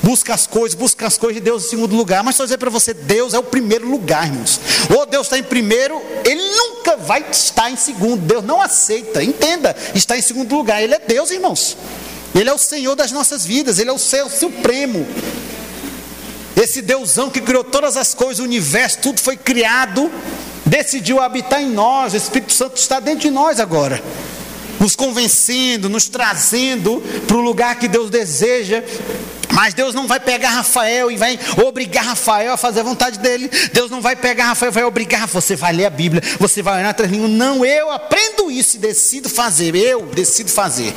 Busca 0.00 0.34
as 0.34 0.46
coisas, 0.46 0.76
busca 0.76 1.06
as 1.06 1.18
coisas 1.18 1.36
de 1.36 1.40
Deus 1.40 1.64
em 1.64 1.70
segundo 1.70 1.96
lugar. 1.96 2.22
Mas 2.22 2.36
só 2.36 2.44
dizer 2.44 2.58
para 2.58 2.70
você, 2.70 2.94
Deus 2.94 3.34
é 3.34 3.38
o 3.38 3.42
primeiro 3.42 3.88
lugar, 3.88 4.26
irmãos. 4.26 4.60
Ou 4.96 5.04
Deus 5.04 5.26
está 5.26 5.36
em 5.36 5.42
primeiro, 5.42 6.00
Ele 6.24 6.42
nunca 6.42 6.96
vai 6.96 7.24
estar 7.30 7.68
em 7.68 7.76
segundo. 7.76 8.20
Deus 8.20 8.44
não 8.44 8.60
aceita. 8.60 9.22
Entenda, 9.22 9.74
está 9.94 10.16
em 10.16 10.22
segundo 10.22 10.54
lugar. 10.54 10.80
Ele 10.80 10.94
é 10.94 11.00
Deus, 11.00 11.32
irmãos. 11.32 11.76
Ele 12.34 12.48
é 12.48 12.52
o 12.52 12.58
Senhor 12.58 12.94
das 12.94 13.10
nossas 13.10 13.44
vidas. 13.44 13.80
Ele 13.80 13.90
é 13.90 13.92
o 13.92 13.98
Senhor 13.98 14.30
Supremo. 14.30 15.06
Esse 16.56 16.82
Deusão 16.82 17.30
que 17.30 17.40
criou 17.40 17.64
todas 17.64 17.96
as 17.96 18.14
coisas, 18.14 18.38
o 18.38 18.44
universo, 18.44 18.98
tudo 18.98 19.20
foi 19.20 19.36
criado, 19.36 20.10
decidiu 20.66 21.20
habitar 21.20 21.62
em 21.62 21.70
nós. 21.70 22.12
O 22.12 22.16
Espírito 22.16 22.52
Santo 22.52 22.76
está 22.76 23.00
dentro 23.00 23.20
de 23.20 23.30
nós 23.30 23.58
agora, 23.58 24.02
nos 24.78 24.94
convencendo, 24.94 25.88
nos 25.88 26.08
trazendo 26.08 27.02
para 27.26 27.36
o 27.36 27.40
lugar 27.40 27.78
que 27.78 27.88
Deus 27.88 28.10
deseja. 28.10 28.82
Mas 29.52 29.74
Deus 29.74 29.94
não 29.94 30.06
vai 30.06 30.18
pegar 30.18 30.48
Rafael 30.48 31.10
e 31.10 31.16
vai 31.16 31.38
obrigar 31.64 32.04
Rafael 32.04 32.54
a 32.54 32.56
fazer 32.56 32.80
a 32.80 32.84
vontade 32.84 33.18
dele. 33.18 33.50
Deus 33.72 33.90
não 33.90 34.00
vai 34.00 34.16
pegar 34.16 34.46
Rafael 34.46 34.72
e 34.72 34.74
vai 34.74 34.84
obrigar. 34.84 35.26
Você 35.28 35.54
vai 35.54 35.74
ler 35.74 35.84
a 35.84 35.90
Bíblia, 35.90 36.22
você 36.38 36.62
vai 36.62 36.80
olhar 36.80 36.88
atrás 36.88 37.12
de 37.12 37.18
Não, 37.18 37.64
eu 37.64 37.90
aprendo 37.90 38.50
isso 38.50 38.76
e 38.76 38.80
decido 38.80 39.28
fazer. 39.28 39.76
Eu 39.76 40.06
decido 40.06 40.50
fazer. 40.50 40.94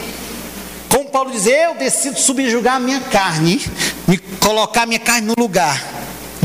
Paulo 1.15 1.31
diz, 1.31 1.47
eu 1.47 1.75
decido 1.75 2.19
subjugar 2.19 2.75
a 2.75 2.79
minha 2.81 2.99
carne, 2.99 3.61
me 4.05 4.17
colocar 4.17 4.81
a 4.81 4.85
minha 4.85 4.99
carne 4.99 5.27
no 5.27 5.33
lugar. 5.41 5.81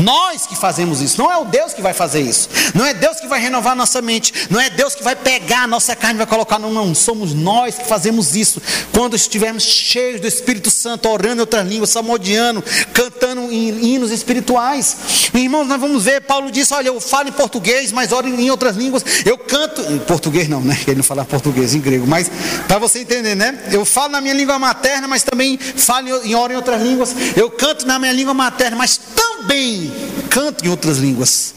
Nós 0.01 0.45
que 0.45 0.55
fazemos 0.55 1.01
isso, 1.01 1.21
não 1.21 1.31
é 1.31 1.37
o 1.37 1.45
Deus 1.45 1.73
que 1.73 1.81
vai 1.81 1.93
fazer 1.93 2.21
isso, 2.21 2.49
não 2.73 2.85
é 2.85 2.93
Deus 2.93 3.19
que 3.19 3.27
vai 3.27 3.39
renovar 3.39 3.75
nossa 3.75 4.01
mente, 4.01 4.33
não 4.49 4.59
é 4.59 4.69
Deus 4.69 4.95
que 4.95 5.03
vai 5.03 5.15
pegar 5.15 5.63
a 5.63 5.67
nossa 5.67 5.95
carne 5.95 6.15
e 6.15 6.17
vai 6.19 6.27
colocar, 6.27 6.59
não, 6.59 6.71
não, 6.71 6.93
somos 6.95 7.33
nós 7.33 7.75
que 7.75 7.87
fazemos 7.87 8.35
isso. 8.35 8.61
Quando 8.91 9.15
estivermos 9.15 9.63
cheios 9.63 10.19
do 10.19 10.27
Espírito 10.27 10.69
Santo, 10.69 11.09
orando 11.09 11.37
em 11.37 11.41
outras 11.41 11.67
línguas, 11.67 11.89
salmodiando, 11.89 12.63
cantando 12.93 13.51
hinos 13.51 14.11
espirituais. 14.11 14.97
Irmãos, 15.33 15.67
nós 15.67 15.79
vamos 15.79 16.03
ver, 16.03 16.21
Paulo 16.21 16.51
disse: 16.51 16.73
Olha, 16.73 16.87
eu 16.87 16.99
falo 16.99 17.29
em 17.29 17.31
português, 17.31 17.91
mas 17.91 18.11
oro 18.11 18.27
em 18.27 18.49
outras 18.49 18.75
línguas, 18.75 19.03
eu 19.25 19.37
canto, 19.37 19.81
em 19.81 19.99
português 19.99 20.47
não, 20.47 20.61
né? 20.61 20.77
Ele 20.87 20.97
não 20.97 21.03
fala 21.03 21.23
português, 21.25 21.73
em 21.75 21.79
grego, 21.79 22.07
mas 22.07 22.29
para 22.67 22.79
você 22.79 22.99
entender, 22.99 23.35
né? 23.35 23.69
Eu 23.71 23.85
falo 23.85 24.09
na 24.09 24.21
minha 24.21 24.33
língua 24.33 24.57
materna, 24.57 25.07
mas 25.07 25.23
também 25.23 25.57
falo 25.57 26.07
em 26.23 26.35
oro 26.35 26.53
em 26.53 26.55
outras 26.55 26.81
línguas, 26.81 27.15
eu 27.35 27.49
canto 27.49 27.85
na 27.85 27.99
minha 27.99 28.13
língua 28.13 28.33
materna, 28.33 28.77
mas 28.77 28.97
também 28.97 29.90
canto 30.29 30.65
em 30.65 30.69
outras 30.69 30.97
línguas. 30.97 31.53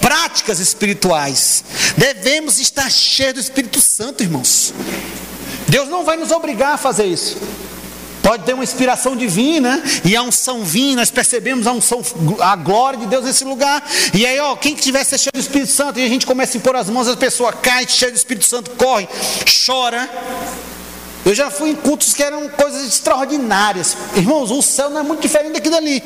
Práticas 0.00 0.60
espirituais. 0.60 1.64
Devemos 1.96 2.58
estar 2.58 2.90
cheios 2.90 3.34
do 3.34 3.40
Espírito 3.40 3.80
Santo, 3.80 4.22
irmãos. 4.22 4.72
Deus 5.68 5.88
não 5.88 6.04
vai 6.04 6.16
nos 6.16 6.30
obrigar 6.30 6.74
a 6.74 6.78
fazer 6.78 7.06
isso. 7.06 7.36
Pode 8.26 8.42
ter 8.42 8.54
uma 8.54 8.64
inspiração 8.64 9.14
divina 9.14 9.80
e 10.04 10.16
a 10.16 10.22
unção 10.22 10.64
vir, 10.64 10.96
nós 10.96 11.12
percebemos 11.12 11.64
a 11.64 11.72
unção, 11.72 12.02
a 12.40 12.56
glória 12.56 12.98
de 12.98 13.06
Deus 13.06 13.24
nesse 13.24 13.44
lugar. 13.44 13.88
E 14.12 14.26
aí, 14.26 14.40
ó, 14.40 14.56
quem 14.56 14.74
que 14.74 14.82
tiver 14.82 15.04
cheio 15.04 15.30
do 15.32 15.38
Espírito 15.38 15.70
Santo 15.70 16.00
e 16.00 16.04
a 16.04 16.08
gente 16.08 16.26
começa 16.26 16.56
a 16.56 16.58
impor 16.58 16.74
as 16.74 16.90
mãos, 16.90 17.06
a 17.06 17.16
pessoa 17.16 17.52
cai, 17.52 17.86
cheia 17.88 18.10
do 18.10 18.16
Espírito 18.16 18.44
Santo, 18.44 18.72
corre, 18.72 19.08
chora. 19.64 20.10
Eu 21.24 21.36
já 21.36 21.52
fui 21.52 21.70
em 21.70 21.76
cultos 21.76 22.14
que 22.14 22.22
eram 22.22 22.48
coisas 22.48 22.84
extraordinárias. 22.88 23.96
Irmãos, 24.16 24.50
o 24.50 24.60
céu 24.60 24.90
não 24.90 25.00
é 25.00 25.02
muito 25.04 25.22
diferente 25.22 25.52
daqui 25.52 25.70
dali 25.70 26.02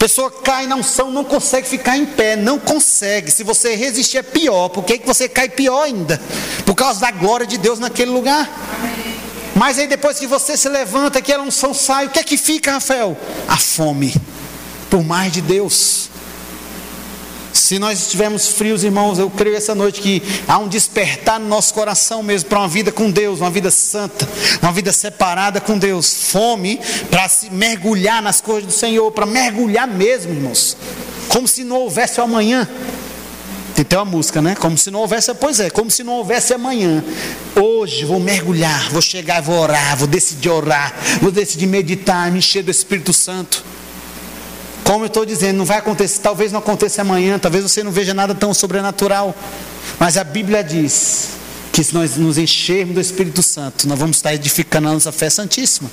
pessoa 0.00 0.30
cai 0.30 0.66
na 0.66 0.76
unção, 0.76 1.12
não 1.12 1.22
consegue 1.22 1.68
ficar 1.68 1.98
em 1.98 2.06
pé, 2.06 2.34
não 2.34 2.58
consegue. 2.58 3.30
Se 3.30 3.44
você 3.44 3.76
resistir 3.76 4.16
é 4.16 4.22
pior. 4.22 4.70
Por 4.70 4.82
que, 4.82 4.96
que 4.96 5.06
você 5.06 5.28
cai 5.28 5.46
pior 5.46 5.82
ainda? 5.82 6.18
Por 6.64 6.74
causa 6.74 7.00
da 7.00 7.10
glória 7.10 7.46
de 7.46 7.58
Deus 7.58 7.78
naquele 7.78 8.10
lugar. 8.10 8.48
Mas 9.54 9.78
aí 9.78 9.86
depois 9.86 10.18
que 10.18 10.26
você 10.26 10.56
se 10.56 10.70
levanta, 10.70 11.18
aquela 11.18 11.42
unção 11.42 11.74
sai, 11.74 12.06
o 12.06 12.10
que 12.10 12.18
é 12.18 12.22
que 12.22 12.38
fica, 12.38 12.72
Rafael? 12.72 13.14
A 13.46 13.58
fome 13.58 14.14
por 14.88 15.04
mais 15.04 15.32
de 15.32 15.40
Deus. 15.40 16.09
Se 17.70 17.78
nós 17.78 18.00
estivermos 18.00 18.48
frios, 18.48 18.82
irmãos, 18.82 19.20
eu 19.20 19.30
creio 19.30 19.54
essa 19.54 19.76
noite 19.76 20.00
que 20.00 20.20
há 20.48 20.58
um 20.58 20.66
despertar 20.66 21.38
no 21.38 21.46
nosso 21.46 21.72
coração 21.72 22.20
mesmo 22.20 22.48
para 22.48 22.58
uma 22.58 22.66
vida 22.66 22.90
com 22.90 23.08
Deus, 23.08 23.38
uma 23.38 23.48
vida 23.48 23.70
santa, 23.70 24.28
uma 24.60 24.72
vida 24.72 24.92
separada 24.92 25.60
com 25.60 25.78
Deus. 25.78 26.32
Fome 26.32 26.80
para 27.08 27.28
se 27.28 27.48
mergulhar 27.48 28.20
nas 28.20 28.40
coisas 28.40 28.66
do 28.66 28.72
Senhor, 28.72 29.12
para 29.12 29.24
mergulhar 29.24 29.86
mesmo, 29.86 30.32
irmãos. 30.32 30.76
como 31.28 31.46
se 31.46 31.62
não 31.62 31.76
houvesse 31.76 32.20
o 32.20 32.24
amanhã. 32.24 32.68
Tem 33.76 33.82
até 33.82 33.96
uma 33.96 34.04
música, 34.04 34.42
né? 34.42 34.56
Como 34.56 34.76
se 34.76 34.90
não 34.90 34.98
houvesse, 34.98 35.32
pois 35.34 35.60
é, 35.60 35.70
como 35.70 35.92
se 35.92 36.02
não 36.02 36.14
houvesse 36.14 36.52
amanhã. 36.52 37.04
Hoje 37.54 38.04
vou 38.04 38.18
mergulhar, 38.18 38.90
vou 38.90 39.00
chegar, 39.00 39.40
vou 39.42 39.56
orar, 39.56 39.96
vou 39.96 40.08
decidir 40.08 40.48
orar, 40.48 40.92
vou 41.22 41.30
decidir 41.30 41.68
meditar, 41.68 42.32
me 42.32 42.40
encher 42.40 42.64
do 42.64 42.70
Espírito 42.72 43.12
Santo. 43.12 43.62
Como 44.90 45.04
eu 45.04 45.06
estou 45.06 45.24
dizendo, 45.24 45.58
não 45.58 45.64
vai 45.64 45.78
acontecer, 45.78 46.20
talvez 46.20 46.50
não 46.50 46.58
aconteça 46.58 47.02
amanhã, 47.02 47.38
talvez 47.38 47.62
você 47.62 47.80
não 47.80 47.92
veja 47.92 48.12
nada 48.12 48.34
tão 48.34 48.52
sobrenatural. 48.52 49.32
Mas 50.00 50.16
a 50.16 50.24
Bíblia 50.24 50.64
diz 50.64 51.28
que 51.72 51.84
se 51.84 51.94
nós 51.94 52.16
nos 52.16 52.36
enchermos 52.36 52.96
do 52.96 53.00
Espírito 53.00 53.40
Santo, 53.40 53.86
nós 53.86 53.96
vamos 53.96 54.16
estar 54.16 54.34
edificando 54.34 54.88
a 54.88 54.92
nossa 54.92 55.12
fé 55.12 55.30
santíssima. 55.30 55.88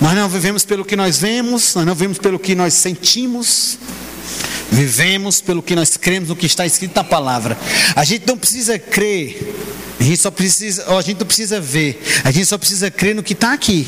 Nós 0.00 0.14
não 0.14 0.30
vivemos 0.30 0.64
pelo 0.64 0.82
que 0.82 0.96
nós 0.96 1.18
vemos, 1.18 1.74
nós 1.74 1.84
não 1.84 1.94
vivemos 1.94 2.16
pelo 2.16 2.38
que 2.38 2.54
nós 2.54 2.72
sentimos, 2.72 3.78
vivemos 4.72 5.42
pelo 5.42 5.62
que 5.62 5.76
nós 5.76 5.94
cremos 5.98 6.30
no 6.30 6.36
que 6.36 6.46
está 6.46 6.64
escrito 6.64 6.96
na 6.96 7.04
palavra. 7.04 7.54
A 7.94 8.02
gente 8.02 8.26
não 8.26 8.38
precisa 8.38 8.78
crer, 8.78 9.54
a 10.00 10.02
gente 10.04 10.16
só 10.16 10.30
precisa, 10.30 10.86
a 10.96 11.02
gente 11.02 11.18
não 11.18 11.26
precisa 11.26 11.60
ver, 11.60 12.02
a 12.24 12.30
gente 12.30 12.46
só 12.46 12.56
precisa 12.56 12.90
crer 12.90 13.14
no 13.14 13.22
que 13.22 13.34
está 13.34 13.52
aqui. 13.52 13.86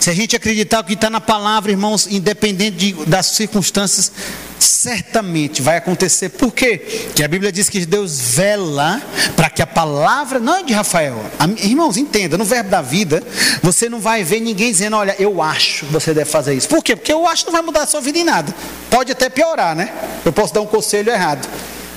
Se 0.00 0.10
a 0.10 0.14
gente 0.14 0.36
acreditar 0.36 0.80
o 0.80 0.84
que 0.84 0.92
está 0.94 1.10
na 1.10 1.20
palavra, 1.20 1.70
irmãos, 1.70 2.06
independente 2.06 2.76
de, 2.76 2.92
das 3.06 3.26
circunstâncias, 3.26 4.12
certamente 4.58 5.60
vai 5.60 5.76
acontecer. 5.76 6.28
Por 6.30 6.52
quê? 6.52 6.78
Porque 7.06 7.22
a 7.22 7.28
Bíblia 7.28 7.50
diz 7.50 7.68
que 7.68 7.84
Deus 7.84 8.20
vela 8.20 9.02
para 9.36 9.50
que 9.50 9.60
a 9.60 9.66
palavra, 9.66 10.38
não 10.38 10.56
é 10.56 10.62
de 10.62 10.72
Rafael, 10.72 11.20
irmãos, 11.62 11.96
entenda, 11.96 12.38
no 12.38 12.44
verbo 12.44 12.70
da 12.70 12.80
vida, 12.80 13.22
você 13.62 13.88
não 13.88 13.98
vai 13.98 14.22
ver 14.22 14.40
ninguém 14.40 14.70
dizendo, 14.70 14.96
olha, 14.96 15.16
eu 15.18 15.42
acho 15.42 15.86
que 15.86 15.92
você 15.92 16.14
deve 16.14 16.30
fazer 16.30 16.54
isso. 16.54 16.68
Por 16.68 16.82
quê? 16.82 16.94
Porque 16.94 17.12
eu 17.12 17.26
acho 17.26 17.44
que 17.44 17.50
não 17.50 17.58
vai 17.58 17.62
mudar 17.62 17.82
a 17.82 17.86
sua 17.86 18.00
vida 18.00 18.18
em 18.18 18.24
nada. 18.24 18.54
Pode 18.90 19.12
até 19.12 19.28
piorar, 19.28 19.74
né? 19.74 19.92
Eu 20.24 20.32
posso 20.32 20.54
dar 20.54 20.60
um 20.60 20.66
conselho 20.66 21.10
errado. 21.10 21.48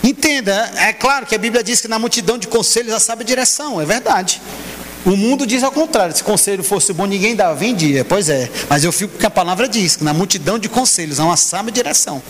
Entenda, 0.04 0.72
é 0.78 0.92
claro 0.92 1.28
que 1.28 1.36
a 1.36 1.38
Bíblia 1.38 1.64
diz 1.64 1.80
que 1.80 1.88
na 1.88 2.00
multidão 2.00 2.38
de 2.38 2.48
conselhos 2.48 2.92
já 2.92 3.00
sabe 3.00 3.22
a 3.22 3.26
direção, 3.26 3.80
é 3.80 3.86
verdade. 3.86 4.42
O 5.06 5.16
mundo 5.16 5.48
diz 5.48 5.64
ao 5.64 5.72
contrário: 5.72 6.16
se 6.16 6.24
conselho 6.24 6.64
fosse 6.64 6.94
bom, 6.94 7.06
ninguém 7.06 7.36
dava, 7.36 7.56
vendia. 7.56 8.06
Pois 8.06 8.30
é, 8.30 8.50
mas 8.70 8.84
eu 8.84 8.92
fico 8.92 9.18
com 9.18 9.28
a 9.28 9.30
palavra 9.30 9.68
diz: 9.68 9.96
que 9.96 10.04
na 10.04 10.14
multidão 10.14 10.60
de 10.60 10.70
conselhos 10.70 11.20
há 11.20 11.26
uma 11.26 11.38
sábia 11.38 11.72
direção. 11.72 12.22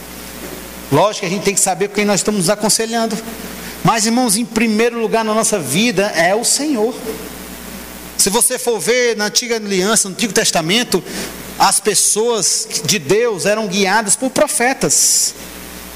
Lógico 0.91 1.21
que 1.21 1.25
a 1.25 1.29
gente 1.29 1.43
tem 1.43 1.53
que 1.53 1.59
saber 1.59 1.89
quem 1.89 2.05
nós 2.05 2.19
estamos 2.19 2.49
aconselhando. 2.49 3.17
Mas, 3.83 4.05
irmãos, 4.05 4.35
em 4.35 4.45
primeiro 4.45 4.99
lugar 4.99 5.23
na 5.23 5.33
nossa 5.33 5.57
vida 5.57 6.07
é 6.15 6.35
o 6.35 6.43
Senhor. 6.43 6.93
Se 8.17 8.29
você 8.29 8.59
for 8.59 8.79
ver 8.79 9.17
na 9.17 9.25
antiga 9.25 9.55
aliança, 9.55 10.07
no 10.07 10.13
Antigo 10.13 10.31
Testamento, 10.31 11.03
as 11.57 11.79
pessoas 11.79 12.67
de 12.85 12.99
Deus 12.99 13.45
eram 13.45 13.67
guiadas 13.67 14.15
por 14.15 14.29
profetas. 14.29 15.33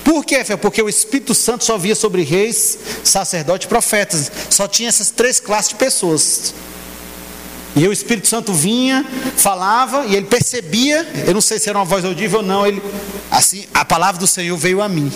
Por 0.04 0.24
quê? 0.24 0.44
Porque 0.62 0.82
o 0.82 0.90
Espírito 0.90 1.34
Santo 1.36 1.64
só 1.64 1.78
via 1.78 1.96
sobre 1.96 2.24
reis, 2.24 2.78
sacerdotes 3.04 3.66
e 3.66 3.70
profetas. 3.70 4.32
Só 4.50 4.68
tinha 4.68 4.90
essas 4.90 5.10
três 5.10 5.40
classes 5.40 5.70
de 5.70 5.76
pessoas. 5.76 6.54
E 7.76 7.86
o 7.88 7.92
Espírito 7.92 8.28
Santo 8.28 8.54
vinha, 8.54 9.06
falava, 9.36 10.06
e 10.06 10.16
ele 10.16 10.26
percebia, 10.26 11.06
eu 11.28 11.34
não 11.34 11.42
sei 11.42 11.60
se 11.60 11.68
era 11.70 11.78
uma 11.78 11.84
voz 11.84 12.06
audível 12.06 12.40
ou 12.40 12.46
não, 12.46 12.66
ele, 12.66 12.82
assim, 13.30 13.66
a 13.74 13.84
palavra 13.84 14.18
do 14.18 14.28
Senhor 14.28 14.58
veio 14.58 14.82
a 14.82 14.88
mim. 14.88 15.12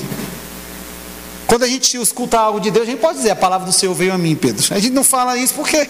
Quando 1.48 1.64
a 1.64 1.68
gente 1.68 1.96
escuta 1.98 2.38
algo 2.38 2.60
de 2.60 2.70
Deus, 2.70 2.88
a 2.88 2.92
gente 2.92 3.00
pode 3.00 3.18
dizer, 3.18 3.32
a 3.32 3.36
palavra 3.36 3.66
do 3.66 3.72
Senhor 3.74 3.94
veio 3.96 4.14
a 4.14 4.18
mim, 4.18 4.36
Pedro. 4.36 4.64
A 4.72 4.80
gente 4.80 4.94
não 4.94 5.04
fala 5.04 5.38
isso 5.38 5.54
porque 5.54 5.90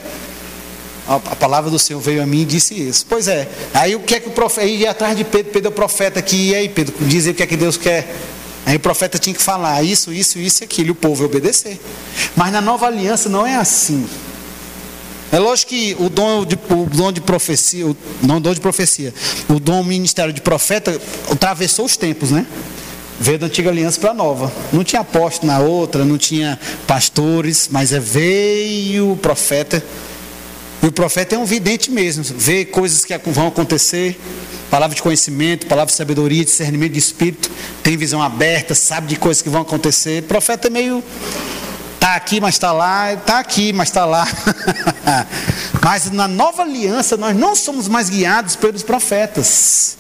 a 1.07 1.35
palavra 1.35 1.71
do 1.71 1.79
Senhor 1.79 1.99
veio 1.99 2.21
a 2.21 2.25
mim 2.25 2.41
e 2.41 2.45
disse 2.45 2.75
isso. 2.75 3.05
Pois 3.09 3.27
é. 3.27 3.49
Aí 3.73 3.95
o 3.95 3.99
que 3.99 4.15
é 4.15 4.19
que 4.19 4.29
o 4.29 4.31
profeta, 4.31 4.67
ia 4.67 4.91
atrás 4.91 5.17
de 5.17 5.23
Pedro, 5.23 5.51
Pedro 5.51 5.69
é 5.69 5.71
o 5.71 5.75
profeta 5.75 6.19
aqui, 6.19 6.51
e 6.51 6.55
aí 6.55 6.69
Pedro, 6.69 6.93
dizer 7.01 7.31
o 7.31 7.33
que 7.33 7.41
é 7.41 7.47
que 7.47 7.57
Deus 7.57 7.77
quer. 7.77 8.15
Aí 8.65 8.75
o 8.75 8.79
profeta 8.79 9.17
tinha 9.17 9.33
que 9.33 9.41
falar 9.41 9.81
isso, 9.81 10.13
isso, 10.13 10.37
isso 10.37 10.63
e 10.63 10.65
aquilo, 10.65 10.89
e 10.89 10.91
o 10.91 10.95
povo 10.95 11.23
ia 11.23 11.25
obedecer. 11.25 11.79
Mas 12.35 12.53
na 12.53 12.61
nova 12.61 12.85
aliança 12.85 13.27
não 13.27 13.45
é 13.45 13.55
assim. 13.55 14.07
É 15.31 15.37
lógico 15.37 15.69
que 15.69 15.95
o 15.99 16.09
dom 16.09 16.43
de, 16.43 16.55
o 16.55 16.85
dom 16.85 17.11
de 17.11 17.21
profecia, 17.21 17.85
o, 17.85 17.95
não 18.21 18.41
dom 18.41 18.53
de 18.53 18.59
profecia, 18.59 19.13
o 19.47 19.59
dom 19.59 19.83
ministério 19.83 20.33
de 20.33 20.41
profeta 20.41 20.99
atravessou 21.31 21.85
os 21.85 21.95
tempos, 21.95 22.31
né? 22.31 22.45
Veio 23.19 23.37
da 23.37 23.47
antiga 23.47 23.69
aliança 23.69 23.99
para 23.99 24.11
a 24.11 24.13
nova. 24.13 24.51
Não 24.71 24.83
tinha 24.83 25.01
apóstolo 25.01 25.51
na 25.51 25.59
outra, 25.59 26.05
não 26.05 26.17
tinha 26.17 26.57
pastores, 26.87 27.67
mas 27.69 27.93
é 27.93 27.99
veio 27.99 29.11
o 29.11 29.17
profeta. 29.17 29.83
E 30.81 30.87
o 30.87 30.91
profeta 30.91 31.35
é 31.35 31.37
um 31.37 31.45
vidente 31.45 31.91
mesmo, 31.91 32.23
vê 32.23 32.63
coisas 32.63 33.03
que 33.03 33.15
vão 33.25 33.47
acontecer, 33.47 34.17
palavra 34.71 34.95
de 34.95 35.01
conhecimento, 35.01 35.67
palavra 35.67 35.91
de 35.91 35.97
sabedoria, 35.97 36.45
discernimento 36.45 36.93
de 36.93 36.99
espírito, 36.99 37.51
tem 37.83 37.97
visão 37.97 38.21
aberta, 38.21 38.73
sabe 38.73 39.07
de 39.07 39.17
coisas 39.17 39.41
que 39.43 39.49
vão 39.49 39.61
acontecer. 39.61 40.23
O 40.23 40.27
profeta 40.27 40.67
é 40.67 40.69
meio 40.69 41.03
Está 42.09 42.15
aqui, 42.17 42.41
mas 42.41 42.55
está 42.55 42.71
lá, 42.71 43.13
está 43.13 43.37
aqui, 43.37 43.71
mas 43.71 43.89
está 43.89 44.03
lá. 44.03 44.27
mas 45.85 46.09
na 46.09 46.27
nova 46.27 46.63
aliança 46.63 47.15
nós 47.15 47.37
não 47.37 47.55
somos 47.55 47.87
mais 47.87 48.09
guiados 48.09 48.55
pelos 48.55 48.81
profetas. 48.81 49.95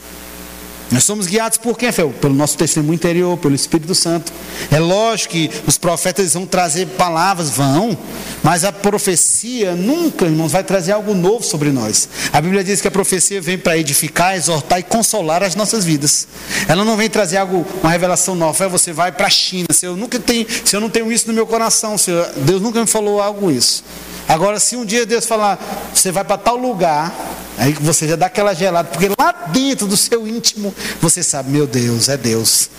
Nós 0.91 1.03
somos 1.03 1.27
guiados 1.27 1.57
por 1.57 1.77
quem, 1.77 1.91
Fel? 1.91 2.09
Pelo 2.09 2.33
nosso 2.33 2.57
testemunho 2.57 2.95
interior, 2.95 3.37
pelo 3.37 3.53
Espírito 3.53 3.93
Santo. 3.93 4.31
É 4.71 4.79
lógico 4.79 5.33
que 5.33 5.51
os 5.67 5.77
profetas 5.77 6.33
vão 6.33 6.47
trazer 6.47 6.87
palavras, 6.87 7.51
vão, 7.51 7.95
mas 8.41 8.63
a 8.63 8.71
profecia 8.71 9.75
nunca, 9.75 10.25
irmãos, 10.25 10.51
vai 10.51 10.63
trazer 10.63 10.91
algo 10.91 11.13
novo 11.13 11.43
sobre 11.43 11.71
nós. 11.71 12.09
A 12.33 12.41
Bíblia 12.41 12.63
diz 12.63 12.81
que 12.81 12.87
a 12.87 12.91
profecia 12.91 13.39
vem 13.39 13.57
para 13.57 13.77
edificar, 13.77 14.35
exortar 14.35 14.79
e 14.79 14.83
consolar 14.83 15.43
as 15.43 15.55
nossas 15.55 15.85
vidas. 15.85 16.27
Ela 16.67 16.83
não 16.83 16.97
vem 16.97 17.09
trazer 17.09 17.37
algo, 17.37 17.65
uma 17.83 17.91
revelação 17.91 18.33
nova. 18.33 18.67
Você 18.67 18.91
vai 18.91 19.11
para 19.11 19.27
a 19.27 19.29
China, 19.29 19.67
se 19.71 19.85
eu 19.85 19.95
nunca 19.95 20.19
tenho, 20.19 20.47
se 20.65 20.75
eu 20.75 20.81
não 20.81 20.89
tenho 20.89 21.11
isso 21.11 21.27
no 21.27 21.33
meu 21.33 21.45
coração, 21.45 21.97
se 21.99 22.09
eu, 22.09 22.25
Deus 22.37 22.61
nunca 22.61 22.81
me 22.81 22.87
falou 22.87 23.21
algo 23.21 23.51
isso. 23.51 23.83
Agora, 24.29 24.59
se 24.59 24.77
um 24.77 24.85
dia 24.85 25.07
Deus 25.07 25.25
falar, 25.25 25.57
você 25.91 26.11
vai 26.11 26.23
para 26.23 26.37
tal 26.37 26.55
lugar, 26.55 27.11
aí 27.57 27.73
você 27.73 28.07
já 28.07 28.15
dá 28.15 28.27
aquela 28.27 28.53
gelada, 28.53 28.87
porque 28.87 29.09
lá 29.17 29.31
dentro 29.51 29.87
do 29.87 29.97
seu 29.97 30.27
íntimo 30.27 30.71
você 31.01 31.23
sabe, 31.23 31.49
meu 31.49 31.65
Deus, 31.65 32.09
é 32.09 32.15
Deus. 32.15 32.69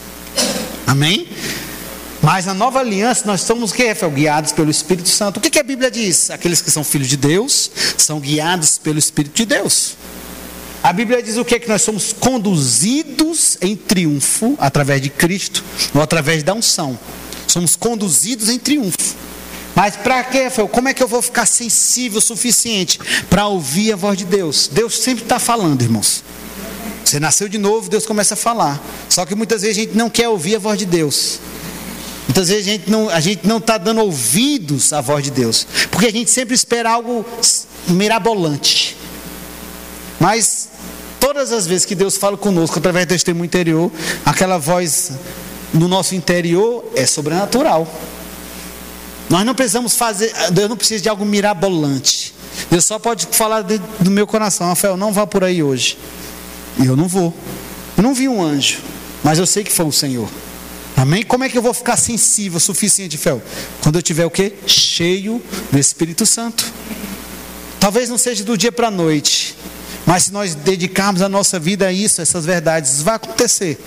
Amém? 0.86 1.28
Mas 2.22 2.46
na 2.46 2.54
nova 2.54 2.78
aliança 2.78 3.24
nós 3.26 3.40
somos 3.40 3.72
guiados 3.72 4.52
pelo 4.52 4.70
Espírito 4.70 5.08
Santo. 5.08 5.38
O 5.38 5.40
que, 5.40 5.50
que 5.50 5.58
a 5.58 5.64
Bíblia 5.64 5.90
diz? 5.90 6.30
Aqueles 6.30 6.62
que 6.62 6.70
são 6.70 6.84
filhos 6.84 7.08
de 7.08 7.16
Deus 7.16 7.68
são 7.98 8.20
guiados 8.20 8.78
pelo 8.78 9.00
Espírito 9.00 9.34
de 9.34 9.46
Deus. 9.46 9.96
A 10.84 10.92
Bíblia 10.92 11.20
diz 11.20 11.36
o 11.36 11.44
que? 11.44 11.58
Que 11.58 11.68
nós 11.68 11.82
somos 11.82 12.12
conduzidos 12.12 13.58
em 13.60 13.74
triunfo 13.74 14.54
através 14.60 15.02
de 15.02 15.10
Cristo 15.10 15.64
ou 15.92 16.00
através 16.00 16.44
da 16.44 16.54
unção. 16.54 16.96
Somos 17.48 17.74
conduzidos 17.74 18.48
em 18.48 18.58
triunfo. 18.58 19.16
Mas 19.74 19.96
para 19.96 20.22
quê, 20.24 20.48
Como 20.70 20.88
é 20.88 20.94
que 20.94 21.02
eu 21.02 21.08
vou 21.08 21.22
ficar 21.22 21.46
sensível 21.46 22.18
o 22.18 22.22
suficiente 22.22 22.98
para 23.28 23.46
ouvir 23.46 23.92
a 23.92 23.96
voz 23.96 24.18
de 24.18 24.24
Deus? 24.24 24.68
Deus 24.70 24.98
sempre 24.98 25.22
está 25.24 25.38
falando, 25.38 25.82
irmãos. 25.82 26.22
Você 27.04 27.18
nasceu 27.18 27.48
de 27.48 27.58
novo, 27.58 27.88
Deus 27.88 28.06
começa 28.06 28.34
a 28.34 28.36
falar. 28.36 28.80
Só 29.08 29.24
que 29.26 29.34
muitas 29.34 29.62
vezes 29.62 29.76
a 29.76 29.80
gente 29.80 29.96
não 29.96 30.08
quer 30.08 30.28
ouvir 30.28 30.56
a 30.56 30.58
voz 30.58 30.78
de 30.78 30.86
Deus. 30.86 31.40
Muitas 32.26 32.48
vezes 32.48 32.80
a 33.12 33.20
gente 33.20 33.46
não 33.46 33.56
está 33.58 33.76
dando 33.76 34.00
ouvidos 34.02 34.92
à 34.92 35.00
voz 35.00 35.24
de 35.24 35.32
Deus, 35.32 35.66
porque 35.90 36.06
a 36.06 36.12
gente 36.12 36.30
sempre 36.30 36.54
espera 36.54 36.90
algo 36.90 37.24
mirabolante. 37.88 38.96
Mas 40.20 40.68
todas 41.18 41.50
as 41.50 41.66
vezes 41.66 41.84
que 41.84 41.96
Deus 41.96 42.16
fala 42.16 42.36
conosco 42.36 42.78
através 42.78 43.06
do 43.06 43.08
testemunho 43.08 43.46
interior, 43.46 43.90
aquela 44.24 44.58
voz 44.58 45.10
no 45.74 45.88
nosso 45.88 46.14
interior 46.14 46.84
é 46.94 47.04
sobrenatural. 47.04 47.88
Nós 49.30 49.46
não 49.46 49.54
precisamos 49.54 49.94
fazer, 49.94 50.32
Deus 50.50 50.68
não 50.68 50.76
precisa 50.76 51.00
de 51.00 51.08
algo 51.08 51.24
mirabolante. 51.24 52.34
Deus 52.68 52.84
só 52.84 52.98
pode 52.98 53.28
falar 53.30 53.62
do 53.62 54.10
meu 54.10 54.26
coração, 54.26 54.66
Rafael, 54.66 54.96
não 54.96 55.12
vá 55.12 55.24
por 55.24 55.44
aí 55.44 55.62
hoje. 55.62 55.96
E 56.76 56.84
eu 56.84 56.96
não 56.96 57.06
vou. 57.06 57.32
Eu 57.96 58.02
não 58.02 58.12
vi 58.12 58.28
um 58.28 58.42
anjo, 58.42 58.80
mas 59.22 59.38
eu 59.38 59.46
sei 59.46 59.62
que 59.62 59.70
foi 59.70 59.86
o 59.86 59.92
Senhor. 59.92 60.28
Amém? 60.96 61.22
Como 61.22 61.44
é 61.44 61.48
que 61.48 61.56
eu 61.56 61.62
vou 61.62 61.72
ficar 61.72 61.96
sensível 61.96 62.56
o 62.56 62.60
suficiente, 62.60 63.16
Fel? 63.16 63.40
Quando 63.80 63.96
eu 63.96 64.02
tiver 64.02 64.26
o 64.26 64.30
quê? 64.30 64.52
Cheio 64.66 65.40
do 65.70 65.78
Espírito 65.78 66.26
Santo. 66.26 66.70
Talvez 67.78 68.08
não 68.10 68.18
seja 68.18 68.42
do 68.42 68.58
dia 68.58 68.72
para 68.72 68.88
a 68.88 68.90
noite, 68.90 69.54
mas 70.04 70.24
se 70.24 70.32
nós 70.32 70.56
dedicarmos 70.56 71.22
a 71.22 71.28
nossa 71.28 71.56
vida 71.58 71.86
a 71.86 71.92
isso, 71.92 72.20
essas 72.20 72.44
verdades, 72.44 73.00
vai 73.00 73.14
acontecer. 73.14 73.78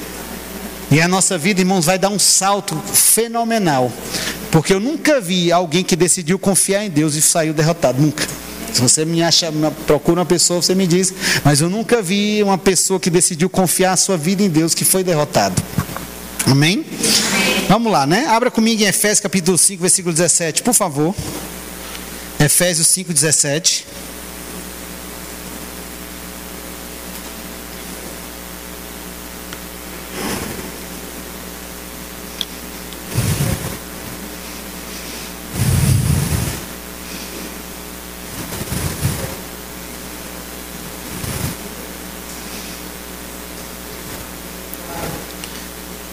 E 0.93 1.01
a 1.01 1.07
nossa 1.07 1.39
vida, 1.39 1.59
irmãos, 1.59 1.85
vai 1.85 1.97
dar 1.97 2.09
um 2.09 2.19
salto 2.19 2.75
fenomenal. 2.93 3.91
Porque 4.51 4.71
eu 4.71 4.79
nunca 4.79 5.19
vi 5.19 5.51
alguém 5.51 5.83
que 5.83 5.95
decidiu 5.95 6.37
confiar 6.37 6.85
em 6.85 6.89
Deus 6.91 7.15
e 7.15 7.21
saiu 7.21 7.51
derrotado. 7.51 7.99
Nunca. 7.99 8.27
Se 8.71 8.79
você 8.79 9.03
me 9.03 9.23
acha, 9.23 9.51
procura 9.87 10.19
uma 10.19 10.25
pessoa, 10.25 10.61
você 10.61 10.75
me 10.75 10.85
diz. 10.85 11.11
Mas 11.43 11.61
eu 11.61 11.67
nunca 11.67 11.99
vi 11.99 12.43
uma 12.43 12.59
pessoa 12.59 12.99
que 12.99 13.09
decidiu 13.09 13.49
confiar 13.49 13.93
a 13.93 13.97
sua 13.97 14.17
vida 14.17 14.43
em 14.43 14.49
Deus 14.49 14.75
que 14.75 14.85
foi 14.85 15.03
derrotado. 15.03 15.59
Amém? 16.45 16.85
Vamos 17.67 17.91
lá, 17.91 18.05
né? 18.05 18.27
Abra 18.27 18.51
comigo 18.51 18.83
em 18.83 18.85
Efésios 18.85 19.19
capítulo 19.19 19.57
5, 19.57 19.81
versículo 19.81 20.13
17, 20.13 20.61
por 20.61 20.75
favor. 20.75 21.15
Efésios 22.39 22.85
5, 22.85 23.11
17. 23.11 23.83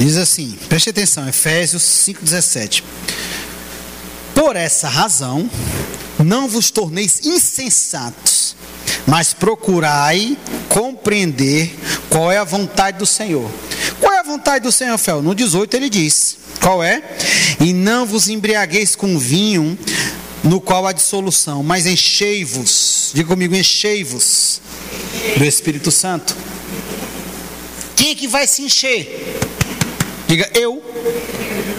Diz 0.01 0.16
assim, 0.16 0.57
preste 0.66 0.88
atenção, 0.88 1.28
Efésios 1.28 1.82
5,17. 1.82 2.82
Por 4.34 4.57
essa 4.57 4.88
razão, 4.88 5.48
não 6.18 6.48
vos 6.48 6.70
torneis 6.70 7.20
insensatos, 7.22 8.57
mas 9.07 9.34
procurai 9.34 10.38
compreender 10.70 11.78
qual 12.09 12.32
é 12.32 12.38
a 12.38 12.44
vontade 12.44 12.96
do 12.96 13.05
Senhor. 13.05 13.51
Qual 14.01 14.11
é 14.11 14.20
a 14.20 14.22
vontade 14.22 14.64
do 14.64 14.72
Senhor, 14.72 14.96
Fel? 14.96 15.20
No 15.20 15.34
18 15.34 15.76
ele 15.76 15.90
diz: 15.90 16.38
Qual 16.62 16.82
é? 16.82 17.03
E 17.61 17.74
não 17.74 18.07
vos 18.07 18.30
embriagueis 18.30 18.96
com 18.96 19.18
vinho, 19.18 19.78
no 20.42 20.62
qual 20.62 20.86
há 20.86 20.92
dissolução, 20.92 21.62
mas 21.62 21.84
enchei-vos, 21.84 23.11
diga 23.12 23.28
comigo, 23.28 23.55
enchei-vos 23.55 24.62
do 25.36 25.44
Espírito 25.44 25.90
Santo. 25.90 26.34
Quem 27.94 28.12
é 28.12 28.14
que 28.14 28.26
vai 28.26 28.46
se 28.46 28.62
encher? 28.62 29.49
Diga 30.30 30.48
eu. 30.54 30.80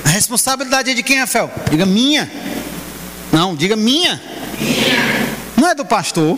A 0.03 0.09
responsabilidade 0.09 0.91
é 0.91 0.93
de 0.93 1.01
quem, 1.01 1.17
Rafael? 1.17 1.49
Diga 1.69 1.85
minha. 1.85 2.29
Não, 3.31 3.55
diga 3.55 3.77
minha. 3.77 4.21
minha. 4.59 4.97
Não 5.55 5.69
é 5.69 5.73
do 5.73 5.85
pastor. 5.85 6.37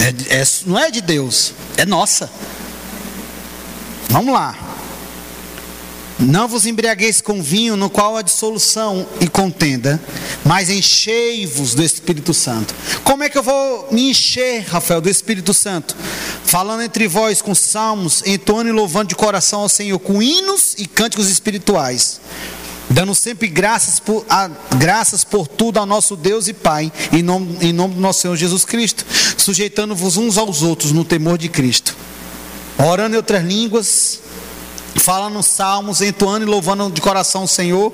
É, 0.00 0.40
é, 0.40 0.44
não 0.66 0.76
é 0.76 0.90
de 0.90 1.00
Deus. 1.00 1.52
É 1.76 1.86
nossa. 1.86 2.28
Vamos 4.08 4.34
lá. 4.34 4.56
Não 6.22 6.46
vos 6.46 6.66
embriagueis 6.66 7.20
com 7.20 7.42
vinho, 7.42 7.76
no 7.76 7.90
qual 7.90 8.16
há 8.16 8.22
dissolução 8.22 9.04
e 9.20 9.26
contenda, 9.26 10.00
mas 10.44 10.70
enchei-vos 10.70 11.74
do 11.74 11.82
Espírito 11.82 12.32
Santo. 12.32 12.72
Como 13.02 13.24
é 13.24 13.28
que 13.28 13.36
eu 13.36 13.42
vou 13.42 13.88
me 13.90 14.08
encher, 14.10 14.64
Rafael, 14.68 15.00
do 15.00 15.10
Espírito 15.10 15.52
Santo? 15.52 15.96
Falando 16.44 16.84
entre 16.84 17.08
vós 17.08 17.42
com 17.42 17.56
salmos, 17.56 18.22
entoando 18.24 18.68
e 18.68 18.72
louvando 18.72 19.08
de 19.08 19.16
coração 19.16 19.62
ao 19.62 19.68
Senhor, 19.68 19.98
com 19.98 20.22
hinos 20.22 20.76
e 20.78 20.86
cânticos 20.86 21.28
espirituais 21.28 22.20
dando 22.90 23.14
sempre 23.14 23.48
graças 23.48 23.98
por, 23.98 24.24
a, 24.28 24.50
graças 24.76 25.24
por 25.24 25.48
tudo 25.48 25.78
ao 25.78 25.86
nosso 25.86 26.14
Deus 26.14 26.46
e 26.46 26.52
Pai, 26.52 26.92
em 27.10 27.22
nome, 27.22 27.56
em 27.62 27.72
nome 27.72 27.94
do 27.94 28.00
nosso 28.00 28.20
Senhor 28.20 28.36
Jesus 28.36 28.66
Cristo, 28.66 29.06
sujeitando-vos 29.38 30.18
uns 30.18 30.36
aos 30.36 30.62
outros 30.62 30.92
no 30.92 31.02
temor 31.02 31.38
de 31.38 31.48
Cristo, 31.48 31.96
orando 32.78 33.14
em 33.14 33.16
outras 33.16 33.42
línguas, 33.42 34.20
falando 34.96 35.42
salmos, 35.42 36.00
entoando 36.00 36.44
e 36.44 36.48
louvando 36.48 36.90
de 36.90 37.00
coração 37.00 37.44
o 37.44 37.48
Senhor. 37.48 37.92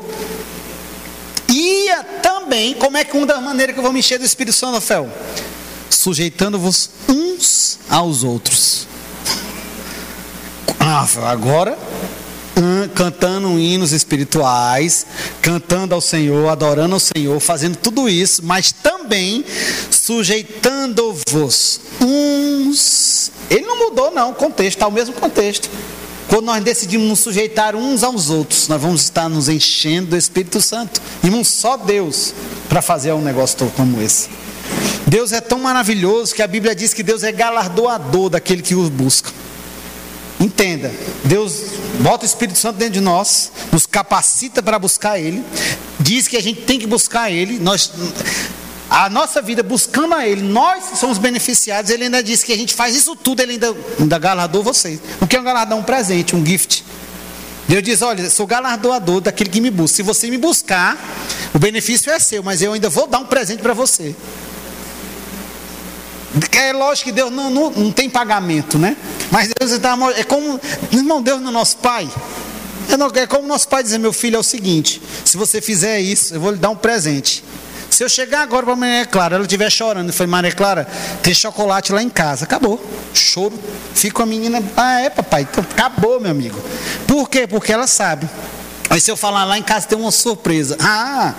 E 1.48 1.88
também, 2.22 2.74
como 2.74 2.96
é 2.96 3.04
que 3.04 3.16
uma 3.16 3.26
das 3.26 3.42
maneiras 3.42 3.74
que 3.74 3.78
eu 3.78 3.82
vou 3.82 3.92
me 3.92 4.00
encher 4.00 4.18
do 4.18 4.24
Espírito 4.24 4.56
Santo, 4.56 4.74
Rafael? 4.74 5.10
Sujeitando-vos 5.88 6.90
uns 7.08 7.78
aos 7.88 8.22
outros. 8.22 8.86
Ah, 10.78 11.06
agora 11.26 11.76
cantando 12.94 13.58
hinos 13.58 13.92
espirituais, 13.92 15.06
cantando 15.40 15.94
ao 15.94 16.00
Senhor, 16.00 16.48
adorando 16.48 16.94
ao 16.94 17.00
Senhor, 17.00 17.38
fazendo 17.40 17.76
tudo 17.76 18.08
isso, 18.08 18.44
mas 18.44 18.72
também 18.72 19.44
sujeitando-vos 19.90 21.80
uns. 22.00 23.30
Ele 23.48 23.64
não 23.64 23.78
mudou, 23.78 24.10
não, 24.10 24.30
o 24.30 24.34
contexto, 24.34 24.76
está 24.76 24.86
o 24.86 24.92
mesmo 24.92 25.14
contexto. 25.14 25.70
Quando 26.28 26.44
nós 26.44 26.62
decidimos 26.62 27.08
nos 27.08 27.20
sujeitar 27.20 27.74
uns 27.74 28.02
aos 28.02 28.28
outros, 28.28 28.68
nós 28.68 28.80
vamos 28.80 29.02
estar 29.02 29.28
nos 29.28 29.48
enchendo 29.48 30.10
do 30.10 30.16
Espírito 30.16 30.60
Santo. 30.60 31.00
Irmão, 31.24 31.42
só 31.42 31.76
Deus 31.76 32.34
para 32.68 32.82
fazer 32.82 33.12
um 33.12 33.22
negócio 33.22 33.72
como 33.74 34.00
esse. 34.02 34.28
Deus 35.06 35.32
é 35.32 35.40
tão 35.40 35.58
maravilhoso 35.58 36.34
que 36.34 36.42
a 36.42 36.46
Bíblia 36.46 36.74
diz 36.74 36.92
que 36.92 37.02
Deus 37.02 37.22
é 37.22 37.32
galardoador 37.32 38.28
daquele 38.28 38.60
que 38.60 38.74
o 38.74 38.90
busca. 38.90 39.30
Entenda, 40.38 40.92
Deus 41.24 41.62
bota 42.00 42.24
o 42.24 42.26
Espírito 42.26 42.58
Santo 42.58 42.76
dentro 42.76 42.94
de 42.94 43.00
nós, 43.00 43.50
nos 43.72 43.86
capacita 43.86 44.62
para 44.62 44.78
buscar 44.78 45.18
Ele, 45.18 45.42
diz 45.98 46.28
que 46.28 46.36
a 46.36 46.42
gente 46.42 46.60
tem 46.62 46.78
que 46.78 46.86
buscar 46.86 47.30
Ele, 47.30 47.58
nós, 47.58 47.90
a 48.90 49.10
nossa 49.10 49.42
vida 49.42 49.62
buscando 49.62 50.14
a 50.14 50.26
Ele, 50.26 50.42
nós 50.42 50.98
somos 50.98 51.18
beneficiados, 51.18 51.90
Ele 51.90 52.04
ainda 52.04 52.22
diz 52.22 52.42
que 52.42 52.52
a 52.52 52.56
gente 52.56 52.74
faz 52.74 52.96
isso 52.96 53.14
tudo, 53.14 53.40
Ele 53.40 53.52
ainda, 53.52 53.74
ainda 54.00 54.18
galardoa 54.18 54.62
vocês. 54.62 55.00
O 55.20 55.26
que 55.26 55.36
é 55.36 55.40
um 55.40 55.44
galardão? 55.44 55.80
Um 55.80 55.82
presente, 55.82 56.34
um 56.34 56.44
gift. 56.44 56.84
Deus 57.68 57.82
diz: 57.82 58.00
Olha, 58.00 58.30
sou 58.30 58.46
galardoador 58.46 59.20
daquele 59.20 59.50
que 59.50 59.60
me 59.60 59.70
busca. 59.70 59.96
Se 59.96 60.02
você 60.02 60.30
me 60.30 60.38
buscar, 60.38 60.96
o 61.54 61.58
benefício 61.58 62.10
é 62.10 62.18
seu, 62.18 62.42
mas 62.42 62.62
eu 62.62 62.72
ainda 62.72 62.88
vou 62.88 63.06
dar 63.06 63.18
um 63.18 63.26
presente 63.26 63.62
para 63.62 63.74
você. 63.74 64.16
É 66.52 66.72
lógico 66.72 67.06
que 67.06 67.12
Deus 67.12 67.30
não, 67.30 67.50
não, 67.50 67.70
não 67.70 67.92
tem 67.92 68.08
pagamento, 68.08 68.78
né? 68.78 68.96
Mas 69.30 69.50
Deus 69.58 69.72
está 69.72 69.96
é 70.16 70.24
como, 70.24 70.60
irmão, 70.92 71.22
Deus 71.22 71.40
no 71.40 71.50
nosso 71.50 71.76
Pai. 71.78 72.08
É, 72.88 73.20
é 73.20 73.26
como 73.26 73.46
nosso 73.46 73.68
pai 73.68 73.82
dizer, 73.82 73.98
meu 73.98 74.12
filho, 74.12 74.36
é 74.36 74.38
o 74.38 74.42
seguinte: 74.42 75.00
se 75.24 75.36
você 75.36 75.60
fizer 75.60 76.00
isso, 76.00 76.34
eu 76.34 76.40
vou 76.40 76.50
lhe 76.50 76.56
dar 76.56 76.70
um 76.70 76.76
presente. 76.76 77.44
Se 77.90 78.04
eu 78.04 78.08
chegar 78.08 78.42
agora 78.42 78.64
para 78.64 78.74
a 78.74 78.76
Maria 78.76 79.06
Clara, 79.06 79.34
ela 79.36 79.44
estiver 79.44 79.70
chorando, 79.70 80.12
foi 80.12 80.26
Maria 80.26 80.52
Clara, 80.52 80.86
tem 81.22 81.34
chocolate 81.34 81.92
lá 81.92 82.02
em 82.02 82.10
casa, 82.10 82.44
acabou. 82.44 82.80
Choro. 83.12 83.58
Fica 83.94 84.14
com 84.14 84.22
a 84.22 84.26
menina, 84.26 84.62
ah, 84.76 85.00
é, 85.00 85.10
papai, 85.10 85.42
então 85.42 85.64
acabou, 85.68 86.20
meu 86.20 86.30
amigo. 86.30 86.60
Por 87.06 87.28
quê? 87.28 87.46
Porque 87.46 87.72
ela 87.72 87.86
sabe. 87.86 88.28
Aí 88.90 89.00
se 89.00 89.10
eu 89.10 89.16
falar 89.16 89.44
lá 89.44 89.58
em 89.58 89.62
casa 89.62 89.86
tem 89.86 89.98
uma 89.98 90.10
surpresa. 90.10 90.76
Ah, 90.80 91.34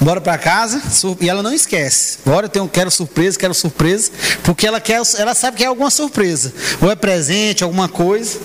bora 0.00 0.20
para 0.20 0.38
casa 0.38 0.80
e 1.20 1.28
ela 1.28 1.42
não 1.42 1.52
esquece. 1.52 2.18
Bora, 2.24 2.46
eu 2.46 2.50
tenho, 2.50 2.68
quero 2.68 2.90
surpresa, 2.90 3.38
quero 3.38 3.54
surpresa, 3.54 4.10
porque 4.44 4.66
ela 4.66 4.80
quer, 4.80 5.00
ela 5.18 5.34
sabe 5.34 5.56
que 5.56 5.64
é 5.64 5.66
alguma 5.66 5.90
surpresa, 5.90 6.52
ou 6.80 6.90
é 6.90 6.94
presente, 6.94 7.64
alguma 7.64 7.88
coisa. 7.88 8.38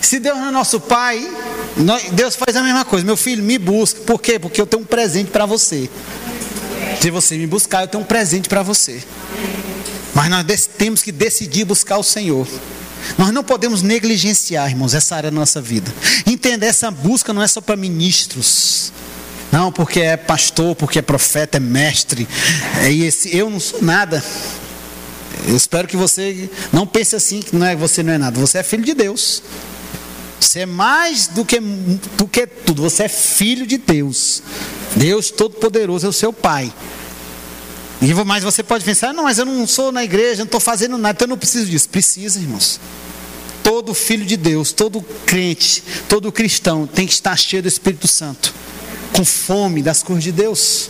Se 0.00 0.20
Deus 0.20 0.38
não 0.38 0.48
é 0.48 0.50
nosso 0.52 0.78
pai, 0.78 1.28
Deus 2.12 2.36
faz 2.36 2.56
a 2.56 2.62
mesma 2.62 2.84
coisa. 2.84 3.04
Meu 3.04 3.16
filho, 3.16 3.42
me 3.42 3.58
busca. 3.58 4.00
Por 4.02 4.20
quê? 4.20 4.38
Porque 4.38 4.60
eu 4.60 4.66
tenho 4.66 4.84
um 4.84 4.86
presente 4.86 5.32
para 5.32 5.46
você. 5.46 5.90
Se 7.06 7.10
você 7.12 7.38
me 7.38 7.46
buscar, 7.46 7.82
eu 7.82 7.86
tenho 7.86 8.02
um 8.02 8.04
presente 8.04 8.48
para 8.48 8.64
você. 8.64 9.00
Mas 10.12 10.28
nós 10.28 10.68
temos 10.76 11.04
que 11.04 11.12
decidir 11.12 11.64
buscar 11.64 11.98
o 11.98 12.02
Senhor. 12.02 12.48
Nós 13.16 13.30
não 13.30 13.44
podemos 13.44 13.80
negligenciar, 13.80 14.68
irmãos, 14.68 14.92
essa 14.92 15.14
área 15.14 15.30
da 15.30 15.36
nossa 15.36 15.60
vida. 15.60 15.94
Entenda, 16.26 16.66
essa 16.66 16.90
busca 16.90 17.32
não 17.32 17.40
é 17.40 17.46
só 17.46 17.60
para 17.60 17.76
ministros. 17.76 18.90
Não, 19.52 19.70
porque 19.70 20.00
é 20.00 20.16
pastor, 20.16 20.74
porque 20.74 20.98
é 20.98 21.02
profeta, 21.02 21.58
é 21.58 21.60
mestre. 21.60 22.26
É 22.80 22.92
esse, 22.92 23.36
eu 23.36 23.48
não 23.48 23.60
sou 23.60 23.80
nada. 23.80 24.20
Eu 25.46 25.56
espero 25.56 25.86
que 25.86 25.96
você 25.96 26.50
não 26.72 26.88
pense 26.88 27.14
assim, 27.14 27.38
que 27.38 27.54
não 27.54 27.64
é, 27.64 27.76
você 27.76 28.02
não 28.02 28.14
é 28.14 28.18
nada. 28.18 28.40
Você 28.40 28.58
é 28.58 28.64
filho 28.64 28.84
de 28.84 28.94
Deus. 28.94 29.44
Você 30.56 30.60
é 30.60 30.66
mais 30.66 31.26
do 31.26 31.44
que, 31.44 31.60
do 31.60 32.26
que 32.26 32.46
tudo. 32.46 32.80
Você 32.80 33.02
é 33.02 33.08
filho 33.10 33.66
de 33.66 33.76
Deus. 33.76 34.42
Deus 34.96 35.30
Todo-Poderoso 35.30 36.06
é 36.06 36.08
o 36.08 36.12
seu 36.14 36.32
Pai. 36.32 36.72
Mas 38.24 38.42
você 38.42 38.62
pode 38.62 38.82
pensar, 38.82 39.12
não, 39.12 39.24
mas 39.24 39.36
eu 39.36 39.44
não 39.44 39.66
sou 39.66 39.92
na 39.92 40.02
igreja, 40.02 40.38
não 40.38 40.44
estou 40.46 40.58
fazendo 40.58 40.96
nada, 40.96 41.14
então 41.14 41.26
eu 41.26 41.28
não 41.28 41.36
preciso 41.36 41.66
disso. 41.66 41.90
Precisa, 41.90 42.40
irmãos. 42.40 42.80
Todo 43.62 43.92
filho 43.92 44.24
de 44.24 44.34
Deus, 44.38 44.72
todo 44.72 45.02
crente, 45.26 45.84
todo 46.08 46.32
cristão 46.32 46.86
tem 46.86 47.06
que 47.06 47.12
estar 47.12 47.36
cheio 47.36 47.62
do 47.62 47.68
Espírito 47.68 48.08
Santo, 48.08 48.54
com 49.14 49.26
fome 49.26 49.82
das 49.82 50.02
coisas 50.02 50.24
de 50.24 50.32
Deus. 50.32 50.88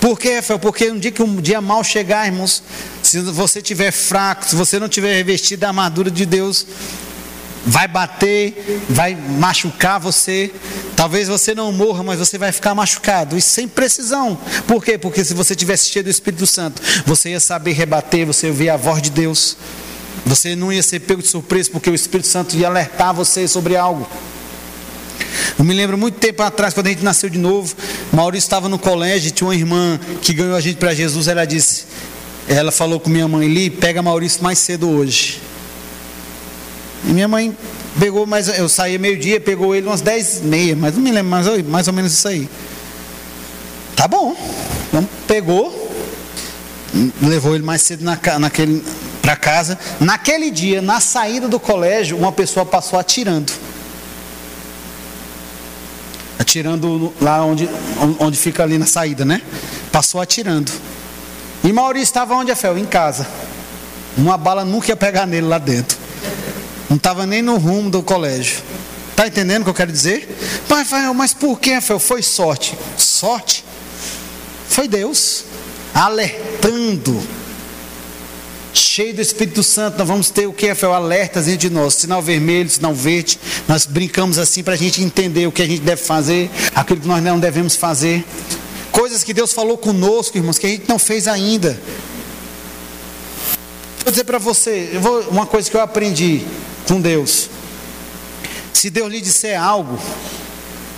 Por 0.00 0.18
quê, 0.18 0.36
Rafael? 0.36 0.58
Porque 0.58 0.90
um 0.90 0.98
dia 0.98 1.12
que 1.12 1.22
um 1.22 1.42
dia 1.42 1.60
mal 1.60 1.84
chegar, 1.84 2.24
irmãos, 2.24 2.62
se 3.02 3.20
você 3.20 3.58
estiver 3.58 3.90
fraco, 3.90 4.46
se 4.48 4.56
você 4.56 4.78
não 4.78 4.88
tiver 4.88 5.14
revestido 5.14 5.60
da 5.60 5.68
armadura 5.68 6.10
de 6.10 6.24
Deus, 6.24 6.66
vai 7.66 7.88
bater, 7.88 8.82
vai 8.88 9.14
machucar 9.14 9.98
você. 9.98 10.52
Talvez 10.96 11.28
você 11.28 11.54
não 11.54 11.72
morra, 11.72 12.02
mas 12.02 12.18
você 12.18 12.38
vai 12.38 12.52
ficar 12.52 12.74
machucado. 12.74 13.36
E 13.36 13.42
sem 13.42 13.66
precisão. 13.66 14.38
Por 14.66 14.84
quê? 14.84 14.98
Porque 14.98 15.24
se 15.24 15.34
você 15.34 15.54
tivesse 15.54 15.88
cheio 15.88 16.04
do 16.04 16.10
Espírito 16.10 16.46
Santo, 16.46 16.80
você 17.06 17.30
ia 17.30 17.40
saber 17.40 17.72
rebater, 17.72 18.26
você 18.26 18.46
ia 18.46 18.52
ouvir 18.52 18.70
a 18.70 18.76
voz 18.76 19.02
de 19.02 19.10
Deus. 19.10 19.56
Você 20.26 20.54
não 20.54 20.72
ia 20.72 20.82
ser 20.82 21.00
pego 21.00 21.22
de 21.22 21.28
surpresa, 21.28 21.70
porque 21.70 21.90
o 21.90 21.94
Espírito 21.94 22.28
Santo 22.28 22.56
ia 22.56 22.66
alertar 22.66 23.12
você 23.14 23.46
sobre 23.48 23.76
algo. 23.76 24.08
Eu 25.58 25.64
me 25.64 25.74
lembro 25.74 25.96
muito 25.96 26.18
tempo 26.18 26.42
atrás, 26.42 26.74
quando 26.74 26.86
a 26.86 26.90
gente 26.90 27.04
nasceu 27.04 27.28
de 27.28 27.38
novo, 27.38 27.74
Maurício 28.12 28.46
estava 28.46 28.68
no 28.68 28.78
colégio, 28.78 29.30
tinha 29.30 29.46
uma 29.46 29.54
irmã 29.54 29.98
que 30.20 30.32
ganhou 30.32 30.56
a 30.56 30.60
gente 30.60 30.76
para 30.76 30.94
Jesus, 30.94 31.28
ela 31.28 31.44
disse, 31.44 31.84
ela 32.48 32.72
falou 32.72 32.98
com 32.98 33.08
minha 33.08 33.28
mãe, 33.28 33.46
Li, 33.48 33.70
pega 33.70 34.02
Maurício 34.02 34.42
mais 34.42 34.58
cedo 34.58 34.88
hoje. 34.88 35.40
E 37.06 37.12
minha 37.12 37.28
mãe 37.28 37.56
pegou, 37.98 38.26
mas 38.26 38.48
eu 38.58 38.68
saía 38.68 38.98
meio-dia, 38.98 39.40
pegou 39.40 39.74
ele 39.74 39.86
umas 39.86 40.00
10 40.00 40.42
meia, 40.42 40.74
mas 40.76 40.94
não 40.94 41.02
me 41.02 41.10
lembro, 41.10 41.30
mais, 41.30 41.46
mais 41.66 41.86
ou 41.86 41.92
menos 41.92 42.12
isso 42.12 42.28
aí. 42.28 42.48
Tá 43.94 44.08
bom. 44.08 44.36
Então 44.88 45.08
pegou, 45.26 45.90
levou 47.22 47.54
ele 47.54 47.64
mais 47.64 47.82
cedo 47.82 48.04
na, 48.04 48.18
naquele 48.38 48.82
para 49.24 49.36
casa. 49.36 49.78
Naquele 49.98 50.50
dia, 50.50 50.82
na 50.82 51.00
saída 51.00 51.48
do 51.48 51.58
colégio, 51.58 52.16
uma 52.16 52.30
pessoa 52.30 52.66
passou 52.66 52.98
atirando. 52.98 53.52
Atirando 56.38 57.12
lá 57.20 57.42
onde, 57.42 57.68
onde 58.18 58.36
fica 58.36 58.62
ali 58.62 58.76
na 58.76 58.86
saída, 58.86 59.24
né? 59.24 59.40
Passou 59.90 60.20
atirando. 60.20 60.70
E 61.62 61.72
Maurício 61.72 62.04
estava 62.04 62.34
onde, 62.34 62.54
Fel? 62.54 62.76
Em 62.76 62.84
casa. 62.84 63.26
Uma 64.16 64.36
bala 64.36 64.64
nunca 64.64 64.90
ia 64.90 64.96
pegar 64.96 65.26
nele 65.26 65.46
lá 65.46 65.58
dentro. 65.58 66.03
Não 66.94 66.96
estava 66.96 67.26
nem 67.26 67.42
no 67.42 67.56
rumo 67.56 67.90
do 67.90 68.04
colégio. 68.04 68.62
Está 69.10 69.26
entendendo 69.26 69.62
o 69.62 69.64
que 69.64 69.70
eu 69.70 69.74
quero 69.74 69.90
dizer? 69.90 70.28
Mas, 70.68 70.88
mas 71.16 71.34
por 71.34 71.58
que, 71.58 71.74
Rafael? 71.74 71.98
Foi 71.98 72.22
sorte. 72.22 72.78
Sorte? 72.96 73.64
Foi 74.68 74.86
Deus 74.86 75.42
alertando. 75.92 77.20
Cheio 78.72 79.12
do 79.12 79.20
Espírito 79.20 79.60
Santo, 79.64 79.98
nós 79.98 80.06
vamos 80.06 80.30
ter 80.30 80.46
o 80.46 80.52
que, 80.52 80.68
Rafael? 80.68 80.94
Alertas 80.94 81.46
dentro 81.46 81.68
de 81.68 81.70
nós. 81.70 81.94
Sinal 81.94 82.22
vermelho, 82.22 82.70
sinal 82.70 82.94
verde. 82.94 83.40
Nós 83.66 83.86
brincamos 83.86 84.38
assim 84.38 84.62
para 84.62 84.74
a 84.74 84.76
gente 84.76 85.02
entender 85.02 85.48
o 85.48 85.52
que 85.52 85.62
a 85.62 85.66
gente 85.66 85.82
deve 85.82 86.00
fazer, 86.00 86.48
aquilo 86.76 87.00
que 87.00 87.08
nós 87.08 87.20
não 87.20 87.40
devemos 87.40 87.74
fazer. 87.74 88.24
Coisas 88.92 89.24
que 89.24 89.34
Deus 89.34 89.52
falou 89.52 89.76
conosco, 89.76 90.38
irmãos, 90.38 90.58
que 90.58 90.66
a 90.66 90.70
gente 90.70 90.88
não 90.88 91.00
fez 91.00 91.26
ainda. 91.26 91.76
Vou 94.04 94.12
dizer 94.12 94.22
para 94.22 94.38
você, 94.38 94.96
vou, 95.00 95.22
uma 95.22 95.44
coisa 95.44 95.68
que 95.68 95.76
eu 95.76 95.80
aprendi 95.80 96.42
com 96.86 97.00
Deus. 97.00 97.48
Se 98.72 98.90
Deus 98.90 99.10
lhe 99.10 99.20
disser 99.20 99.60
algo, 99.60 99.98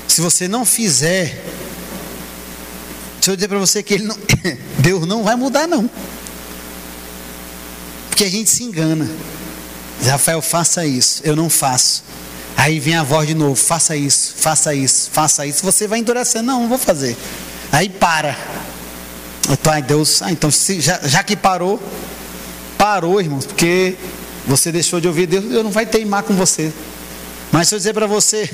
se 0.08 0.20
você 0.20 0.48
não 0.48 0.64
fizer, 0.64 1.42
deixa 3.14 3.30
eu 3.30 3.36
dizer 3.36 3.48
para 3.48 3.58
você 3.58 3.82
que 3.82 3.98
não, 3.98 4.16
Deus 4.78 5.06
não 5.06 5.22
vai 5.22 5.36
mudar, 5.36 5.66
não. 5.66 5.88
Porque 8.08 8.24
a 8.24 8.30
gente 8.30 8.48
se 8.48 8.64
engana. 8.64 9.10
Rafael, 10.04 10.40
faça 10.40 10.86
isso. 10.86 11.20
Eu 11.24 11.36
não 11.36 11.50
faço. 11.50 12.02
Aí 12.56 12.80
vem 12.80 12.96
a 12.96 13.02
voz 13.02 13.28
de 13.28 13.34
novo: 13.34 13.54
faça 13.54 13.94
isso, 13.96 14.34
faça 14.36 14.74
isso, 14.74 15.10
faça 15.12 15.46
isso. 15.46 15.62
Você 15.64 15.86
vai 15.86 15.98
endurecer. 15.98 16.42
Não, 16.42 16.62
não 16.62 16.68
vou 16.68 16.78
fazer. 16.78 17.16
Aí 17.70 17.88
para. 17.88 18.36
Então, 19.50 19.72
ai 19.72 19.82
Deus, 19.82 20.22
ah, 20.22 20.32
então 20.32 20.50
se, 20.50 20.80
já, 20.80 20.98
já 21.04 21.22
que 21.22 21.36
parou, 21.36 21.80
parou, 22.76 23.20
irmãos, 23.20 23.46
porque 23.46 23.96
você 24.46 24.70
deixou 24.70 25.00
de 25.00 25.08
ouvir 25.08 25.26
Deus, 25.26 25.44
Deus 25.44 25.64
não 25.64 25.70
vai 25.70 25.86
teimar 25.86 26.22
com 26.22 26.34
você. 26.34 26.72
Mas 27.52 27.68
se 27.68 27.74
eu 27.74 27.78
dizer 27.78 27.94
para 27.94 28.06
você 28.06 28.48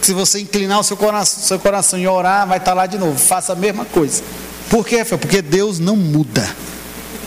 que 0.00 0.06
se 0.06 0.12
você 0.12 0.40
inclinar 0.40 0.80
o 0.80 0.82
seu 0.82 0.96
coração, 0.96 1.42
seu 1.42 1.58
coração 1.58 1.98
e 1.98 2.06
orar, 2.06 2.46
vai 2.46 2.58
estar 2.58 2.74
lá 2.74 2.86
de 2.86 2.98
novo. 2.98 3.18
Faça 3.18 3.52
a 3.52 3.56
mesma 3.56 3.84
coisa. 3.84 4.22
Por 4.70 4.86
quê, 4.86 4.98
Rafael? 4.98 5.18
Porque 5.18 5.42
Deus 5.42 5.78
não 5.78 5.96
muda. 5.96 6.48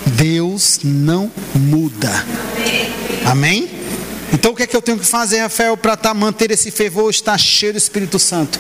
Deus 0.05 0.79
não 0.83 1.31
muda. 1.53 2.09
Amém? 3.25 3.69
Então 4.33 4.51
o 4.51 4.55
que 4.55 4.63
é 4.63 4.67
que 4.67 4.75
eu 4.75 4.81
tenho 4.81 4.97
que 4.97 5.05
fazer, 5.05 5.39
Rafael, 5.39 5.75
para 5.77 5.95
tá, 5.95 6.13
manter 6.13 6.51
esse 6.51 6.71
fervor, 6.71 7.09
estar 7.09 7.37
cheio 7.37 7.73
do 7.73 7.77
Espírito 7.77 8.19
Santo? 8.19 8.59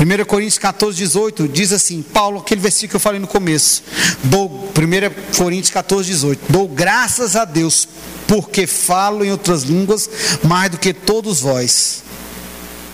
1 0.00 0.24
Coríntios 0.24 0.58
14, 0.58 0.96
18 0.96 1.48
diz 1.48 1.72
assim: 1.72 2.00
Paulo, 2.02 2.40
aquele 2.40 2.60
versículo 2.60 2.90
que 2.90 2.96
eu 2.96 3.00
falei 3.00 3.20
no 3.20 3.26
começo. 3.26 3.82
Dou, 4.24 4.48
1 4.48 5.36
Coríntios 5.36 5.70
14, 5.70 6.08
18. 6.08 6.40
Dou 6.48 6.66
graças 6.66 7.36
a 7.36 7.44
Deus 7.44 7.86
porque 8.30 8.64
falo 8.64 9.24
em 9.24 9.32
outras 9.32 9.64
línguas 9.64 10.08
mais 10.44 10.70
do 10.70 10.78
que 10.78 10.94
todos 10.94 11.40
vós. 11.40 12.04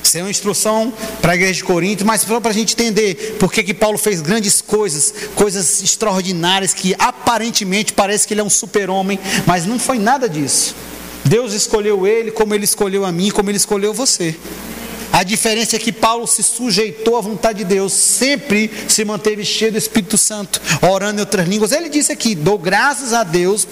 Isso 0.02 0.16
é 0.16 0.22
uma 0.22 0.30
instrução 0.30 0.90
para 1.20 1.32
a 1.32 1.34
igreja 1.34 1.52
de 1.54 1.64
Corinto, 1.64 2.06
mas 2.06 2.22
só 2.22 2.40
para 2.40 2.52
a 2.52 2.54
gente 2.54 2.72
entender 2.72 3.36
por 3.38 3.52
que, 3.52 3.62
que 3.62 3.74
Paulo 3.74 3.98
fez 3.98 4.22
grandes 4.22 4.62
coisas, 4.62 5.12
coisas 5.34 5.82
extraordinárias, 5.82 6.72
que 6.72 6.96
aparentemente 6.98 7.92
parece 7.92 8.26
que 8.26 8.32
ele 8.32 8.40
é 8.40 8.44
um 8.44 8.48
super-homem, 8.48 9.18
mas 9.44 9.66
não 9.66 9.78
foi 9.78 9.98
nada 9.98 10.26
disso. 10.26 10.74
Deus 11.22 11.52
escolheu 11.52 12.06
ele 12.06 12.30
como 12.30 12.54
ele 12.54 12.64
escolheu 12.64 13.04
a 13.04 13.12
mim, 13.12 13.30
como 13.30 13.50
ele 13.50 13.58
escolheu 13.58 13.92
você. 13.92 14.34
A 15.16 15.22
diferença 15.22 15.76
é 15.76 15.78
que 15.78 15.92
Paulo 15.92 16.26
se 16.26 16.42
sujeitou 16.42 17.16
à 17.16 17.22
vontade 17.22 17.60
de 17.60 17.64
Deus, 17.64 17.94
sempre 17.94 18.70
se 18.86 19.02
manteve 19.02 19.46
cheio 19.46 19.72
do 19.72 19.78
Espírito 19.78 20.18
Santo, 20.18 20.60
orando 20.82 21.16
em 21.16 21.20
outras 21.20 21.48
línguas. 21.48 21.72
Ele 21.72 21.88
disse 21.88 22.12
aqui: 22.12 22.34
dou 22.34 22.58
graças 22.58 23.14
a 23.14 23.24
Deus 23.24 23.66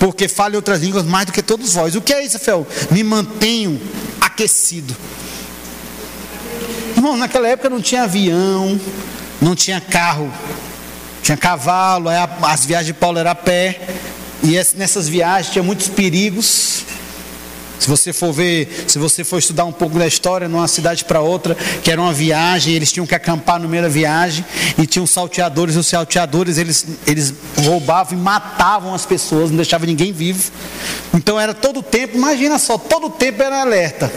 porque 0.00 0.26
falo 0.26 0.54
em 0.54 0.56
outras 0.56 0.80
línguas 0.80 1.04
mais 1.04 1.26
do 1.26 1.32
que 1.32 1.40
todos 1.40 1.74
vós. 1.74 1.94
O 1.94 2.00
que 2.00 2.12
é 2.12 2.24
isso, 2.24 2.36
Fel? 2.36 2.66
Me 2.90 3.04
mantenho 3.04 3.80
aquecido. 4.20 4.96
Irmão, 6.96 7.16
naquela 7.16 7.46
época 7.46 7.70
não 7.70 7.80
tinha 7.80 8.02
avião, 8.02 8.80
não 9.40 9.54
tinha 9.54 9.80
carro, 9.80 10.34
tinha 11.22 11.36
cavalo, 11.36 12.08
as 12.42 12.66
viagens 12.66 12.88
de 12.88 12.94
Paulo 12.94 13.20
eram 13.20 13.30
a 13.30 13.36
pé, 13.36 13.80
e 14.42 14.54
nessas 14.76 15.08
viagens 15.08 15.52
tinha 15.52 15.62
muitos 15.62 15.86
perigos. 15.86 16.82
Se 17.82 17.88
você 17.88 18.12
for 18.12 18.32
ver, 18.32 18.84
se 18.86 18.96
você 18.96 19.24
for 19.24 19.38
estudar 19.38 19.64
um 19.64 19.72
pouco 19.72 19.98
da 19.98 20.06
história, 20.06 20.48
numa 20.48 20.68
cidade 20.68 21.04
para 21.04 21.20
outra, 21.20 21.56
que 21.82 21.90
era 21.90 22.00
uma 22.00 22.12
viagem, 22.12 22.74
eles 22.74 22.92
tinham 22.92 23.04
que 23.04 23.12
acampar 23.12 23.58
no 23.58 23.68
meio 23.68 23.82
da 23.82 23.88
viagem, 23.88 24.44
e 24.78 24.86
tinham 24.86 25.04
salteadores, 25.04 25.74
os 25.74 25.88
salteadores 25.88 26.58
eles, 26.58 26.86
eles 27.08 27.34
roubavam 27.58 28.16
e 28.16 28.22
matavam 28.22 28.94
as 28.94 29.04
pessoas, 29.04 29.50
não 29.50 29.56
deixavam 29.56 29.88
ninguém 29.88 30.12
vivo. 30.12 30.52
Então 31.12 31.40
era 31.40 31.52
todo 31.52 31.80
o 31.80 31.82
tempo, 31.82 32.16
imagina 32.16 32.56
só, 32.56 32.78
todo 32.78 33.08
o 33.08 33.10
tempo 33.10 33.42
era 33.42 33.62
alerta. 33.62 34.12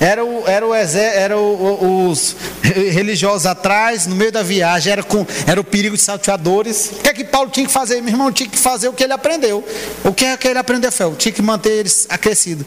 Era, 0.00 0.24
o, 0.24 0.46
era, 0.46 0.66
o, 0.66 0.74
era 0.74 1.38
o, 1.38 2.08
os 2.10 2.36
religiosos 2.62 3.46
atrás, 3.46 4.06
no 4.06 4.16
meio 4.16 4.32
da 4.32 4.42
viagem, 4.42 4.92
era, 4.92 5.02
com, 5.02 5.26
era 5.46 5.60
o 5.60 5.64
perigo 5.64 5.96
de 5.96 6.02
salteadores. 6.02 6.90
O 6.92 6.96
que 6.96 7.08
é 7.08 7.12
que 7.12 7.24
Paulo 7.24 7.50
tinha 7.50 7.66
que 7.66 7.72
fazer? 7.72 8.00
Meu 8.00 8.12
irmão 8.12 8.32
tinha 8.32 8.48
que 8.48 8.58
fazer 8.58 8.88
o 8.88 8.92
que 8.92 9.04
ele 9.04 9.12
aprendeu. 9.12 9.64
O 10.02 10.12
que 10.12 10.24
é 10.24 10.36
que 10.36 10.48
ele 10.48 10.58
aprendeu, 10.58 10.90
Fel? 10.90 11.14
Tinha 11.14 11.32
que 11.32 11.42
manter 11.42 11.70
eles 11.70 12.06
aquecidos. 12.08 12.66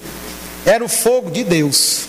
Era 0.65 0.83
o 0.83 0.89
fogo 0.89 1.29
de 1.29 1.43
Deus, 1.43 2.05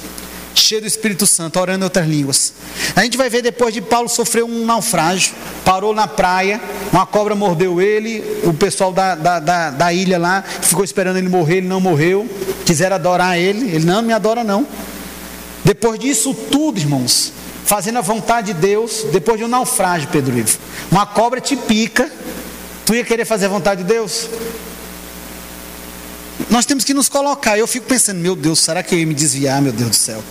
cheio 0.54 0.80
do 0.80 0.86
Espírito 0.86 1.26
Santo, 1.26 1.58
orando 1.60 1.80
em 1.80 1.84
outras 1.84 2.06
línguas. 2.06 2.52
A 2.94 3.02
gente 3.02 3.16
vai 3.16 3.28
ver 3.28 3.42
depois 3.42 3.74
de 3.74 3.80
Paulo 3.80 4.08
sofrer 4.08 4.44
um 4.44 4.64
naufrágio, 4.64 5.34
parou 5.64 5.94
na 5.94 6.06
praia, 6.06 6.60
uma 6.92 7.06
cobra 7.06 7.34
mordeu 7.34 7.80
ele, 7.80 8.40
o 8.44 8.52
pessoal 8.52 8.92
da, 8.92 9.14
da, 9.14 9.38
da, 9.38 9.70
da 9.70 9.92
ilha 9.92 10.18
lá 10.18 10.42
ficou 10.42 10.84
esperando 10.84 11.18
ele 11.18 11.28
morrer, 11.28 11.58
ele 11.58 11.68
não 11.68 11.80
morreu, 11.80 12.28
quiseram 12.64 12.96
adorar 12.96 13.38
ele, 13.38 13.66
ele 13.74 13.84
não 13.84 14.02
me 14.02 14.12
adora 14.12 14.42
não. 14.42 14.66
Depois 15.64 15.98
disso 15.98 16.34
tudo, 16.34 16.78
irmãos, 16.78 17.32
fazendo 17.64 17.98
a 17.98 18.02
vontade 18.02 18.52
de 18.52 18.61
Deus, 18.61 19.04
depois 19.12 19.38
de 19.38 19.44
um 19.44 19.48
naufrágio, 19.48 20.09
Pedro 20.09 20.36
Ivo, 20.38 20.59
uma 20.90 21.04
cobra 21.04 21.40
te 21.40 21.56
pica, 21.56 22.11
tu 22.86 22.94
ia 22.94 23.04
querer 23.04 23.24
fazer 23.24 23.46
a 23.46 23.48
vontade 23.50 23.82
de 23.82 23.88
Deus? 23.88 24.28
Nós 26.50 26.64
temos 26.64 26.84
que 26.84 26.94
nos 26.94 27.09
colocar. 27.09 27.59
Eu 27.59 27.66
fico 27.66 27.86
pensando, 27.86 28.18
meu 28.18 28.34
Deus, 28.34 28.61
será 28.61 28.82
que 28.82 28.94
eu 28.94 28.98
ia 28.98 29.06
me 29.06 29.14
desviar, 29.14 29.61
meu 29.61 29.72
Deus 29.72 29.90
do 29.90 29.96
céu? 29.96 30.22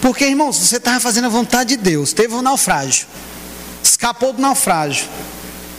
Porque, 0.00 0.24
irmãos, 0.24 0.56
você 0.56 0.76
estava 0.76 1.00
fazendo 1.00 1.26
a 1.26 1.28
vontade 1.28 1.76
de 1.76 1.82
Deus, 1.82 2.12
teve 2.12 2.34
um 2.34 2.42
naufrágio, 2.42 3.06
escapou 3.82 4.32
do 4.32 4.40
naufrágio, 4.40 5.06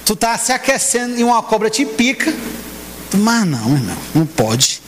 tu 0.05 0.13
está 0.13 0.37
se 0.37 0.51
aquecendo 0.51 1.17
e 1.17 1.23
uma 1.23 1.41
cobra 1.41 1.69
te 1.69 1.85
pica, 1.85 2.33
mas 3.13 3.45
não, 3.45 3.73
irmão, 3.73 3.97
não 4.13 4.25
pode. 4.25 4.81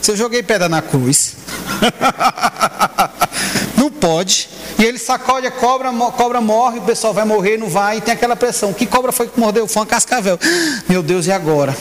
Se 0.00 0.10
eu 0.12 0.16
joguei 0.16 0.42
pedra 0.42 0.68
na 0.68 0.80
cruz, 0.80 1.36
não 3.88 3.90
pode. 3.90 4.48
E 4.78 4.84
ele 4.84 4.98
sacode 4.98 5.46
a 5.46 5.50
cobra, 5.50 5.90
a 5.90 6.12
cobra 6.12 6.40
morre, 6.40 6.78
o 6.78 6.82
pessoal 6.82 7.12
vai 7.14 7.24
morrer, 7.24 7.56
não 7.56 7.68
vai, 7.68 7.98
e 7.98 8.00
tem 8.00 8.14
aquela 8.14 8.36
pressão. 8.36 8.72
Que 8.72 8.86
cobra 8.86 9.10
foi 9.10 9.26
que 9.28 9.40
mordeu? 9.40 9.66
Foi 9.66 9.80
uma 9.80 9.86
cascavel. 9.86 10.38
Meu 10.88 11.02
Deus, 11.02 11.26
e 11.26 11.32
agora? 11.32 11.76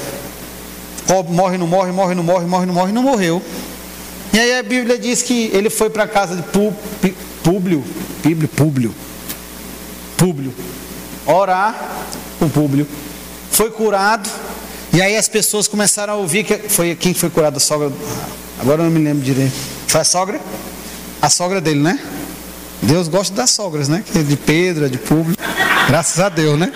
Cobra 1.05 1.31
morre, 1.31 1.57
não 1.57 1.67
morre, 1.67 1.91
morre, 1.91 2.15
não 2.15 2.23
morre, 2.23 2.45
morre, 2.45 2.65
não 2.65 2.73
morre, 2.73 2.91
não 2.91 3.03
morreu. 3.03 3.41
E 4.33 4.39
aí 4.39 4.57
a 4.57 4.63
Bíblia 4.63 4.97
diz 4.97 5.21
que 5.21 5.49
ele 5.53 5.69
foi 5.69 5.89
para 5.89 6.03
a 6.03 6.07
casa 6.07 6.35
de 6.35 6.43
Públio, 6.43 7.15
Públio, 7.43 7.83
Públio, 8.55 8.95
Públio, 10.17 10.53
orar 11.25 11.75
com 12.39 12.49
Públio. 12.49 12.87
Foi 13.51 13.71
curado, 13.71 14.29
e 14.93 15.01
aí 15.01 15.15
as 15.15 15.27
pessoas 15.27 15.67
começaram 15.67 16.13
a 16.13 16.17
ouvir 16.17 16.43
que 16.43 16.55
foi 16.69 16.95
quem 16.95 17.13
foi 17.13 17.29
curado 17.29 17.57
a 17.57 17.59
sogra. 17.59 17.91
Agora 18.59 18.81
eu 18.81 18.85
não 18.85 18.91
me 18.91 19.03
lembro 19.03 19.23
direito. 19.23 19.53
Foi 19.87 20.01
a 20.01 20.03
sogra? 20.03 20.39
A 21.21 21.29
sogra 21.29 21.59
dele, 21.59 21.81
né? 21.81 21.99
Deus 22.81 23.07
gosta 23.07 23.35
das 23.35 23.49
sogras, 23.49 23.87
né? 23.87 24.03
De 24.13 24.37
Pedro, 24.37 24.89
de 24.89 24.97
Público. 24.97 25.41
Graças 25.87 26.19
a 26.19 26.29
Deus, 26.29 26.59
né? 26.59 26.71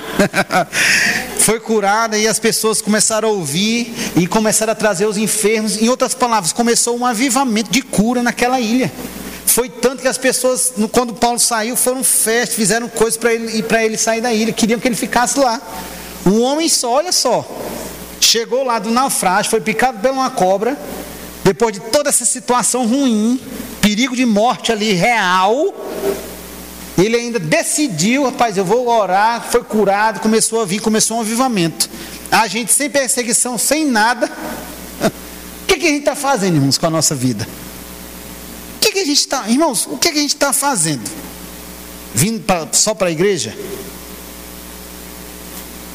Foi 1.39 1.60
curada 1.60 2.18
e 2.18 2.28
as 2.28 2.39
pessoas 2.39 2.82
começaram 2.82 3.30
a 3.30 3.32
ouvir 3.32 3.94
e 4.16 4.26
começaram 4.28 4.72
a 4.72 4.76
trazer 4.76 5.06
os 5.06 5.18
enfermos. 5.18 5.82
Em 5.82 5.89
outras 5.89 6.14
palavras, 6.14 6.54
começou 6.54 6.98
um 6.98 7.06
avivamento 7.06 7.72
de 7.72 7.82
cura 7.82 8.24
naquela 8.24 8.60
ilha. 8.60 8.92
Foi 9.46 9.70
tanto 9.70 10.02
que 10.02 10.08
as 10.08 10.18
pessoas, 10.18 10.74
quando 10.92 11.14
Paulo 11.14 11.39
saiu, 11.39 11.76
foram 11.76 12.04
festas, 12.04 12.56
fizeram 12.56 12.88
coisas 12.88 13.18
para 13.18 13.34
ele, 13.34 13.62
para 13.64 13.84
ele 13.84 13.98
sair 13.98 14.22
da 14.22 14.34
ilha, 14.34 14.54
queriam 14.54 14.80
que 14.80 14.88
ele 14.88 14.96
ficasse 14.96 15.38
lá. 15.39 15.62
Um 16.26 16.42
homem 16.42 16.70
só, 16.70 16.94
olha 16.94 17.12
só, 17.12 17.46
chegou 18.20 18.64
lá 18.64 18.80
do 18.80 18.89
naufrágio, 18.89 19.50
foi 19.50 19.60
picado 19.60 20.00
por 20.00 20.12
uma 20.12 20.30
cobra, 20.30 20.78
depois 21.44 21.74
de 21.74 21.80
toda 21.80 22.10
essa 22.10 22.24
situação 22.24 22.88
ruim, 22.88 23.42
perigo 23.92 24.16
de 24.16 24.26
morte 24.26 24.72
ali 24.72 24.94
real, 24.94 25.76
ele 26.98 27.18
ainda 27.18 27.38
decidiu, 27.38 28.24
rapaz, 28.24 28.56
eu 28.56 28.64
vou 28.64 28.88
orar, 28.88 29.50
foi 29.52 29.62
curado, 29.66 30.22
começou 30.22 30.62
a 30.62 30.66
vir, 30.66 30.80
começou 30.80 31.18
um 31.18 31.20
avivamento. 31.20 31.89
A 32.32 32.48
gente 32.48 32.72
sem 32.72 32.89
perseguição, 32.89 33.58
sem 33.58 33.86
nada. 33.86 34.32
O 35.64 35.74
que, 35.74 35.80
que 35.80 35.88
a 35.88 35.89
gente 35.89 36.00
está 36.02 36.16
fazendo, 36.16 36.56
irmãos, 36.56 36.78
com 36.78 36.86
a 36.86 36.89
nossa 36.89 37.16
vida? 37.16 37.48
O 38.76 38.80
que, 38.80 38.92
que 38.92 39.00
a 39.00 39.06
gente 39.06 39.20
está, 39.20 39.50
irmãos, 39.50 39.88
o 39.89 39.98
que, 39.98 40.12
que 40.12 40.18
a 40.18 40.22
gente 40.22 40.36
está 40.36 40.52
fazendo? 40.52 41.10
Vindo 42.14 42.42
pra, 42.42 42.68
só 42.74 42.94
para 42.94 43.08
a 43.08 43.12
igreja? 43.12 43.58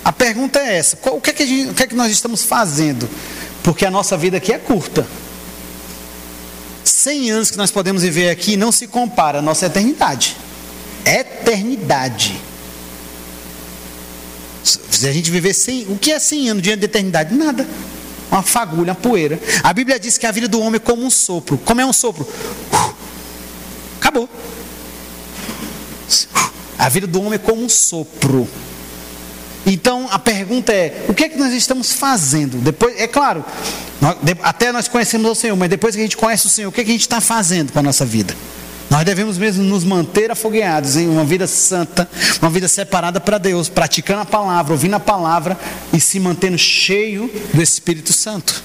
A 0.03 0.13
pergunta 0.13 0.59
é 0.59 0.79
essa: 0.79 0.99
o 1.03 1.21
que, 1.21 1.29
é 1.29 1.33
que 1.33 1.47
gente, 1.47 1.71
o 1.71 1.75
que 1.75 1.83
é 1.83 1.87
que 1.87 1.95
nós 1.95 2.11
estamos 2.11 2.43
fazendo? 2.43 3.07
Porque 3.63 3.85
a 3.85 3.91
nossa 3.91 4.17
vida 4.17 4.39
aqui 4.39 4.51
é 4.51 4.59
curta 4.59 5.07
100 7.07 7.31
anos 7.31 7.51
que 7.53 7.57
nós 7.57 7.71
podemos 7.71 8.03
viver 8.03 8.31
aqui 8.31 8.57
não 8.57 8.73
se 8.73 8.89
compara 8.89 9.39
à 9.39 9.43
nossa 9.43 9.67
eternidade. 9.67 10.37
Eternidade. 11.05 12.37
Se 14.65 15.07
a 15.07 15.13
gente 15.13 15.31
viver 15.31 15.55
100, 15.55 15.87
o 15.91 15.97
que 15.97 16.11
é 16.11 16.19
100 16.19 16.51
anos 16.51 16.63
diante 16.65 16.81
da 16.81 16.87
eternidade? 16.87 17.33
Nada. 17.33 17.65
Uma 18.29 18.43
fagulha, 18.43 18.91
uma 18.91 18.97
poeira. 18.97 19.39
A 19.63 19.73
Bíblia 19.73 20.01
diz 20.01 20.19
que 20.19 20.27
a 20.27 20.33
vida 20.33 20.49
do 20.49 20.59
homem 20.59 20.79
é 20.79 20.79
como 20.81 21.05
um 21.05 21.09
sopro. 21.09 21.57
Como 21.59 21.81
é 21.81 21.87
um 21.87 21.93
sopro? 21.93 22.27
Acabou. 24.01 24.29
A 26.77 26.89
vida 26.89 27.07
do 27.07 27.21
homem 27.21 27.35
é 27.35 27.39
como 27.39 27.63
um 27.63 27.69
sopro. 27.69 28.49
Então 29.67 30.09
a 30.11 30.19
pergunta 30.19 30.73
é: 30.73 31.05
o 31.09 31.15
que 31.15 31.25
é 31.25 31.29
que 31.29 31.37
nós 31.37 31.53
estamos 31.53 31.93
fazendo? 31.93 32.59
Depois, 32.59 32.99
é 32.99 33.09
claro, 33.09 33.45
nós, 34.01 34.17
até 34.43 34.71
nós 34.71 34.87
conhecemos 34.87 35.29
o 35.29 35.35
Senhor, 35.35 35.57
mas 35.57 35.69
depois 35.69 35.95
que 35.95 36.01
a 36.01 36.05
gente 36.05 36.17
conhece 36.17 36.47
o 36.47 36.49
Senhor, 36.49 36.69
o 36.69 36.73
que, 36.73 36.81
é 36.81 36.85
que 36.85 36.91
a 36.91 36.95
gente 36.95 37.03
está 37.03 37.21
fazendo 37.21 37.73
com 37.73 37.81
a 37.81 37.83
nossa 37.83 38.05
vida? 38.05 38.35
Nós 38.89 39.05
devemos 39.05 39.37
mesmo 39.37 39.65
nos 39.65 39.83
manter 39.83 40.31
afogueados 40.31 40.97
em 40.97 41.09
uma 41.09 41.25
vida 41.25 41.47
santa, 41.49 42.09
uma 42.41 42.51
vida 42.51 42.69
separada 42.69 43.21
para 43.21 43.37
Deus, 43.37 43.69
praticando 43.69 44.21
a 44.21 44.25
palavra, 44.25 44.73
ouvindo 44.73 44.95
a 44.95 45.01
palavra 45.01 45.59
e 45.93 46.01
se 46.01 46.21
mantendo 46.21 46.57
cheio 46.57 47.29
do 47.53 47.61
Espírito 47.61 48.13
Santo. 48.13 48.63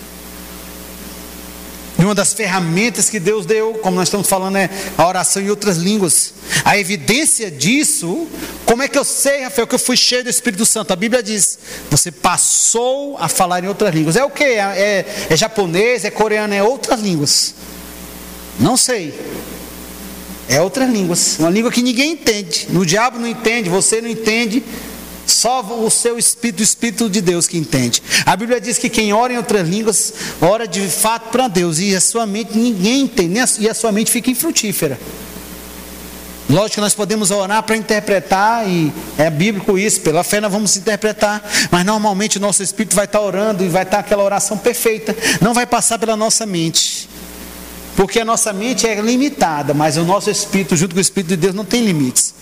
E 2.02 2.04
uma 2.04 2.16
das 2.16 2.34
ferramentas 2.34 3.12
que 3.12 3.20
Deus 3.20 3.46
deu, 3.46 3.76
como 3.76 3.96
nós 3.96 4.08
estamos 4.08 4.28
falando, 4.28 4.58
é 4.58 4.68
a 4.98 5.08
oração 5.08 5.40
em 5.40 5.52
outras 5.52 5.78
línguas. 5.78 6.34
A 6.66 6.76
evidência 6.76 7.52
disso, 7.52 8.28
como 8.66 8.82
é 8.82 8.88
que 8.88 8.98
eu 8.98 9.04
sei, 9.04 9.44
Rafael, 9.44 9.68
que 9.68 9.76
eu 9.76 9.80
fui 9.80 9.96
cheio 9.96 10.24
do 10.24 10.30
Espírito 10.32 10.66
Santo? 10.66 10.92
A 10.92 10.96
Bíblia 10.96 11.22
diz: 11.22 11.60
você 11.92 12.12
passou 12.12 13.18
a 13.20 13.28
falar 13.28 13.64
em 13.64 13.68
outras 13.68 13.94
línguas. 13.94 14.16
É 14.16 14.24
o 14.24 14.32
que? 14.32 14.44
É, 14.44 14.58
é, 14.58 15.06
é 15.30 15.38
japonês, 15.38 16.04
é 16.04 16.10
coreano, 16.10 16.56
é 16.56 16.64
outras 16.64 17.00
línguas. 17.00 17.54
Não 18.60 18.76
sei. 18.76 19.14
É 20.50 20.60
outras 20.60 20.90
línguas. 20.90 21.38
Uma 21.38 21.52
língua 21.52 21.72
que 21.72 21.84
ninguém 21.84 22.14
entende. 22.14 22.68
O 22.74 22.84
diabo 22.84 23.20
não 23.20 23.28
entende, 23.28 23.70
você 23.70 24.02
não 24.02 24.10
entende. 24.10 24.64
Só 25.26 25.62
o 25.62 25.90
seu 25.90 26.18
espírito, 26.18 26.60
o 26.60 26.64
espírito 26.64 27.10
de 27.10 27.22
Deus 27.22 27.48
que 27.48 27.58
entende. 27.58 28.02
A 28.26 28.36
Bíblia 28.36 28.60
diz 28.60 28.78
que 28.78 28.90
quem 28.90 29.14
ora 29.14 29.34
em 29.34 29.38
outras 29.38 29.68
línguas, 29.68 30.14
ora 30.42 30.68
de 30.68 30.88
fato 30.88 31.30
para 31.30 31.48
Deus. 31.48 31.80
E 31.80 31.96
a 31.96 32.02
sua 32.02 32.26
mente 32.26 32.58
ninguém 32.58 33.02
entende, 33.02 33.40
e 33.60 33.70
a 33.70 33.74
sua 33.74 33.92
mente 33.92 34.12
fica 34.12 34.30
infrutífera. 34.30 35.00
Lógico 36.50 36.76
que 36.76 36.82
nós 36.82 36.94
podemos 36.94 37.32
orar 37.32 37.64
para 37.64 37.78
interpretar, 37.78 38.68
e 38.68 38.92
é 39.18 39.30
bíblico 39.30 39.78
isso, 39.78 40.02
pela 40.02 40.22
fé 40.22 40.42
nós 40.42 40.52
vamos 40.52 40.76
interpretar, 40.76 41.42
mas 41.72 41.86
normalmente 41.86 42.38
o 42.38 42.42
nosso 42.42 42.62
espírito 42.62 42.94
vai 42.94 43.06
estar 43.06 43.22
orando 43.22 43.64
e 43.64 43.70
vai 43.70 43.84
estar 43.84 44.00
aquela 44.00 44.22
oração 44.22 44.58
perfeita, 44.58 45.16
não 45.40 45.54
vai 45.54 45.66
passar 45.66 45.98
pela 45.98 46.18
nossa 46.18 46.46
mente. 46.46 47.08
Porque 47.96 48.20
a 48.20 48.26
nossa 48.26 48.54
mente 48.54 48.88
é 48.88 49.00
limitada, 49.02 49.74
mas 49.74 49.98
o 49.98 50.04
nosso 50.04 50.30
espírito, 50.30 50.76
junto 50.76 50.94
com 50.94 51.00
o 51.00 51.02
Espírito 51.02 51.30
de 51.30 51.38
Deus, 51.38 51.54
não 51.54 51.66
tem 51.66 51.84
limites. 51.84 52.34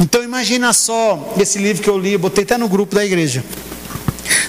Então 0.00 0.22
imagina 0.22 0.72
só 0.72 1.34
esse 1.38 1.58
livro 1.58 1.82
que 1.82 1.88
eu 1.88 1.98
li, 1.98 2.14
eu 2.14 2.18
botei 2.18 2.44
até 2.44 2.56
no 2.56 2.68
grupo 2.68 2.94
da 2.94 3.04
igreja. 3.04 3.44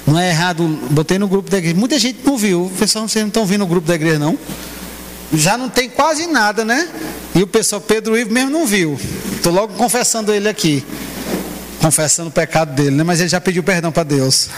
Não 0.08 0.20
é 0.20 0.30
errado, 0.30 0.66
botei 0.90 1.20
no 1.20 1.28
grupo 1.28 1.50
da 1.50 1.58
igreja. 1.58 1.76
Muita 1.78 2.00
gente 2.00 2.20
não 2.24 2.38
viu. 2.38 2.72
Pessoal, 2.80 3.08
vocês 3.08 3.24
não 3.24 3.28
estão 3.28 3.46
vindo 3.46 3.60
no 3.60 3.68
grupo 3.68 3.88
da 3.88 3.96
igreja, 3.96 4.20
não? 4.20 4.38
Já 5.34 5.58
não 5.58 5.68
tem 5.68 5.90
quase 5.90 6.28
nada, 6.28 6.64
né? 6.64 6.88
E 7.34 7.42
o 7.44 7.48
pessoal, 7.48 7.82
Pedro 7.82 8.18
Ivo 8.18 8.32
mesmo 8.32 8.52
não 8.52 8.66
viu. 8.66 8.98
Estou 9.36 9.52
logo 9.52 9.74
confessando 9.74 10.34
ele 10.34 10.48
aqui 10.48 10.84
confessando 11.86 12.30
o 12.30 12.32
pecado 12.32 12.74
dele, 12.74 12.90
né? 12.96 13.04
mas 13.04 13.20
ele 13.20 13.30
já 13.30 13.40
pediu 13.40 13.62
perdão 13.62 13.92
para 13.92 14.02
Deus. 14.02 14.50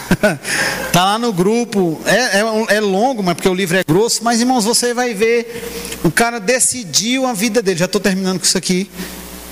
Está 0.87 1.03
lá 1.11 1.19
no 1.19 1.33
grupo, 1.33 1.99
é, 2.05 2.39
é, 2.39 2.77
é, 2.77 2.79
longo, 2.79 3.21
mas 3.21 3.35
porque 3.35 3.49
o 3.49 3.53
livro 3.53 3.75
é 3.75 3.83
grosso, 3.85 4.23
mas 4.23 4.39
irmãos, 4.39 4.63
você 4.63 4.93
vai 4.93 5.13
ver, 5.13 5.99
o 6.05 6.09
cara 6.09 6.39
decidiu 6.39 7.27
a 7.27 7.33
vida 7.33 7.61
dele, 7.61 7.79
já 7.79 7.83
estou 7.83 7.99
terminando 7.99 8.39
com 8.39 8.45
isso 8.45 8.57
aqui. 8.57 8.89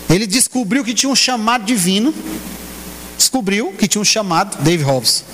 Ele 0.09 0.25
descobriu 0.25 0.85
que 0.85 0.93
tinha 0.93 1.09
um 1.09 1.15
chamado 1.15 1.65
divino, 1.65 2.13
descobriu 3.17 3.73
que 3.77 3.89
tinha 3.89 4.01
um 4.01 4.05
chamado, 4.05 4.57
Dave 4.63 4.81
Hobbs. 4.81 5.25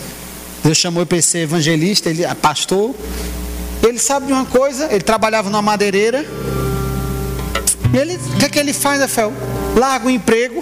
Deus 0.64 0.80
chamou 0.80 1.06
para 1.06 1.22
ser 1.22 1.40
evangelista, 1.42 2.10
ele 2.10 2.26
é 2.26 2.34
pastor. 2.34 2.96
Ele 3.84 4.00
sabe 4.00 4.26
de 4.26 4.34
uma 4.34 4.46
coisa, 4.46 4.88
ele 4.92 5.04
trabalhava 5.04 5.48
numa 5.48 5.62
madeireira. 5.62 6.26
E 7.94 7.98
ele, 7.98 8.16
o 8.16 8.38
que 8.40 8.46
é 8.46 8.50
que 8.50 8.58
ele 8.58 8.74
faz, 8.74 9.00
Rafael? 9.00 9.32
Larga 9.76 10.08
o 10.08 10.10
emprego 10.10 10.60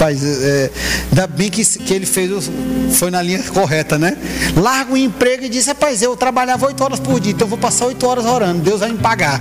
Rapaz, 0.00 0.24
é, 0.24 0.70
ainda 1.10 1.26
bem 1.26 1.50
que, 1.50 1.62
que 1.62 1.92
ele 1.92 2.06
fez, 2.06 2.50
foi 2.92 3.10
na 3.10 3.20
linha 3.20 3.42
correta, 3.52 3.98
né? 3.98 4.16
Larga 4.56 4.94
o 4.94 4.96
emprego 4.96 5.44
e 5.44 5.48
diz: 5.50 5.66
Rapaz, 5.66 6.00
eu 6.00 6.16
trabalhava 6.16 6.64
oito 6.68 6.82
horas 6.82 6.98
por 6.98 7.20
dia, 7.20 7.32
então 7.32 7.44
eu 7.44 7.50
vou 7.50 7.58
passar 7.58 7.84
oito 7.84 8.06
horas 8.06 8.24
orando, 8.24 8.62
Deus 8.62 8.80
vai 8.80 8.90
me 8.90 8.96
pagar. 8.96 9.38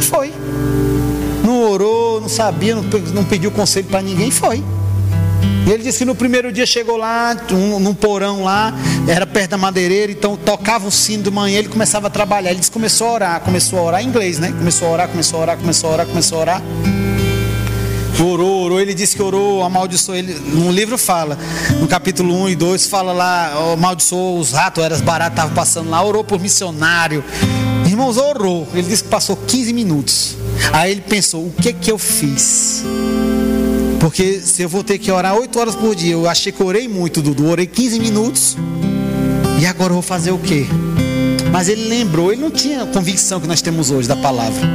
Foi. 0.00 0.32
Não 1.44 1.70
orou, 1.70 2.22
não 2.22 2.28
sabia, 2.30 2.74
não, 2.74 2.84
não 3.12 3.22
pediu 3.22 3.50
conselho 3.50 3.86
para 3.86 4.00
ninguém, 4.00 4.30
foi. 4.30 4.64
E 5.66 5.70
ele 5.70 5.82
disse 5.82 5.98
que 5.98 6.04
no 6.06 6.14
primeiro 6.14 6.50
dia 6.50 6.64
chegou 6.64 6.96
lá, 6.96 7.36
um, 7.52 7.78
num 7.78 7.92
porão 7.92 8.42
lá, 8.42 8.72
era 9.06 9.26
perto 9.26 9.50
da 9.50 9.58
madeireira, 9.58 10.10
então 10.10 10.38
tocava 10.38 10.88
o 10.88 10.90
sino 10.90 11.22
de 11.24 11.30
manhã, 11.30 11.58
ele 11.58 11.68
começava 11.68 12.06
a 12.06 12.10
trabalhar. 12.10 12.50
Ele 12.50 12.60
disse, 12.60 12.70
começou 12.70 13.08
a 13.08 13.12
orar, 13.12 13.40
começou 13.42 13.78
a 13.78 13.82
orar 13.82 14.02
em 14.02 14.06
inglês, 14.06 14.38
né? 14.38 14.54
Começou 14.56 14.88
a 14.88 14.92
orar, 14.92 15.08
começou 15.08 15.38
a 15.38 15.42
orar, 15.42 15.58
começou 15.58 15.90
a 15.90 15.92
orar, 15.92 16.06
começou 16.06 16.38
a 16.38 16.40
orar. 16.40 16.62
Orou, 18.22 18.64
orou, 18.64 18.80
ele 18.80 18.92
disse 18.92 19.16
que 19.16 19.22
orou, 19.22 19.62
amaldiçoou. 19.62 20.16
Ele, 20.16 20.34
no 20.34 20.70
livro 20.70 20.98
fala, 20.98 21.38
no 21.80 21.88
capítulo 21.88 22.34
1 22.42 22.50
e 22.50 22.56
2, 22.56 22.86
fala 22.86 23.12
lá, 23.12 23.72
amaldiçoou 23.72 24.38
os 24.38 24.52
ratos, 24.52 24.84
eram 24.84 24.94
as 24.94 25.02
baratas, 25.02 25.38
estavam 25.38 25.54
passando 25.54 25.88
lá, 25.88 26.04
orou 26.04 26.22
por 26.22 26.38
missionário. 26.38 27.24
Irmãos, 27.86 28.18
orou. 28.18 28.68
Ele 28.72 28.86
disse 28.86 29.02
que 29.04 29.08
passou 29.08 29.36
15 29.36 29.72
minutos. 29.72 30.36
Aí 30.72 30.92
ele 30.92 31.00
pensou: 31.00 31.46
o 31.46 31.50
que 31.50 31.72
que 31.72 31.90
eu 31.90 31.98
fiz? 31.98 32.84
Porque 33.98 34.40
se 34.40 34.62
eu 34.62 34.68
vou 34.68 34.84
ter 34.84 34.98
que 34.98 35.10
orar 35.10 35.34
8 35.34 35.58
horas 35.58 35.74
por 35.74 35.94
dia, 35.94 36.12
eu 36.12 36.28
achei 36.28 36.52
que 36.52 36.62
orei 36.62 36.88
muito, 36.88 37.20
Dudu. 37.20 37.48
Orei 37.48 37.66
15 37.66 38.00
minutos. 38.00 38.56
E 39.60 39.66
agora 39.66 39.90
eu 39.90 39.94
vou 39.94 40.02
fazer 40.02 40.30
o 40.30 40.38
quê? 40.38 40.66
Mas 41.52 41.68
ele 41.68 41.88
lembrou, 41.88 42.32
ele 42.32 42.40
não 42.40 42.50
tinha 42.50 42.82
a 42.82 42.86
convicção 42.86 43.40
que 43.40 43.46
nós 43.46 43.60
temos 43.60 43.90
hoje 43.90 44.08
da 44.08 44.16
palavra. 44.16 44.66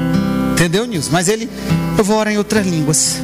Entendeu, 0.54 0.86
Nilson? 0.86 1.10
Mas 1.12 1.28
ele, 1.28 1.50
eu 1.98 2.04
vou 2.04 2.18
orar 2.18 2.34
em 2.34 2.38
outras 2.38 2.66
línguas. 2.68 3.18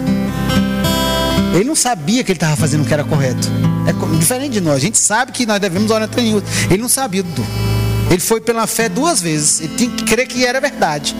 Ele 1.54 1.66
não 1.66 1.76
sabia 1.76 2.24
que 2.24 2.32
ele 2.32 2.38
estava 2.38 2.56
fazendo 2.56 2.84
o 2.84 2.86
que 2.86 2.94
era 2.94 3.04
correto. 3.04 3.48
É 3.86 4.18
diferente 4.18 4.54
de 4.54 4.62
nós. 4.62 4.76
A 4.76 4.80
gente 4.80 4.98
sabe 4.98 5.32
que 5.32 5.46
nós 5.46 5.60
devemos 5.60 5.92
orar 5.92 6.10
em 6.18 6.22
línguas. 6.22 6.44
Ele 6.70 6.82
não 6.82 6.90
sabia, 6.90 7.24
Dudu. 7.24 7.46
Ele 8.10 8.20
foi 8.20 8.42
pela 8.42 8.66
fé 8.68 8.88
duas 8.88 9.22
vezes. 9.22 9.62
Ele 9.62 9.74
tinha 9.76 9.90
que 9.90 10.04
crer 10.06 10.28
que 10.28 10.46
era 10.46 10.60
verdade. 10.62 11.16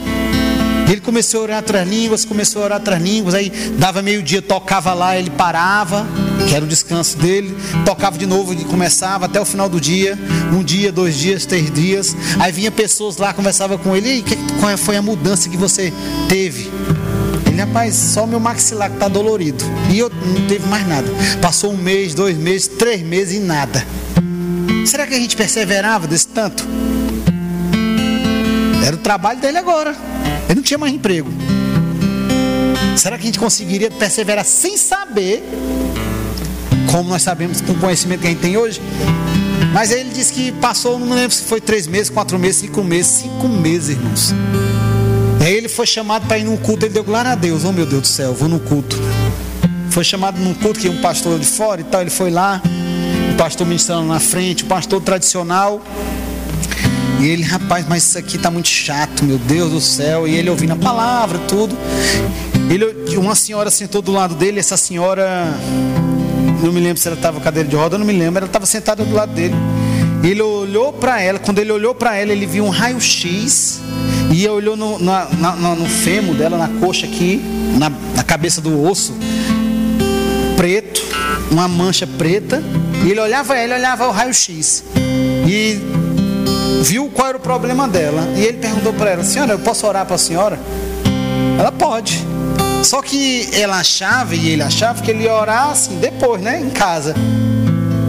Ele 0.88 1.00
começou 1.00 1.40
a 1.40 1.42
orar 1.44 1.56
outras 1.58 1.88
línguas, 1.88 2.24
começou 2.24 2.62
a 2.62 2.64
orar 2.66 2.78
outras 2.78 3.00
línguas, 3.00 3.34
aí 3.34 3.50
dava 3.78 4.02
meio-dia, 4.02 4.42
tocava 4.42 4.92
lá, 4.92 5.16
ele 5.16 5.30
parava, 5.30 6.06
que 6.46 6.54
era 6.54 6.64
o 6.64 6.68
descanso 6.68 7.16
dele, 7.16 7.56
tocava 7.84 8.18
de 8.18 8.26
novo 8.26 8.52
e 8.52 8.64
começava 8.64 9.26
até 9.26 9.40
o 9.40 9.44
final 9.44 9.68
do 9.68 9.80
dia, 9.80 10.18
um 10.52 10.62
dia, 10.62 10.92
dois 10.92 11.16
dias, 11.16 11.46
três 11.46 11.70
dias. 11.70 12.14
Aí 12.38 12.52
vinha 12.52 12.70
pessoas 12.70 13.16
lá, 13.16 13.32
conversava 13.32 13.78
com 13.78 13.96
ele, 13.96 14.18
e 14.18 14.22
qual 14.60 14.76
foi 14.76 14.96
a 14.96 15.02
mudança 15.02 15.48
que 15.48 15.56
você 15.56 15.92
teve? 16.28 16.70
Ele, 17.52 17.60
rapaz, 17.60 17.94
só 17.94 18.26
meu 18.26 18.40
maxilar 18.40 18.88
que 18.88 18.96
está 18.96 19.08
dolorido. 19.08 19.62
E 19.90 19.98
eu 19.98 20.08
não 20.08 20.46
teve 20.48 20.66
mais 20.68 20.88
nada. 20.88 21.06
Passou 21.42 21.70
um 21.70 21.76
mês, 21.76 22.14
dois 22.14 22.34
meses, 22.34 22.66
três 22.66 23.02
meses 23.02 23.36
e 23.36 23.40
nada. 23.40 23.86
Será 24.86 25.06
que 25.06 25.12
a 25.12 25.18
gente 25.18 25.36
perseverava 25.36 26.06
desse 26.06 26.28
tanto? 26.28 26.66
Era 28.82 28.96
o 28.96 28.98
trabalho 28.98 29.38
dele 29.38 29.58
agora. 29.58 29.94
Ele 30.46 30.54
não 30.56 30.62
tinha 30.62 30.78
mais 30.78 30.94
emprego. 30.94 31.30
Será 32.96 33.18
que 33.18 33.24
a 33.24 33.26
gente 33.26 33.38
conseguiria 33.38 33.90
perseverar 33.90 34.46
sem 34.46 34.78
saber, 34.78 35.44
como 36.90 37.10
nós 37.10 37.20
sabemos 37.20 37.60
com 37.60 37.72
o 37.72 37.78
conhecimento 37.78 38.20
que 38.20 38.28
a 38.28 38.30
gente 38.30 38.40
tem 38.40 38.56
hoje? 38.56 38.80
Mas 39.74 39.92
aí 39.92 40.00
ele 40.00 40.10
disse 40.10 40.32
que 40.32 40.52
passou, 40.52 40.98
não 40.98 41.14
lembro 41.14 41.32
se 41.32 41.42
foi 41.42 41.60
três 41.60 41.86
meses, 41.86 42.08
quatro 42.08 42.38
meses, 42.38 42.62
cinco 42.62 42.82
meses, 42.82 43.12
cinco 43.12 43.46
meses, 43.46 43.90
irmãos. 43.90 44.32
Aí 45.42 45.54
ele 45.54 45.68
foi 45.68 45.88
chamado 45.88 46.28
para 46.28 46.38
ir 46.38 46.44
num 46.44 46.56
culto, 46.56 46.86
ele 46.86 46.94
deu 46.94 47.02
glória 47.02 47.32
a 47.32 47.34
Deus, 47.34 47.64
oh 47.64 47.72
meu 47.72 47.84
Deus 47.84 48.02
do 48.02 48.06
céu, 48.06 48.32
vou 48.32 48.48
no 48.48 48.60
culto. 48.60 48.96
Foi 49.90 50.04
chamado 50.04 50.38
num 50.38 50.54
culto 50.54 50.78
que 50.78 50.88
um 50.88 51.00
pastor 51.00 51.36
de 51.36 51.44
fora 51.44 51.80
e 51.80 51.84
tal, 51.84 52.00
ele 52.00 52.10
foi 52.10 52.30
lá, 52.30 52.62
o 53.32 53.36
pastor 53.36 53.66
ministrando 53.66 54.06
na 54.06 54.20
frente, 54.20 54.62
o 54.62 54.66
pastor 54.66 55.02
tradicional. 55.02 55.82
E 57.20 57.26
ele, 57.26 57.42
rapaz, 57.42 57.84
mas 57.88 58.04
isso 58.04 58.18
aqui 58.18 58.36
está 58.36 58.52
muito 58.52 58.68
chato, 58.68 59.24
meu 59.24 59.36
Deus 59.36 59.72
do 59.72 59.80
céu. 59.80 60.28
E 60.28 60.34
ele 60.36 60.48
ouvindo 60.48 60.74
a 60.74 60.76
palavra, 60.76 61.40
tudo. 61.40 61.76
Ele, 62.70 63.16
uma 63.16 63.34
senhora 63.34 63.68
sentou 63.68 64.00
do 64.00 64.12
lado 64.12 64.36
dele, 64.36 64.60
essa 64.60 64.76
senhora, 64.76 65.52
não 66.62 66.72
me 66.72 66.78
lembro 66.78 66.98
se 66.98 67.08
ela 67.08 67.16
estava 67.16 67.40
cadeira 67.40 67.68
de 67.68 67.74
roda, 67.74 67.98
não 67.98 68.06
me 68.06 68.12
lembro, 68.12 68.38
ela 68.38 68.46
estava 68.46 68.64
sentada 68.64 69.04
do 69.04 69.12
lado 69.12 69.32
dele. 69.32 69.56
Ele 70.22 70.40
olhou 70.40 70.92
para 70.92 71.20
ela, 71.20 71.40
quando 71.40 71.58
ele 71.58 71.72
olhou 71.72 71.96
para 71.96 72.16
ela, 72.16 72.30
ele 72.30 72.46
viu 72.46 72.64
um 72.64 72.70
raio-x 72.70 73.81
e 74.32 74.48
olhou 74.48 74.76
no, 74.76 74.98
na, 74.98 75.26
na, 75.26 75.74
no 75.74 75.86
fêmur 75.86 76.34
dela, 76.34 76.56
na 76.56 76.68
coxa 76.80 77.04
aqui, 77.06 77.40
na, 77.78 77.90
na 78.16 78.22
cabeça 78.22 78.62
do 78.62 78.82
osso, 78.82 79.14
preto, 80.56 81.02
uma 81.50 81.68
mancha 81.68 82.06
preta. 82.06 82.62
E 83.04 83.10
ele 83.10 83.20
olhava 83.20 83.54
ela, 83.56 83.76
olhava 83.76 84.08
o 84.08 84.10
raio-x. 84.10 84.84
E 85.46 85.78
viu 86.82 87.10
qual 87.10 87.28
era 87.28 87.36
o 87.36 87.40
problema 87.40 87.86
dela. 87.86 88.26
E 88.34 88.40
ele 88.40 88.56
perguntou 88.56 88.92
para 88.94 89.10
ela: 89.10 89.24
Senhora, 89.24 89.52
eu 89.52 89.58
posso 89.58 89.86
orar 89.86 90.06
para 90.06 90.14
a 90.14 90.18
senhora? 90.18 90.58
Ela 91.58 91.70
pode. 91.70 92.24
Só 92.82 93.02
que 93.02 93.48
ela 93.52 93.78
achava, 93.78 94.34
e 94.34 94.48
ele 94.48 94.62
achava, 94.62 95.02
que 95.02 95.10
ele 95.10 95.24
ia 95.24 95.34
orar 95.34 95.70
assim, 95.70 95.98
depois, 95.98 96.40
né? 96.40 96.60
Em 96.60 96.70
casa. 96.70 97.14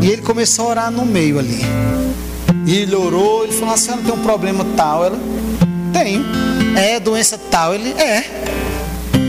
E 0.02 0.08
ele 0.08 0.22
começou 0.22 0.68
a 0.68 0.70
orar 0.70 0.92
no 0.92 1.06
meio 1.06 1.38
ali. 1.38 1.62
E 2.66 2.78
ele 2.78 2.96
orou, 2.96 3.44
ele 3.44 3.54
falou: 3.54 3.74
A 3.74 3.78
senhora 3.78 4.02
tem 4.02 4.14
um 4.14 4.24
problema 4.24 4.66
tal? 4.78 5.06
Ela: 5.06 5.33
Tenho. 5.94 6.26
É 6.76 7.00
doença 7.00 7.38
tal? 7.38 7.74
Ele: 7.74 7.90
É. 7.92 8.24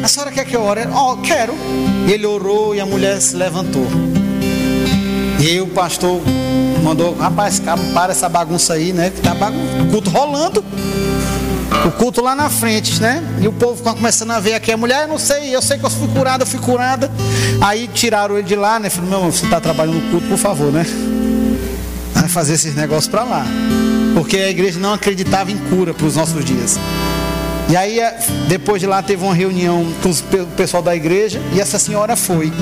A 0.03 0.09
senhora 0.09 0.31
quer 0.31 0.45
que 0.45 0.57
eu 0.57 0.63
ore? 0.63 0.83
Oh, 0.93 1.17
quero. 1.19 1.55
E 2.07 2.13
ele 2.13 2.27
orou 2.27 2.75
e 2.75 2.81
a 2.81 2.87
mulher 2.87 3.21
se 3.21 3.37
levantou. 3.37 3.87
E 5.41 5.61
o 5.61 5.67
pastor 5.69 6.21
mandou, 6.83 7.15
rapaz, 7.17 7.61
para 7.93 8.13
essa 8.13 8.29
bagunça 8.29 8.75
aí, 8.75 8.93
né? 8.93 9.11
Que 9.11 9.23
tá 9.23 9.35
bagun... 9.35 9.91
culto 9.91 10.11
rolando. 10.11 10.65
O 11.87 11.91
culto 11.93 12.23
lá 12.23 12.35
na 12.35 12.49
frente, 12.49 13.01
né? 13.01 13.23
E 13.41 13.49
o 13.49 13.53
povo 13.53 13.83
começando 13.83 14.31
a 14.31 14.41
ver 14.41 14.55
aqui 14.55 14.73
a 14.73 14.77
mulher, 14.77 15.03
eu 15.03 15.09
não 15.09 15.19
sei, 15.19 15.55
eu 15.55 15.61
sei 15.61 15.79
que 15.79 15.85
eu 15.85 15.91
fui 15.91 16.09
curada, 16.09 16.45
eu 16.45 16.47
fui 16.47 16.61
curada. 16.61 17.11
Aí 17.61 17.89
tiraram 17.89 18.39
ele 18.39 18.47
de 18.47 18.57
lá, 18.57 18.79
né? 18.79 18.89
Falei, 18.91 19.11
meu, 19.11 19.21
você 19.33 19.45
está 19.45 19.61
trabalhando 19.61 20.03
no 20.03 20.11
culto, 20.11 20.27
por 20.29 20.39
favor, 20.39 20.71
né? 20.73 20.85
Vai 22.15 22.29
fazer 22.29 22.55
esses 22.55 22.75
negócios 22.75 23.09
para 23.09 23.25
lá. 23.25 23.47
Porque 24.15 24.37
a 24.37 24.51
igreja 24.51 24.79
não 24.79 24.95
acreditava 24.95 25.51
em 25.51 25.59
cura 25.59 25.93
para 25.93 26.07
os 26.07 26.17
nossos 26.17 26.45
dias. 26.45 26.79
E 27.69 27.77
aí, 27.77 27.99
depois 28.49 28.81
de 28.81 28.87
lá, 28.87 29.03
teve 29.03 29.25
uma 29.25 29.35
reunião 29.35 29.87
com 30.03 30.11
o 30.11 30.47
pessoal 30.57 30.83
da 30.83 30.95
igreja 30.95 31.41
e 31.55 31.61
essa 31.61 31.79
senhora 31.79 32.15
foi. 32.15 32.53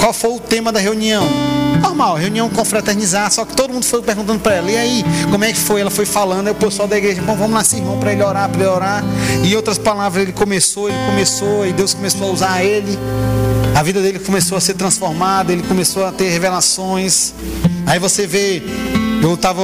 Qual 0.00 0.12
foi 0.12 0.30
o 0.30 0.40
tema 0.40 0.72
da 0.72 0.80
reunião? 0.80 1.26
Normal, 1.80 2.16
reunião 2.16 2.48
confraternizar, 2.48 3.30
só 3.30 3.44
que 3.44 3.54
todo 3.54 3.72
mundo 3.72 3.84
foi 3.84 4.02
perguntando 4.02 4.40
para 4.40 4.54
ela, 4.54 4.70
e 4.70 4.76
aí, 4.76 5.04
como 5.30 5.44
é 5.44 5.52
que 5.52 5.58
foi? 5.58 5.80
Ela 5.80 5.90
foi 5.90 6.04
falando, 6.04 6.48
aí 6.48 6.52
o 6.52 6.56
pessoal 6.56 6.86
da 6.86 6.96
igreja, 6.98 7.22
bom, 7.22 7.34
vamos 7.34 7.52
lá, 7.52 7.64
sim, 7.64 7.78
irmão, 7.78 7.98
para 7.98 8.12
ele 8.12 8.22
orar, 8.22 8.48
para 8.48 8.60
ele 8.60 8.68
orar. 8.68 9.04
E 9.44 9.56
outras 9.56 9.78
palavras, 9.78 10.22
ele 10.22 10.32
começou, 10.32 10.88
ele 10.88 10.98
começou, 11.06 11.66
e 11.66 11.72
Deus 11.72 11.94
começou 11.94 12.28
a 12.28 12.32
usar 12.32 12.64
ele. 12.64 12.98
A 13.74 13.82
vida 13.82 14.02
dele 14.02 14.18
começou 14.18 14.58
a 14.58 14.60
ser 14.60 14.74
transformada, 14.74 15.52
ele 15.52 15.62
começou 15.62 16.04
a 16.04 16.12
ter 16.12 16.28
revelações. 16.30 17.32
Aí 17.86 17.98
você 17.98 18.26
vê, 18.26 18.62
eu 19.22 19.34
estava 19.34 19.62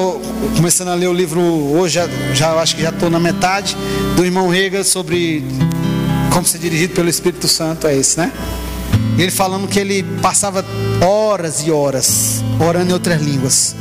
começando 0.57 0.89
a 0.89 0.95
ler 0.95 1.09
o 1.09 1.13
livro 1.13 1.41
hoje, 1.41 1.95
já, 1.95 2.09
já 2.33 2.53
acho 2.55 2.77
que 2.77 2.83
já 2.83 2.91
estou 2.91 3.11
na 3.11 3.19
metade, 3.19 3.77
do 4.15 4.25
irmão 4.25 4.49
Rega 4.49 4.85
sobre 4.85 5.45
como 6.33 6.47
ser 6.47 6.59
dirigido 6.59 6.95
pelo 6.95 7.09
Espírito 7.09 7.49
Santo, 7.49 7.89
é 7.89 7.97
esse, 7.97 8.19
né? 8.19 8.33
Ele 9.19 9.33
falando 9.33 9.67
que 9.67 9.81
ele 9.81 10.05
passava 10.23 10.65
horas 11.05 11.67
e 11.67 11.73
horas 11.73 12.43
orando 12.61 12.91
em 12.91 12.93
outras 12.93 13.21
línguas. 13.21 13.75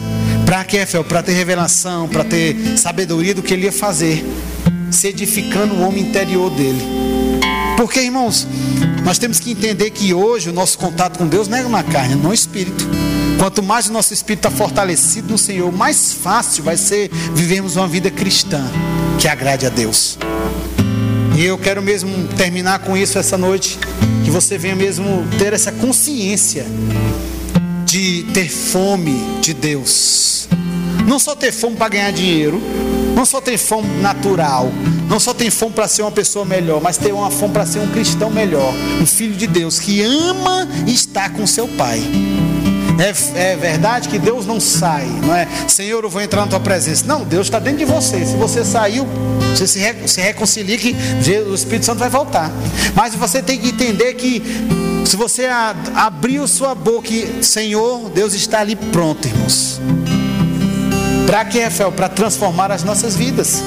Para 0.48 0.64
quê, 0.64 0.84
Fel? 0.86 1.04
Para 1.04 1.22
ter 1.22 1.34
revelação, 1.34 2.08
para 2.08 2.24
ter 2.24 2.76
sabedoria 2.76 3.36
do 3.36 3.44
que 3.44 3.54
ele 3.54 3.66
ia 3.66 3.72
fazer, 3.72 4.26
se 4.90 5.08
edificando 5.08 5.76
o 5.76 5.82
homem 5.82 6.02
interior 6.02 6.50
dele. 6.50 6.82
Porque, 7.76 8.00
irmãos, 8.00 8.48
nós 9.06 9.20
temos 9.20 9.40
que 9.40 9.52
entender 9.52 9.92
que 9.92 10.12
hoje 10.12 10.50
o 10.50 10.54
nosso 10.54 10.78
contato 10.80 11.20
com 11.20 11.28
Deus 11.28 11.48
não 11.48 11.58
é 11.58 11.64
na 11.64 11.84
carne, 11.84 12.14
é 12.14 12.18
no 12.18 12.34
espírito. 12.34 12.88
Quanto 13.40 13.62
mais 13.62 13.88
o 13.88 13.94
nosso 13.94 14.14
espírito 14.14 14.48
está 14.48 14.58
fortalecido 14.58 15.32
no 15.32 15.38
Senhor, 15.38 15.72
mais 15.72 16.14
fácil 16.14 16.64
vai 16.64 16.76
ser 16.76 17.10
vivermos 17.34 17.76
uma 17.76 17.88
vida 17.88 18.10
cristã 18.10 18.64
que 19.20 19.28
agrade 19.28 19.66
a 19.66 19.70
Deus. 19.70 20.18
E 21.38 21.46
eu 21.46 21.58
quero 21.58 21.82
mesmo 21.82 22.28
terminar 22.36 22.80
com 22.80 22.98
isso 22.98 23.20
essa 23.20 23.38
noite 23.38 23.78
que 24.26 24.32
você 24.32 24.58
venha 24.58 24.76
mesmo 24.76 25.24
ter 25.38 25.54
essa 25.54 25.72
consciência 25.72 26.66
de 27.86 28.24
ter 28.34 28.50
fome 28.50 29.40
de 29.40 29.54
Deus. 29.54 30.50
Não 31.08 31.20
só 31.20 31.36
ter 31.36 31.52
fome 31.52 31.76
para 31.76 31.90
ganhar 31.90 32.12
dinheiro, 32.12 32.62
não 33.16 33.26
só 33.26 33.40
ter 33.40 33.58
fome 33.58 33.88
natural, 34.02 34.72
não 35.08 35.20
só 35.20 35.34
ter 35.34 35.50
fome 35.52 35.74
para 35.74 35.88
ser 35.88 36.02
uma 36.02 36.12
pessoa 36.12 36.44
melhor, 36.44 36.82
mas 36.82 36.98
ter 36.98 37.14
uma 37.14 37.32
fome 37.32 37.54
para 37.54 37.66
ser 37.66 37.80
um 37.80 37.88
cristão 37.88 38.30
melhor, 38.30 38.74
um 39.02 39.06
filho 39.06 39.36
de 39.36 39.48
Deus 39.48 39.80
que 39.80 40.02
ama 40.02 40.68
estar 40.88 41.32
com 41.34 41.48
seu 41.48 41.68
pai. 41.68 42.02
É, 43.00 43.52
é, 43.52 43.56
verdade 43.56 44.10
que 44.10 44.18
Deus 44.18 44.46
não 44.46 44.60
sai, 44.60 45.06
não 45.24 45.36
é? 45.36 45.48
Senhor, 45.68 46.04
eu 46.04 46.10
vou 46.10 46.22
entrar 46.22 46.42
na 46.42 46.48
tua 46.48 46.60
presença. 46.60 47.06
Não, 47.06 47.24
Deus 47.24 47.48
está 47.48 47.60
dentro 47.60 47.80
de 47.80 47.86
você. 47.86 48.26
Se 48.26 48.36
você 48.36 48.66
saiu, 48.66 49.08
você 49.56 49.68
se, 49.68 49.80
re, 49.80 50.08
se 50.08 50.22
reconcilia 50.22 50.78
que 50.78 50.96
o 51.48 51.54
Espírito 51.54 51.86
Santo 51.86 52.00
vai 52.00 52.10
voltar. 52.10 52.52
Mas 52.96 53.14
você 53.16 53.42
tem 53.42 53.60
que 53.60 53.70
entender 53.70 54.14
que 54.16 54.42
se 55.06 55.16
você 55.16 55.46
a, 55.46 55.76
abriu 55.96 56.48
sua 56.48 56.74
boca, 56.74 57.10
Senhor, 57.42 58.10
Deus 58.10 58.34
está 58.34 58.60
ali 58.60 58.76
pronto, 58.76 59.28
irmãos. 59.28 59.80
Para 61.26 61.46
que, 61.46 61.60
Rafael? 61.62 61.92
Para 61.92 62.10
transformar 62.10 62.72
as 62.72 62.84
nossas 62.84 63.16
vidas. 63.16 63.62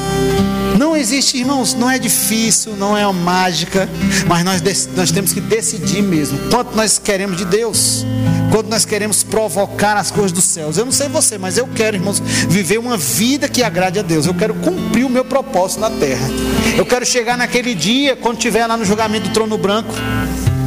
Não 0.78 0.96
existe, 0.96 1.36
irmãos, 1.36 1.74
não 1.74 1.90
é 1.90 1.98
difícil, 1.98 2.74
não 2.76 2.96
é 2.96 3.06
uma 3.06 3.12
mágica, 3.12 3.88
mas 4.26 4.44
nós, 4.44 4.88
nós 4.96 5.10
temos 5.10 5.32
que 5.32 5.40
decidir 5.40 6.02
mesmo 6.02 6.38
quanto 6.50 6.74
nós 6.74 6.98
queremos 6.98 7.36
de 7.36 7.44
Deus, 7.44 8.04
quanto 8.50 8.68
nós 8.68 8.84
queremos 8.84 9.22
provocar 9.22 9.96
as 9.96 10.10
coisas 10.10 10.32
dos 10.32 10.44
céus. 10.44 10.76
Eu 10.76 10.84
não 10.84 10.92
sei 10.92 11.08
você, 11.08 11.38
mas 11.38 11.56
eu 11.56 11.66
quero, 11.68 11.96
irmãos, 11.96 12.20
viver 12.20 12.78
uma 12.78 12.96
vida 12.96 13.48
que 13.48 13.62
agrade 13.62 13.98
a 13.98 14.02
Deus. 14.02 14.26
Eu 14.26 14.34
quero 14.34 14.54
cumprir 14.54 15.04
o 15.04 15.10
meu 15.10 15.24
propósito 15.24 15.80
na 15.80 15.90
terra. 15.90 16.28
Eu 16.76 16.84
quero 16.84 17.06
chegar 17.06 17.36
naquele 17.36 17.74
dia, 17.74 18.16
quando 18.16 18.36
estiver 18.36 18.66
lá 18.66 18.76
no 18.76 18.84
julgamento 18.84 19.28
do 19.28 19.32
trono 19.32 19.56
branco. 19.56 19.94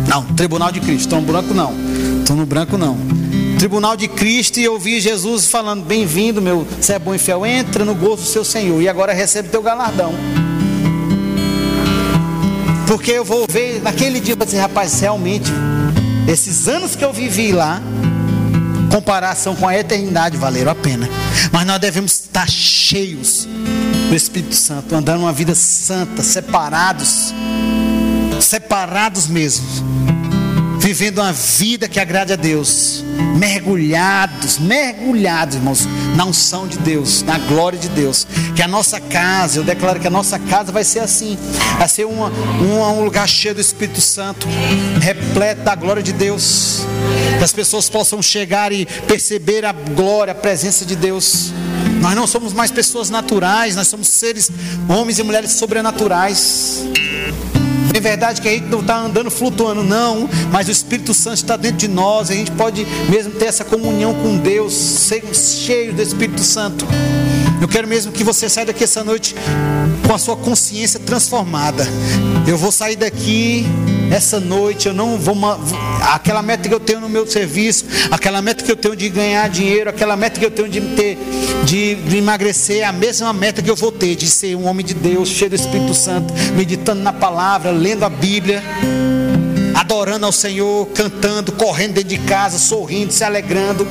Não, 0.08 0.24
tribunal 0.24 0.72
de 0.72 0.80
Cristo, 0.80 1.10
trono 1.10 1.26
branco 1.26 1.54
não. 1.54 1.74
Trono 2.26 2.46
branco 2.46 2.78
não 2.78 2.98
tribunal 3.64 3.96
de 3.96 4.10
Cristo 4.10 4.60
e 4.60 4.68
ouvi 4.68 5.00
Jesus 5.00 5.48
falando: 5.48 5.86
Bem-vindo, 5.86 6.42
meu, 6.42 6.68
você 6.82 6.94
é 6.94 7.00
bom 7.00 7.16
e 7.16 7.18
fiel, 7.18 7.46
entra 7.46 7.86
no 7.86 7.96
gozo 7.96 8.24
do 8.24 8.28
seu 8.28 8.44
Senhor 8.44 8.82
e 8.82 8.90
agora 8.90 9.14
recebe 9.14 9.48
teu 9.48 9.62
galardão. 9.62 10.14
Porque 12.86 13.12
eu 13.12 13.24
vou 13.24 13.46
ver 13.50 13.82
naquele 13.82 14.20
dia 14.20 14.36
dizer, 14.36 14.60
rapaz, 14.60 15.00
realmente, 15.00 15.50
esses 16.28 16.68
anos 16.68 16.96
que 16.96 17.04
eu 17.04 17.12
vivi 17.12 17.52
lá, 17.52 17.82
comparação 18.92 19.56
com 19.56 19.68
a 19.68 19.78
eternidade, 19.78 20.38
valeram 20.38 20.72
a 20.72 20.76
pena. 20.76 21.10
Mas 21.52 21.66
nós 21.66 21.80
devemos 21.80 22.14
estar 22.14 22.50
cheios 22.50 23.48
do 24.10 24.16
Espírito 24.16 24.56
Santo, 24.56 24.96
andando 24.96 25.22
uma 25.22 25.34
vida 25.34 25.56
santa, 25.56 26.22
separados, 26.24 27.34
separados 28.40 29.28
mesmo 29.28 30.03
vivendo 30.94 31.18
uma 31.18 31.34
vida 31.34 31.88
que 31.88 32.00
agrade 32.00 32.34
a 32.34 32.36
Deus, 32.36 33.04
mergulhados, 33.36 34.60
mergulhados, 34.60 35.56
irmãos, 35.56 35.88
na 36.16 36.24
unção 36.24 36.68
de 36.68 36.78
Deus, 36.78 37.24
na 37.24 37.40
glória 37.40 37.80
de 37.80 37.90
Deus. 37.90 38.28
Que 38.56 38.62
a 38.62 38.68
nossa 38.68 39.00
casa, 39.00 39.58
eu 39.58 39.64
declaro 39.64 40.00
que 40.00 40.06
a 40.06 40.12
nossa 40.12 40.38
casa 40.38 40.72
vai 40.72 40.84
ser 40.84 41.00
assim, 41.00 41.36
vai 41.80 41.88
ser 41.88 42.06
uma, 42.06 42.28
uma, 42.28 42.90
um 42.90 43.04
lugar 43.04 43.28
cheio 43.28 43.56
do 43.56 43.62
Espírito 43.62 44.00
Santo, 44.02 44.48
repleto 45.02 45.64
da 45.64 45.74
glória 45.74 46.04
de 46.04 46.14
Deus. 46.14 46.82
Que 47.40 47.44
as 47.44 47.52
pessoas 47.52 47.90
possam 47.90 48.22
chegar 48.22 48.72
e 48.72 48.86
perceber 49.08 49.66
a 49.66 49.72
glória, 49.72 50.32
a 50.32 50.36
presença 50.36 50.86
de 50.86 50.96
Deus. 50.96 51.52
Nós 52.02 52.14
não 52.16 52.28
somos 52.28 52.54
mais 52.54 52.70
pessoas 52.70 53.10
naturais, 53.10 53.76
nós 53.76 53.88
somos 53.88 54.10
seres, 54.10 54.52
homens 54.88 55.18
e 55.18 55.24
mulheres 55.24 55.54
sobrenaturais. 55.54 56.84
É 57.94 58.00
verdade 58.00 58.42
que 58.42 58.48
a 58.48 58.52
gente 58.52 58.66
não 58.66 58.80
está 58.80 58.98
andando 58.98 59.30
flutuando, 59.30 59.84
não, 59.84 60.28
mas 60.52 60.68
o 60.68 60.72
Espírito 60.72 61.14
Santo 61.14 61.36
está 61.36 61.56
dentro 61.56 61.78
de 61.78 61.88
nós, 61.88 62.32
a 62.32 62.34
gente 62.34 62.52
pode 62.52 62.86
mesmo 63.10 63.34
ter 63.34 63.46
essa 63.46 63.64
comunhão 63.64 64.14
com 64.16 64.38
Deus, 64.38 65.08
cheio 65.34 65.94
do 65.94 66.02
Espírito 66.02 66.42
Santo. 66.42 66.88
Eu 67.62 67.68
quero 67.68 67.88
mesmo 67.88 68.12
que 68.12 68.24
você 68.24 68.50
saia 68.50 68.66
daqui 68.66 68.84
essa 68.84 69.04
noite 69.04 69.36
com 70.06 70.14
a 70.14 70.18
sua 70.18 70.36
consciência 70.36 71.00
transformada. 71.00 71.88
Eu 72.48 72.58
vou 72.58 72.72
sair 72.72 72.96
daqui 72.96 73.66
essa 74.12 74.40
noite, 74.40 74.88
eu 74.88 74.94
não 74.94 75.18
vou. 75.18 75.36
Aquela 76.12 76.42
meta 76.42 76.68
que 76.68 76.74
eu 76.74 76.80
tenho 76.80 77.00
no 77.00 77.10
meu 77.10 77.26
serviço, 77.26 77.86
aquela 78.12 78.42
meta 78.42 78.64
que 78.64 78.72
eu 78.72 78.76
tenho 78.76 78.96
de 78.96 79.10
ganhar 79.10 79.50
dinheiro, 79.50 79.90
aquela 79.90 80.16
meta 80.16 80.40
que 80.40 80.46
eu 80.46 80.52
tenho 80.52 80.70
de 80.70 80.82
ter, 80.82 81.18
de, 81.66 81.96
de 81.96 82.18
emagrecer, 82.18 82.82
é 82.82 82.84
a 82.84 82.92
mesma 82.92 83.34
meta 83.34 83.62
que 83.62 83.70
eu 83.70 83.76
vou 83.76 83.92
ter, 83.92 84.16
de 84.16 84.28
ser 84.28 84.56
um 84.56 84.68
homem 84.68 84.86
de 84.86 84.94
Deus, 84.94 85.30
cheio 85.30 85.50
do 85.50 85.56
Espírito 85.56 85.94
Santo, 85.94 86.34
meditando 86.56 87.02
na 87.02 87.14
palavra, 87.14 87.72
lendo 87.72 88.04
a 88.04 88.10
Bíblia 88.10 88.64
adorando 89.84 90.26
ao 90.26 90.32
Senhor, 90.32 90.88
cantando, 90.88 91.52
correndo 91.52 91.94
dentro 91.94 92.10
de 92.10 92.18
casa, 92.20 92.58
sorrindo, 92.58 93.12
se 93.12 93.24
alegrando. 93.24 93.86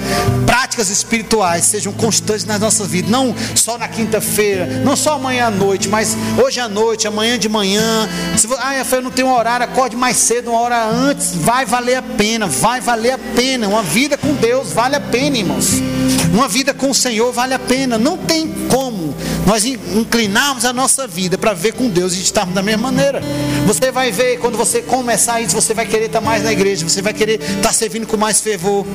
Práticas 0.47 0.89
espirituais 0.89 1.65
sejam 1.65 1.93
constantes 1.93 2.45
nas 2.45 2.59
nossas 2.59 2.89
vidas, 2.89 3.11
não 3.11 3.35
só 3.55 3.77
na 3.77 3.87
quinta-feira, 3.87 4.67
não 4.85 4.97
só 4.97 5.15
amanhã 5.15 5.47
à 5.47 5.51
noite, 5.51 5.89
mas 5.89 6.17
hoje 6.43 6.59
à 6.61 6.69
noite, 6.69 7.07
amanhã 7.07 7.39
de 7.39 7.49
manhã. 7.49 8.09
Se 8.37 8.47
você, 8.47 8.61
ah, 8.63 8.75
eu 8.91 9.03
não 9.03 9.11
tenho 9.11 9.29
um 9.29 9.35
horário, 9.35 9.65
acorde 9.65 9.95
mais 9.95 10.17
cedo, 10.17 10.51
uma 10.51 10.61
hora 10.61 10.83
antes, 10.85 11.35
vai 11.35 11.67
valer 11.67 11.97
a 11.97 12.03
pena, 12.03 12.47
vai 12.47 12.81
valer 12.81 13.13
a 13.13 13.19
pena. 13.19 13.69
Uma 13.69 13.83
vida 13.83 14.17
com 14.17 14.33
Deus 14.35 14.73
vale 14.73 14.97
a 14.97 15.01
pena, 15.01 15.37
irmãos. 15.37 15.92
Uma 16.33 16.49
vida 16.49 16.73
com 16.73 16.91
o 16.91 16.95
Senhor 16.95 17.33
vale 17.33 17.55
a 17.55 17.59
pena. 17.59 17.99
Não 17.99 18.17
tem 18.17 18.49
como 18.69 19.15
nós 19.47 19.65
inclinarmos 19.65 20.65
a 20.65 20.73
nossa 20.73 21.07
vida 21.07 21.37
para 21.37 21.53
ver 21.53 21.73
com 21.73 21.89
Deus 21.89 22.15
e 22.15 22.23
estarmos 22.23 22.55
da 22.55 22.63
mesma 22.63 22.91
maneira. 22.91 23.23
Você 23.67 23.91
vai 23.91 24.11
ver, 24.11 24.39
quando 24.39 24.57
você 24.57 24.83
começar 24.83 25.41
isso, 25.41 25.55
você 25.55 25.75
vai 25.75 25.87
querer 25.87 26.07
estar 26.07 26.21
mais 26.21 26.43
na 26.43 26.53
igreja, 26.53 26.89
você 26.89 27.03
vai 27.03 27.13
querer 27.13 27.41
estar 27.41 27.73
servindo 27.73 28.07
com 28.07 28.17
mais 28.17 28.41
fervor. 28.41 28.87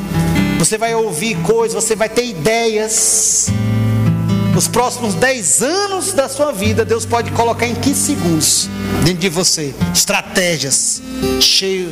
Você 0.59 0.77
vai 0.77 0.95
ouvir 0.95 1.35
coisas, 1.43 1.83
você 1.83 1.95
vai 1.95 2.09
ter 2.09 2.25
ideias. 2.25 3.49
Os 4.55 4.67
próximos 4.67 5.13
10 5.13 5.61
anos 5.61 6.13
da 6.13 6.27
sua 6.27 6.51
vida, 6.51 6.83
Deus 6.83 7.05
pode 7.05 7.29
colocar 7.31 7.67
em 7.67 7.75
15 7.75 8.01
segundos 8.01 8.69
dentro 9.03 9.19
de 9.19 9.29
você 9.29 9.71
estratégias 9.93 10.99
cheio 11.39 11.91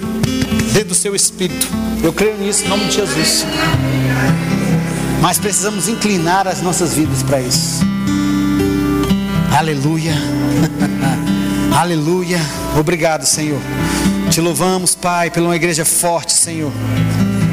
dentro 0.74 0.89
do 0.89 0.95
seu 0.95 1.16
espírito. 1.16 1.68
Eu 2.03 2.11
creio 2.11 2.38
nisso 2.38 2.66
em 2.66 2.68
nome 2.68 2.86
de 2.86 2.95
Jesus. 2.95 3.45
Mas 5.26 5.39
precisamos 5.39 5.88
inclinar 5.88 6.47
as 6.47 6.61
nossas 6.61 6.93
vidas 6.93 7.23
para 7.23 7.41
isso. 7.41 7.84
Aleluia. 9.57 10.13
Aleluia. 11.76 12.39
Obrigado, 12.80 13.26
Senhor. 13.26 13.59
Te 14.30 14.39
louvamos, 14.39 14.93
Pai, 14.93 15.32
pela 15.32 15.47
uma 15.47 15.55
igreja 15.55 15.84
forte, 15.84 16.32
Senhor. 16.32 16.71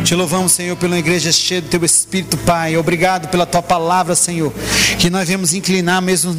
Te 0.05 0.14
louvamos, 0.14 0.53
Senhor, 0.53 0.77
pela 0.77 0.99
igreja 0.99 1.33
cheia 1.33 1.62
do 1.62 1.68
Teu 1.68 1.83
Espírito, 1.83 2.37
Pai. 2.37 2.77
Obrigado 2.77 3.29
pela 3.29 3.47
Tua 3.47 3.62
palavra, 3.62 4.14
Senhor. 4.14 4.53
Que 4.99 5.09
nós 5.09 5.27
vemos 5.27 5.55
inclinar 5.55 6.03
mesmo 6.03 6.35